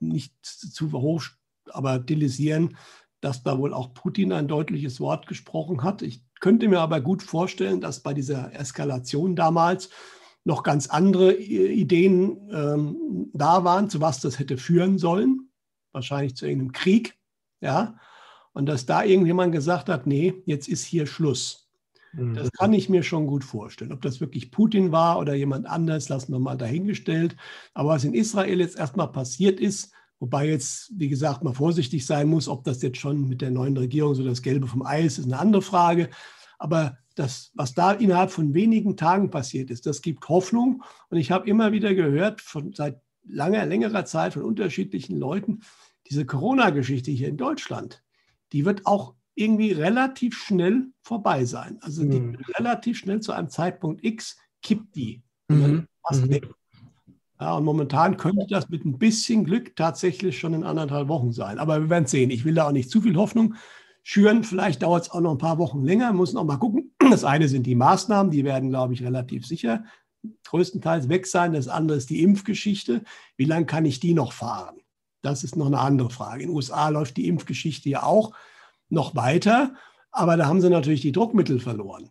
nicht 0.00 0.34
zu 0.44 0.92
hoch 0.92 1.24
aber 1.70 2.02
stilisieren, 2.02 2.76
dass 3.20 3.42
da 3.42 3.58
wohl 3.58 3.74
auch 3.74 3.94
Putin 3.94 4.32
ein 4.32 4.48
deutliches 4.48 5.00
Wort 5.00 5.26
gesprochen 5.26 5.82
hat. 5.82 6.02
Ich 6.02 6.22
könnte 6.40 6.68
mir 6.68 6.80
aber 6.80 7.00
gut 7.00 7.22
vorstellen, 7.22 7.80
dass 7.80 8.00
bei 8.00 8.14
dieser 8.14 8.54
Eskalation 8.54 9.34
damals 9.34 9.90
noch 10.44 10.62
ganz 10.62 10.86
andere 10.88 11.34
Ideen 11.34 12.48
ähm, 12.52 13.30
da 13.34 13.64
waren, 13.64 13.90
zu 13.90 14.00
was 14.00 14.20
das 14.20 14.38
hätte 14.38 14.56
führen 14.56 14.98
sollen. 14.98 15.50
Wahrscheinlich 15.92 16.36
zu 16.36 16.46
irgendeinem 16.46 16.72
Krieg. 16.72 17.18
Ja. 17.60 17.98
Und 18.52 18.66
dass 18.66 18.86
da 18.86 19.02
irgendjemand 19.02 19.52
gesagt 19.52 19.88
hat, 19.88 20.06
nee, 20.06 20.42
jetzt 20.46 20.68
ist 20.68 20.84
hier 20.84 21.06
Schluss. 21.06 21.67
Mhm. 22.12 22.34
Das 22.34 22.50
kann 22.52 22.72
ich 22.72 22.88
mir 22.88 23.02
schon 23.02 23.26
gut 23.26 23.44
vorstellen. 23.44 23.92
Ob 23.92 24.02
das 24.02 24.20
wirklich 24.20 24.50
Putin 24.50 24.92
war 24.92 25.18
oder 25.18 25.34
jemand 25.34 25.66
anders, 25.66 26.08
lassen 26.08 26.32
wir 26.32 26.38
mal 26.38 26.56
dahingestellt. 26.56 27.36
Aber 27.74 27.90
was 27.90 28.04
in 28.04 28.14
Israel 28.14 28.60
jetzt 28.60 28.78
erstmal 28.78 29.10
passiert 29.12 29.60
ist, 29.60 29.92
Wobei 30.20 30.48
jetzt, 30.48 30.90
wie 30.96 31.08
gesagt, 31.08 31.44
mal 31.44 31.54
vorsichtig 31.54 32.04
sein 32.04 32.28
muss, 32.28 32.48
ob 32.48 32.64
das 32.64 32.82
jetzt 32.82 32.98
schon 32.98 33.28
mit 33.28 33.40
der 33.40 33.50
neuen 33.50 33.76
Regierung 33.76 34.14
so 34.14 34.24
das 34.24 34.42
Gelbe 34.42 34.66
vom 34.66 34.84
Eis 34.84 35.18
ist, 35.18 35.26
eine 35.26 35.38
andere 35.38 35.62
Frage. 35.62 36.10
Aber 36.58 36.98
das, 37.14 37.52
was 37.54 37.74
da 37.74 37.92
innerhalb 37.92 38.30
von 38.30 38.52
wenigen 38.52 38.96
Tagen 38.96 39.30
passiert 39.30 39.70
ist, 39.70 39.86
das 39.86 40.02
gibt 40.02 40.28
Hoffnung. 40.28 40.82
Und 41.08 41.18
ich 41.18 41.30
habe 41.30 41.48
immer 41.48 41.70
wieder 41.70 41.94
gehört, 41.94 42.40
von, 42.40 42.72
seit 42.72 43.00
langer, 43.24 43.64
längerer 43.66 44.04
Zeit 44.04 44.32
von 44.34 44.42
unterschiedlichen 44.42 45.18
Leuten, 45.18 45.60
diese 46.10 46.26
Corona-Geschichte 46.26 47.10
hier 47.10 47.28
in 47.28 47.36
Deutschland, 47.36 48.02
die 48.52 48.64
wird 48.64 48.86
auch 48.86 49.14
irgendwie 49.38 49.72
relativ 49.72 50.36
schnell 50.36 50.88
vorbei 51.02 51.44
sein. 51.44 51.78
Also 51.80 52.04
die 52.04 52.20
mhm. 52.20 52.38
relativ 52.56 52.98
schnell 52.98 53.20
zu 53.20 53.32
einem 53.32 53.48
Zeitpunkt 53.48 54.04
X 54.04 54.36
kippt 54.62 54.94
die. 54.94 55.22
Mhm. 55.48 55.86
Fast 56.06 56.26
mhm. 56.26 56.40
Ja, 57.40 57.54
und 57.54 57.64
momentan 57.64 58.16
könnte 58.16 58.46
das 58.48 58.68
mit 58.68 58.84
ein 58.84 58.98
bisschen 58.98 59.44
Glück 59.44 59.76
tatsächlich 59.76 60.38
schon 60.38 60.54
in 60.54 60.64
anderthalb 60.64 61.06
Wochen 61.08 61.30
sein. 61.30 61.58
Aber 61.58 61.80
wir 61.80 61.90
werden 61.90 62.06
sehen. 62.06 62.30
Ich 62.30 62.44
will 62.44 62.54
da 62.54 62.66
auch 62.66 62.72
nicht 62.72 62.90
zu 62.90 63.00
viel 63.00 63.16
Hoffnung 63.16 63.54
schüren. 64.02 64.42
Vielleicht 64.42 64.82
dauert 64.82 65.04
es 65.04 65.10
auch 65.10 65.20
noch 65.20 65.32
ein 65.32 65.38
paar 65.38 65.58
Wochen 65.58 65.84
länger. 65.84 66.12
Müssen 66.12 66.36
auch 66.36 66.44
mal 66.44 66.56
gucken. 66.56 66.94
Das 67.10 67.24
eine 67.24 67.48
sind 67.48 67.66
die 67.66 67.76
Maßnahmen, 67.76 68.32
die 68.32 68.44
werden, 68.44 68.70
glaube 68.70 68.92
ich, 68.92 69.02
relativ 69.02 69.46
sicher 69.46 69.84
größtenteils 70.46 71.08
weg 71.08 71.26
sein. 71.26 71.52
Das 71.52 71.68
andere 71.68 71.96
ist 71.96 72.10
die 72.10 72.22
Impfgeschichte. 72.22 73.02
Wie 73.36 73.44
lange 73.44 73.66
kann 73.66 73.84
ich 73.84 74.00
die 74.00 74.14
noch 74.14 74.32
fahren? 74.32 74.76
Das 75.22 75.44
ist 75.44 75.56
noch 75.56 75.66
eine 75.66 75.78
andere 75.78 76.10
Frage. 76.10 76.42
In 76.42 76.48
den 76.48 76.56
USA 76.56 76.88
läuft 76.88 77.16
die 77.16 77.28
Impfgeschichte 77.28 77.88
ja 77.88 78.02
auch 78.02 78.34
noch 78.88 79.14
weiter, 79.14 79.74
aber 80.10 80.36
da 80.36 80.46
haben 80.46 80.60
sie 80.60 80.70
natürlich 80.70 81.00
die 81.00 81.12
Druckmittel 81.12 81.60
verloren. 81.60 82.10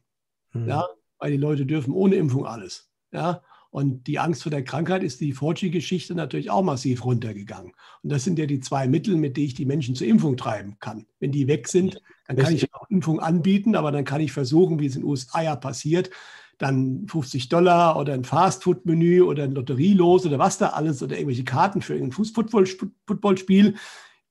Mhm. 0.53 0.67
Ja, 0.67 0.87
weil 1.19 1.31
die 1.31 1.37
Leute 1.37 1.65
dürfen 1.65 1.93
ohne 1.93 2.15
Impfung 2.15 2.45
alles. 2.45 2.89
Ja, 3.11 3.41
und 3.69 4.07
die 4.07 4.19
Angst 4.19 4.43
vor 4.43 4.49
der 4.49 4.63
Krankheit 4.63 5.03
ist 5.03 5.19
die 5.19 5.33
Fauci-Geschichte 5.33 6.15
natürlich 6.15 6.49
auch 6.49 6.63
massiv 6.63 7.03
runtergegangen. 7.03 7.73
Und 8.01 8.11
das 8.11 8.23
sind 8.23 8.39
ja 8.39 8.45
die 8.45 8.59
zwei 8.59 8.87
Mittel, 8.87 9.15
mit 9.17 9.37
denen 9.37 9.47
ich 9.47 9.53
die 9.55 9.65
Menschen 9.65 9.95
zur 9.95 10.07
Impfung 10.07 10.37
treiben 10.37 10.77
kann. 10.79 11.05
Wenn 11.19 11.31
die 11.31 11.47
weg 11.47 11.67
sind, 11.67 12.01
dann 12.27 12.37
kann 12.37 12.53
ich 12.53 12.73
auch 12.73 12.89
Impfung 12.89 13.19
anbieten, 13.19 13.75
aber 13.75 13.91
dann 13.91 14.05
kann 14.05 14.21
ich 14.21 14.31
versuchen, 14.31 14.79
wie 14.79 14.87
es 14.87 14.95
in 14.95 15.01
den 15.01 15.09
USA 15.09 15.41
ja 15.41 15.55
passiert, 15.55 16.09
dann 16.57 17.05
50 17.07 17.49
Dollar 17.49 17.99
oder 17.99 18.13
ein 18.13 18.23
Fastfood-Menü 18.23 19.21
oder 19.21 19.43
ein 19.43 19.51
Lotterielos 19.51 20.25
oder 20.25 20.39
was 20.39 20.57
da 20.57 20.69
alles 20.69 21.03
oder 21.03 21.15
irgendwelche 21.15 21.43
Karten 21.43 21.81
für 21.81 21.93
ein 21.93 22.11
Fußballspiel 22.11 23.75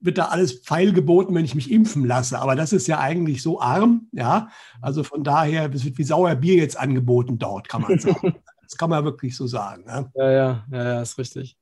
wird 0.06 0.18
da 0.18 0.26
alles 0.26 0.60
feilgeboten, 0.64 1.34
wenn 1.34 1.44
ich 1.44 1.54
mich 1.54 1.70
impfen 1.70 2.06
lasse. 2.06 2.38
Aber 2.38 2.56
das 2.56 2.72
ist 2.72 2.86
ja 2.86 2.98
eigentlich 3.00 3.42
so 3.42 3.60
arm, 3.60 4.08
ja. 4.12 4.48
Also 4.80 5.02
von 5.02 5.24
daher, 5.24 5.70
es 5.74 5.84
wird 5.84 5.98
wie 5.98 6.04
sauer 6.04 6.34
Bier 6.36 6.54
jetzt 6.54 6.78
angeboten 6.78 7.38
dort, 7.38 7.68
kann 7.68 7.82
man 7.82 7.98
sagen. 7.98 8.36
Das 8.68 8.76
kann 8.76 8.90
man 8.90 9.04
wirklich 9.04 9.36
so 9.36 9.46
sagen. 9.46 9.84
Ne? 9.84 10.10
Ja, 10.16 10.30
ja, 10.32 10.64
ja, 10.72 10.84
ja, 10.84 11.02
ist 11.02 11.18
richtig. 11.18 11.56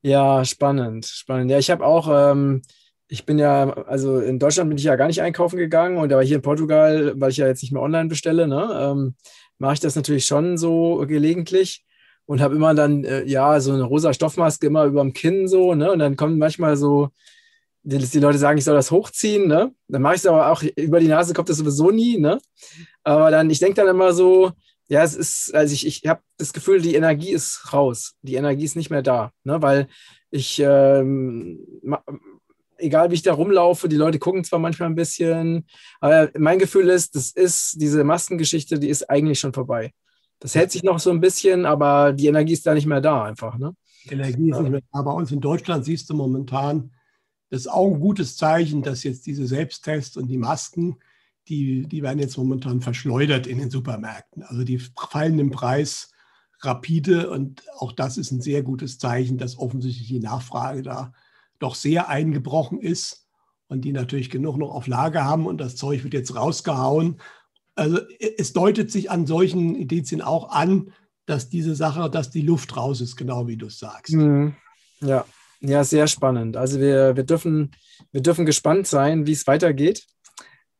Ja, 0.00 0.44
spannend, 0.44 1.06
spannend. 1.06 1.50
Ja, 1.50 1.58
ich 1.58 1.72
habe 1.72 1.84
auch, 1.84 2.08
ähm, 2.08 2.62
ich 3.08 3.26
bin 3.26 3.38
ja, 3.38 3.70
also 3.70 4.20
in 4.20 4.38
Deutschland 4.38 4.70
bin 4.70 4.78
ich 4.78 4.84
ja 4.84 4.94
gar 4.94 5.08
nicht 5.08 5.22
einkaufen 5.22 5.56
gegangen 5.56 5.96
und 5.96 6.12
aber 6.12 6.22
hier 6.22 6.36
in 6.36 6.42
Portugal, 6.42 7.14
weil 7.16 7.30
ich 7.30 7.38
ja 7.38 7.48
jetzt 7.48 7.62
nicht 7.62 7.72
mehr 7.72 7.82
online 7.82 8.08
bestelle, 8.08 8.46
ne, 8.46 8.68
ähm, 8.78 9.16
mache 9.58 9.74
ich 9.74 9.80
das 9.80 9.96
natürlich 9.96 10.26
schon 10.26 10.56
so 10.56 11.04
gelegentlich 11.06 11.84
und 12.26 12.40
habe 12.40 12.54
immer 12.54 12.74
dann, 12.74 13.02
äh, 13.04 13.24
ja, 13.24 13.58
so 13.60 13.72
eine 13.72 13.82
rosa 13.82 14.12
Stoffmaske 14.12 14.66
immer 14.66 14.84
über 14.84 15.00
dem 15.00 15.14
Kinn 15.14 15.48
so, 15.48 15.74
ne, 15.74 15.90
und 15.90 15.98
dann 15.98 16.16
kommen 16.16 16.38
manchmal 16.38 16.76
so, 16.76 17.10
die, 17.84 17.98
die 17.98 18.18
Leute 18.18 18.38
sagen, 18.38 18.58
ich 18.58 18.64
soll 18.64 18.74
das 18.74 18.90
hochziehen, 18.90 19.46
ne, 19.46 19.72
dann 19.88 20.02
mache 20.02 20.14
ich 20.14 20.20
es 20.20 20.26
aber 20.26 20.50
auch, 20.50 20.62
über 20.76 21.00
die 21.00 21.08
Nase 21.08 21.34
kommt 21.34 21.48
das 21.48 21.58
sowieso 21.58 21.90
nie, 21.90 22.18
ne, 22.18 22.38
aber 23.04 23.30
dann, 23.30 23.50
ich 23.50 23.60
denke 23.60 23.76
dann 23.76 23.88
immer 23.88 24.12
so, 24.12 24.52
ja, 24.88 25.02
es 25.02 25.14
ist, 25.14 25.54
also 25.54 25.72
ich, 25.72 25.86
ich 25.86 26.02
habe 26.06 26.20
das 26.36 26.52
Gefühl, 26.52 26.80
die 26.80 26.94
Energie 26.94 27.30
ist 27.30 27.72
raus. 27.72 28.14
Die 28.22 28.34
Energie 28.34 28.64
ist 28.64 28.76
nicht 28.76 28.90
mehr 28.90 29.02
da, 29.02 29.32
ne? 29.44 29.62
weil 29.62 29.88
ich, 30.30 30.60
ähm, 30.64 31.66
egal 32.76 33.10
wie 33.10 33.14
ich 33.14 33.22
da 33.22 33.32
rumlaufe, 33.32 33.88
die 33.88 33.96
Leute 33.96 34.18
gucken 34.18 34.44
zwar 34.44 34.58
manchmal 34.58 34.90
ein 34.90 34.94
bisschen, 34.94 35.66
aber 36.00 36.30
mein 36.36 36.58
Gefühl 36.58 36.88
ist, 36.88 37.14
das 37.14 37.30
ist 37.30 37.80
diese 37.80 38.04
Maskengeschichte, 38.04 38.78
die 38.78 38.88
ist 38.88 39.08
eigentlich 39.08 39.40
schon 39.40 39.54
vorbei. 39.54 39.92
Das 40.40 40.54
hält 40.54 40.72
sich 40.72 40.82
noch 40.82 40.98
so 40.98 41.10
ein 41.10 41.20
bisschen, 41.20 41.64
aber 41.64 42.12
die 42.12 42.26
Energie 42.26 42.52
ist 42.52 42.66
da 42.66 42.74
nicht 42.74 42.86
mehr 42.86 43.00
da 43.00 43.24
einfach. 43.24 43.56
Ne? 43.56 43.74
Energie 44.10 44.50
ist 44.50 44.60
nicht 44.60 44.70
mehr 44.70 44.82
da. 44.92 45.02
Bei 45.02 45.12
uns 45.12 45.32
in 45.32 45.40
Deutschland 45.40 45.86
siehst 45.86 46.10
du 46.10 46.14
momentan, 46.14 46.90
das 47.54 47.62
ist 47.62 47.72
auch 47.72 47.94
ein 47.94 48.00
gutes 48.00 48.36
Zeichen, 48.36 48.82
dass 48.82 49.04
jetzt 49.04 49.26
diese 49.26 49.46
Selbsttests 49.46 50.16
und 50.16 50.26
die 50.26 50.38
Masken 50.38 50.96
die, 51.46 51.86
die 51.86 52.02
werden 52.02 52.18
jetzt 52.18 52.36
momentan 52.36 52.80
verschleudert 52.80 53.46
in 53.46 53.58
den 53.58 53.70
Supermärkten. 53.70 54.42
Also 54.42 54.64
die 54.64 54.78
fallen 54.78 55.38
im 55.38 55.52
Preis 55.52 56.10
rapide 56.60 57.30
und 57.30 57.62
auch 57.76 57.92
das 57.92 58.18
ist 58.18 58.32
ein 58.32 58.40
sehr 58.40 58.64
gutes 58.64 58.98
Zeichen, 58.98 59.38
dass 59.38 59.56
offensichtlich 59.56 60.08
die 60.08 60.18
Nachfrage 60.18 60.82
da 60.82 61.12
doch 61.60 61.76
sehr 61.76 62.08
eingebrochen 62.08 62.80
ist. 62.80 63.28
und 63.68 63.82
die 63.82 63.92
natürlich 63.92 64.30
genug 64.30 64.56
noch 64.56 64.74
auf 64.74 64.88
Lager 64.88 65.24
haben 65.24 65.46
und 65.46 65.58
das 65.58 65.76
Zeug 65.76 66.02
wird 66.02 66.14
jetzt 66.14 66.34
rausgehauen. 66.34 67.20
Also 67.76 68.00
es 68.36 68.52
deutet 68.52 68.90
sich 68.90 69.12
an 69.12 69.26
solchen 69.26 69.76
Indizien 69.76 70.22
auch 70.22 70.50
an, 70.50 70.92
dass 71.26 71.50
diese 71.50 71.76
Sache, 71.76 72.10
dass 72.10 72.30
die 72.30 72.42
Luft 72.42 72.76
raus 72.76 73.00
ist, 73.00 73.14
genau 73.14 73.46
wie 73.46 73.56
du 73.56 73.66
es 73.66 73.78
sagst. 73.78 74.14
Mhm. 74.14 74.56
Ja, 75.00 75.24
ja, 75.66 75.82
sehr 75.84 76.06
spannend. 76.06 76.56
Also 76.56 76.78
wir, 76.80 77.16
wir, 77.16 77.24
dürfen, 77.24 77.70
wir 78.12 78.20
dürfen 78.20 78.46
gespannt 78.46 78.86
sein, 78.86 79.26
wie 79.26 79.32
es 79.32 79.46
weitergeht. 79.46 80.04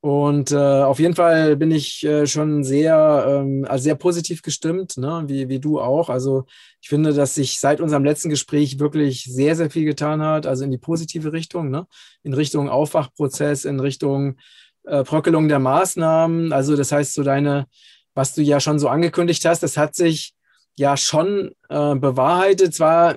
Und 0.00 0.52
äh, 0.52 0.56
auf 0.56 0.98
jeden 0.98 1.14
Fall 1.14 1.56
bin 1.56 1.70
ich 1.70 2.04
äh, 2.04 2.26
schon 2.26 2.62
sehr, 2.62 3.24
ähm, 3.26 3.64
also 3.66 3.84
sehr 3.84 3.94
positiv 3.94 4.42
gestimmt, 4.42 4.98
ne? 4.98 5.24
wie, 5.28 5.48
wie 5.48 5.60
du 5.60 5.80
auch. 5.80 6.10
Also 6.10 6.44
ich 6.82 6.90
finde, 6.90 7.14
dass 7.14 7.34
sich 7.34 7.58
seit 7.58 7.80
unserem 7.80 8.04
letzten 8.04 8.28
Gespräch 8.28 8.78
wirklich 8.78 9.24
sehr, 9.24 9.56
sehr 9.56 9.70
viel 9.70 9.86
getan 9.86 10.20
hat, 10.20 10.46
also 10.46 10.62
in 10.62 10.70
die 10.70 10.76
positive 10.76 11.32
Richtung, 11.32 11.70
ne? 11.70 11.86
in 12.22 12.34
Richtung 12.34 12.68
Aufwachprozess, 12.68 13.64
in 13.64 13.80
Richtung 13.80 14.36
äh, 14.82 15.04
Bröckelung 15.04 15.48
der 15.48 15.60
Maßnahmen. 15.60 16.52
Also 16.52 16.76
das 16.76 16.92
heißt, 16.92 17.14
so 17.14 17.22
deine, 17.22 17.66
was 18.14 18.34
du 18.34 18.42
ja 18.42 18.60
schon 18.60 18.78
so 18.78 18.88
angekündigt 18.88 19.46
hast, 19.46 19.62
das 19.62 19.78
hat 19.78 19.94
sich 19.94 20.34
ja 20.78 20.98
schon 20.98 21.52
äh, 21.70 21.94
bewahrheitet. 21.94 22.74
Zwar 22.74 23.16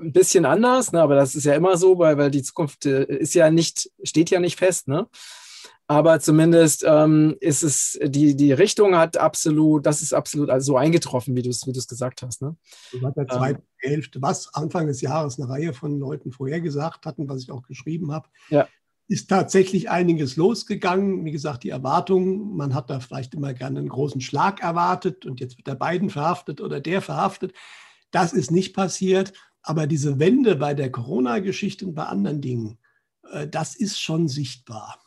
ein 0.00 0.12
bisschen 0.12 0.44
anders, 0.44 0.92
ne? 0.92 1.02
aber 1.02 1.14
das 1.14 1.34
ist 1.34 1.44
ja 1.44 1.54
immer 1.54 1.76
so, 1.76 1.98
weil, 1.98 2.18
weil 2.18 2.30
die 2.30 2.42
Zukunft 2.42 2.86
äh, 2.86 3.04
ist 3.04 3.34
ja 3.34 3.50
nicht, 3.50 3.90
steht 4.02 4.30
ja 4.30 4.40
nicht 4.40 4.58
fest, 4.58 4.88
ne? 4.88 5.08
Aber 5.88 6.18
zumindest 6.18 6.84
ähm, 6.86 7.36
ist 7.40 7.62
es, 7.62 7.98
die, 8.02 8.34
die 8.36 8.52
Richtung 8.52 8.96
hat 8.96 9.16
absolut, 9.18 9.86
das 9.86 10.02
ist 10.02 10.12
absolut 10.12 10.50
also 10.50 10.72
so 10.72 10.76
eingetroffen, 10.76 11.36
wie 11.36 11.42
du 11.42 11.50
es 11.50 11.64
wie 11.66 11.72
gesagt 11.72 12.22
hast. 12.22 12.42
Ne? 12.42 12.56
Das 12.92 13.02
war 13.02 13.12
der 13.12 13.28
zweite 13.28 13.60
ähm, 13.60 13.66
Hälfte, 13.76 14.20
was 14.20 14.52
Anfang 14.52 14.88
des 14.88 15.00
Jahres 15.00 15.38
eine 15.38 15.48
Reihe 15.48 15.72
von 15.72 16.00
Leuten 16.00 16.32
vorhergesagt 16.32 17.06
hatten, 17.06 17.28
was 17.28 17.42
ich 17.42 17.52
auch 17.52 17.62
geschrieben 17.62 18.10
habe. 18.10 18.28
Ja. 18.50 18.66
Ist 19.06 19.30
tatsächlich 19.30 19.88
einiges 19.88 20.34
losgegangen. 20.34 21.24
Wie 21.24 21.30
gesagt, 21.30 21.62
die 21.62 21.70
Erwartungen, 21.70 22.56
man 22.56 22.74
hat 22.74 22.90
da 22.90 22.98
vielleicht 22.98 23.34
immer 23.34 23.54
gerne 23.54 23.78
einen 23.78 23.88
großen 23.88 24.20
Schlag 24.20 24.60
erwartet 24.60 25.24
und 25.24 25.38
jetzt 25.38 25.56
wird 25.56 25.68
der 25.68 25.76
beiden 25.76 26.10
verhaftet 26.10 26.60
oder 26.60 26.80
der 26.80 27.00
verhaftet. 27.00 27.52
Das 28.10 28.32
ist 28.32 28.50
nicht 28.50 28.74
passiert. 28.74 29.32
Aber 29.66 29.88
diese 29.88 30.20
Wende 30.20 30.54
bei 30.54 30.74
der 30.74 30.90
Corona-Geschichte 30.90 31.86
und 31.86 31.94
bei 31.94 32.04
anderen 32.04 32.40
Dingen, 32.40 32.78
äh, 33.32 33.48
das 33.48 33.74
ist 33.74 34.00
schon 34.00 34.28
sichtbar. 34.28 35.00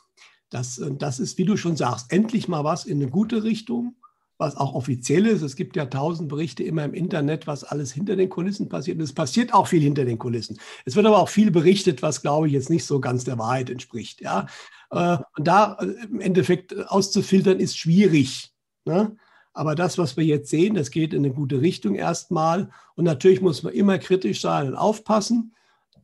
Das, 0.49 0.77
äh, 0.77 0.91
das 0.93 1.19
ist, 1.19 1.37
wie 1.37 1.45
du 1.45 1.55
schon 1.55 1.77
sagst, 1.77 2.11
endlich 2.11 2.49
mal 2.49 2.65
was 2.65 2.85
in 2.85 3.01
eine 3.01 3.09
gute 3.09 3.43
Richtung, 3.43 3.95
was 4.37 4.57
auch 4.57 4.73
offiziell 4.73 5.25
ist. 5.27 5.43
Es 5.43 5.55
gibt 5.55 5.77
ja 5.77 5.85
tausend 5.85 6.27
Berichte 6.27 6.63
immer 6.63 6.83
im 6.83 6.93
Internet, 6.93 7.47
was 7.47 7.63
alles 7.63 7.93
hinter 7.93 8.17
den 8.17 8.29
Kulissen 8.29 8.67
passiert. 8.67 8.97
Und 8.97 9.03
es 9.03 9.13
passiert 9.13 9.53
auch 9.53 9.67
viel 9.67 9.81
hinter 9.81 10.03
den 10.03 10.17
Kulissen. 10.17 10.59
Es 10.83 10.97
wird 10.97 11.05
aber 11.05 11.19
auch 11.19 11.29
viel 11.29 11.51
berichtet, 11.51 12.01
was, 12.01 12.21
glaube 12.21 12.47
ich, 12.47 12.53
jetzt 12.53 12.69
nicht 12.69 12.85
so 12.85 12.99
ganz 12.99 13.23
der 13.23 13.39
Wahrheit 13.39 13.69
entspricht. 13.69 14.19
Ja? 14.19 14.47
Äh, 14.91 15.17
und 15.37 15.47
da 15.47 15.73
im 16.09 16.19
Endeffekt 16.19 16.75
auszufiltern, 16.89 17.61
ist 17.61 17.77
schwierig. 17.77 18.51
Ne? 18.83 19.15
Aber 19.59 19.75
das, 19.75 19.97
was 19.97 20.15
wir 20.15 20.23
jetzt 20.23 20.49
sehen, 20.49 20.75
das 20.75 20.89
geht 20.89 21.13
in 21.13 21.25
eine 21.25 21.33
gute 21.33 21.59
Richtung 21.59 21.95
erstmal. 21.95 22.69
Und 22.95 23.03
natürlich 23.03 23.41
muss 23.41 23.61
man 23.61 23.73
immer 23.73 23.97
kritisch 23.97 24.39
sein 24.39 24.69
und 24.69 24.75
aufpassen. 24.75 25.53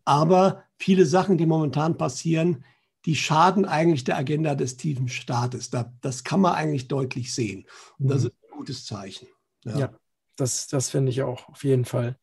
Aber 0.03 0.65
viele 0.77 1.05
Sachen, 1.05 1.37
die 1.37 1.45
momentan 1.45 1.95
passieren, 1.95 2.65
die 3.05 3.15
schaden 3.15 3.63
eigentlich 3.63 4.03
der 4.03 4.17
Agenda 4.17 4.55
des 4.55 4.75
tiefen 4.75 5.07
Staates. 5.07 5.69
das 6.01 6.25
kann 6.25 6.41
man 6.41 6.53
eigentlich 6.53 6.89
deutlich 6.89 7.33
sehen. 7.33 7.65
Und 7.97 8.09
das 8.09 8.23
mhm. 8.23 8.27
ist 8.27 8.33
ein 8.43 8.57
gutes 8.57 8.85
Zeichen. 8.85 9.29
Ja, 9.63 9.77
ja 9.77 9.89
das, 10.35 10.67
das 10.67 10.89
finde 10.89 11.11
ich 11.11 11.21
auch 11.21 11.47
auf 11.47 11.63
jeden 11.63 11.85
Fall. 11.85 12.17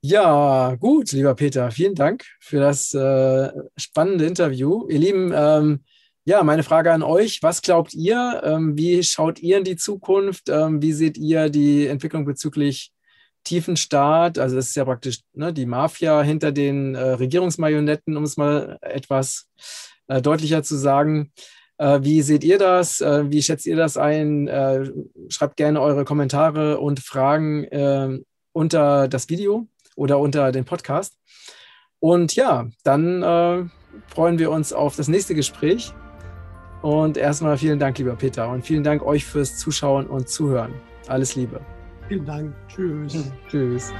Ja, 0.00 0.76
gut, 0.76 1.10
lieber 1.10 1.34
Peter, 1.34 1.72
vielen 1.72 1.96
Dank 1.96 2.24
für 2.38 2.60
das 2.60 2.94
äh, 2.94 3.50
spannende 3.76 4.26
Interview. 4.26 4.86
Ihr 4.88 5.00
Lieben, 5.00 5.32
ähm, 5.34 5.80
ja, 6.24 6.42
meine 6.44 6.62
Frage 6.62 6.92
an 6.92 7.02
euch. 7.02 7.42
Was 7.42 7.62
glaubt 7.62 7.94
ihr? 7.94 8.42
Ähm, 8.44 8.76
wie 8.76 9.02
schaut 9.02 9.40
ihr 9.40 9.58
in 9.58 9.64
die 9.64 9.76
Zukunft? 9.76 10.48
Ähm, 10.48 10.80
wie 10.80 10.92
seht 10.92 11.18
ihr 11.18 11.48
die 11.50 11.88
Entwicklung 11.88 12.24
bezüglich 12.24 12.92
tiefen 13.42 13.76
Staat? 13.76 14.38
Also 14.38 14.54
das 14.54 14.68
ist 14.68 14.76
ja 14.76 14.84
praktisch 14.84 15.20
ne, 15.32 15.52
die 15.52 15.66
Mafia 15.66 16.22
hinter 16.22 16.52
den 16.52 16.94
äh, 16.94 17.00
Regierungsmarionetten, 17.00 18.16
um 18.16 18.22
es 18.22 18.36
mal 18.36 18.78
etwas 18.82 19.48
äh, 20.06 20.22
deutlicher 20.22 20.62
zu 20.62 20.76
sagen. 20.76 21.32
Äh, 21.78 22.00
wie 22.02 22.22
seht 22.22 22.44
ihr 22.44 22.58
das? 22.58 23.00
Äh, 23.00 23.28
wie 23.28 23.42
schätzt 23.42 23.66
ihr 23.66 23.76
das 23.76 23.96
ein? 23.96 24.46
Äh, 24.46 24.92
schreibt 25.28 25.56
gerne 25.56 25.80
eure 25.80 26.04
Kommentare 26.04 26.78
und 26.78 27.00
Fragen 27.00 27.64
äh, 27.64 28.20
unter 28.52 29.08
das 29.08 29.28
Video 29.28 29.66
oder 29.96 30.20
unter 30.20 30.52
den 30.52 30.64
Podcast. 30.64 31.18
Und 31.98 32.34
ja, 32.34 32.68
dann 32.82 33.70
freuen 34.08 34.38
wir 34.40 34.50
uns 34.50 34.72
auf 34.72 34.96
das 34.96 35.06
nächste 35.06 35.36
Gespräch. 35.36 35.92
Und 36.82 37.16
erstmal 37.16 37.56
vielen 37.56 37.78
Dank, 37.78 37.98
lieber 37.98 38.16
Peter. 38.16 38.50
Und 38.50 38.66
vielen 38.66 38.82
Dank 38.82 39.02
euch 39.02 39.24
fürs 39.24 39.56
Zuschauen 39.56 40.06
und 40.06 40.28
Zuhören. 40.28 40.74
Alles 41.06 41.36
Liebe. 41.36 41.60
Vielen 42.08 42.26
Dank. 42.26 42.52
Tschüss. 42.68 43.32
Tschüss. 43.48 43.92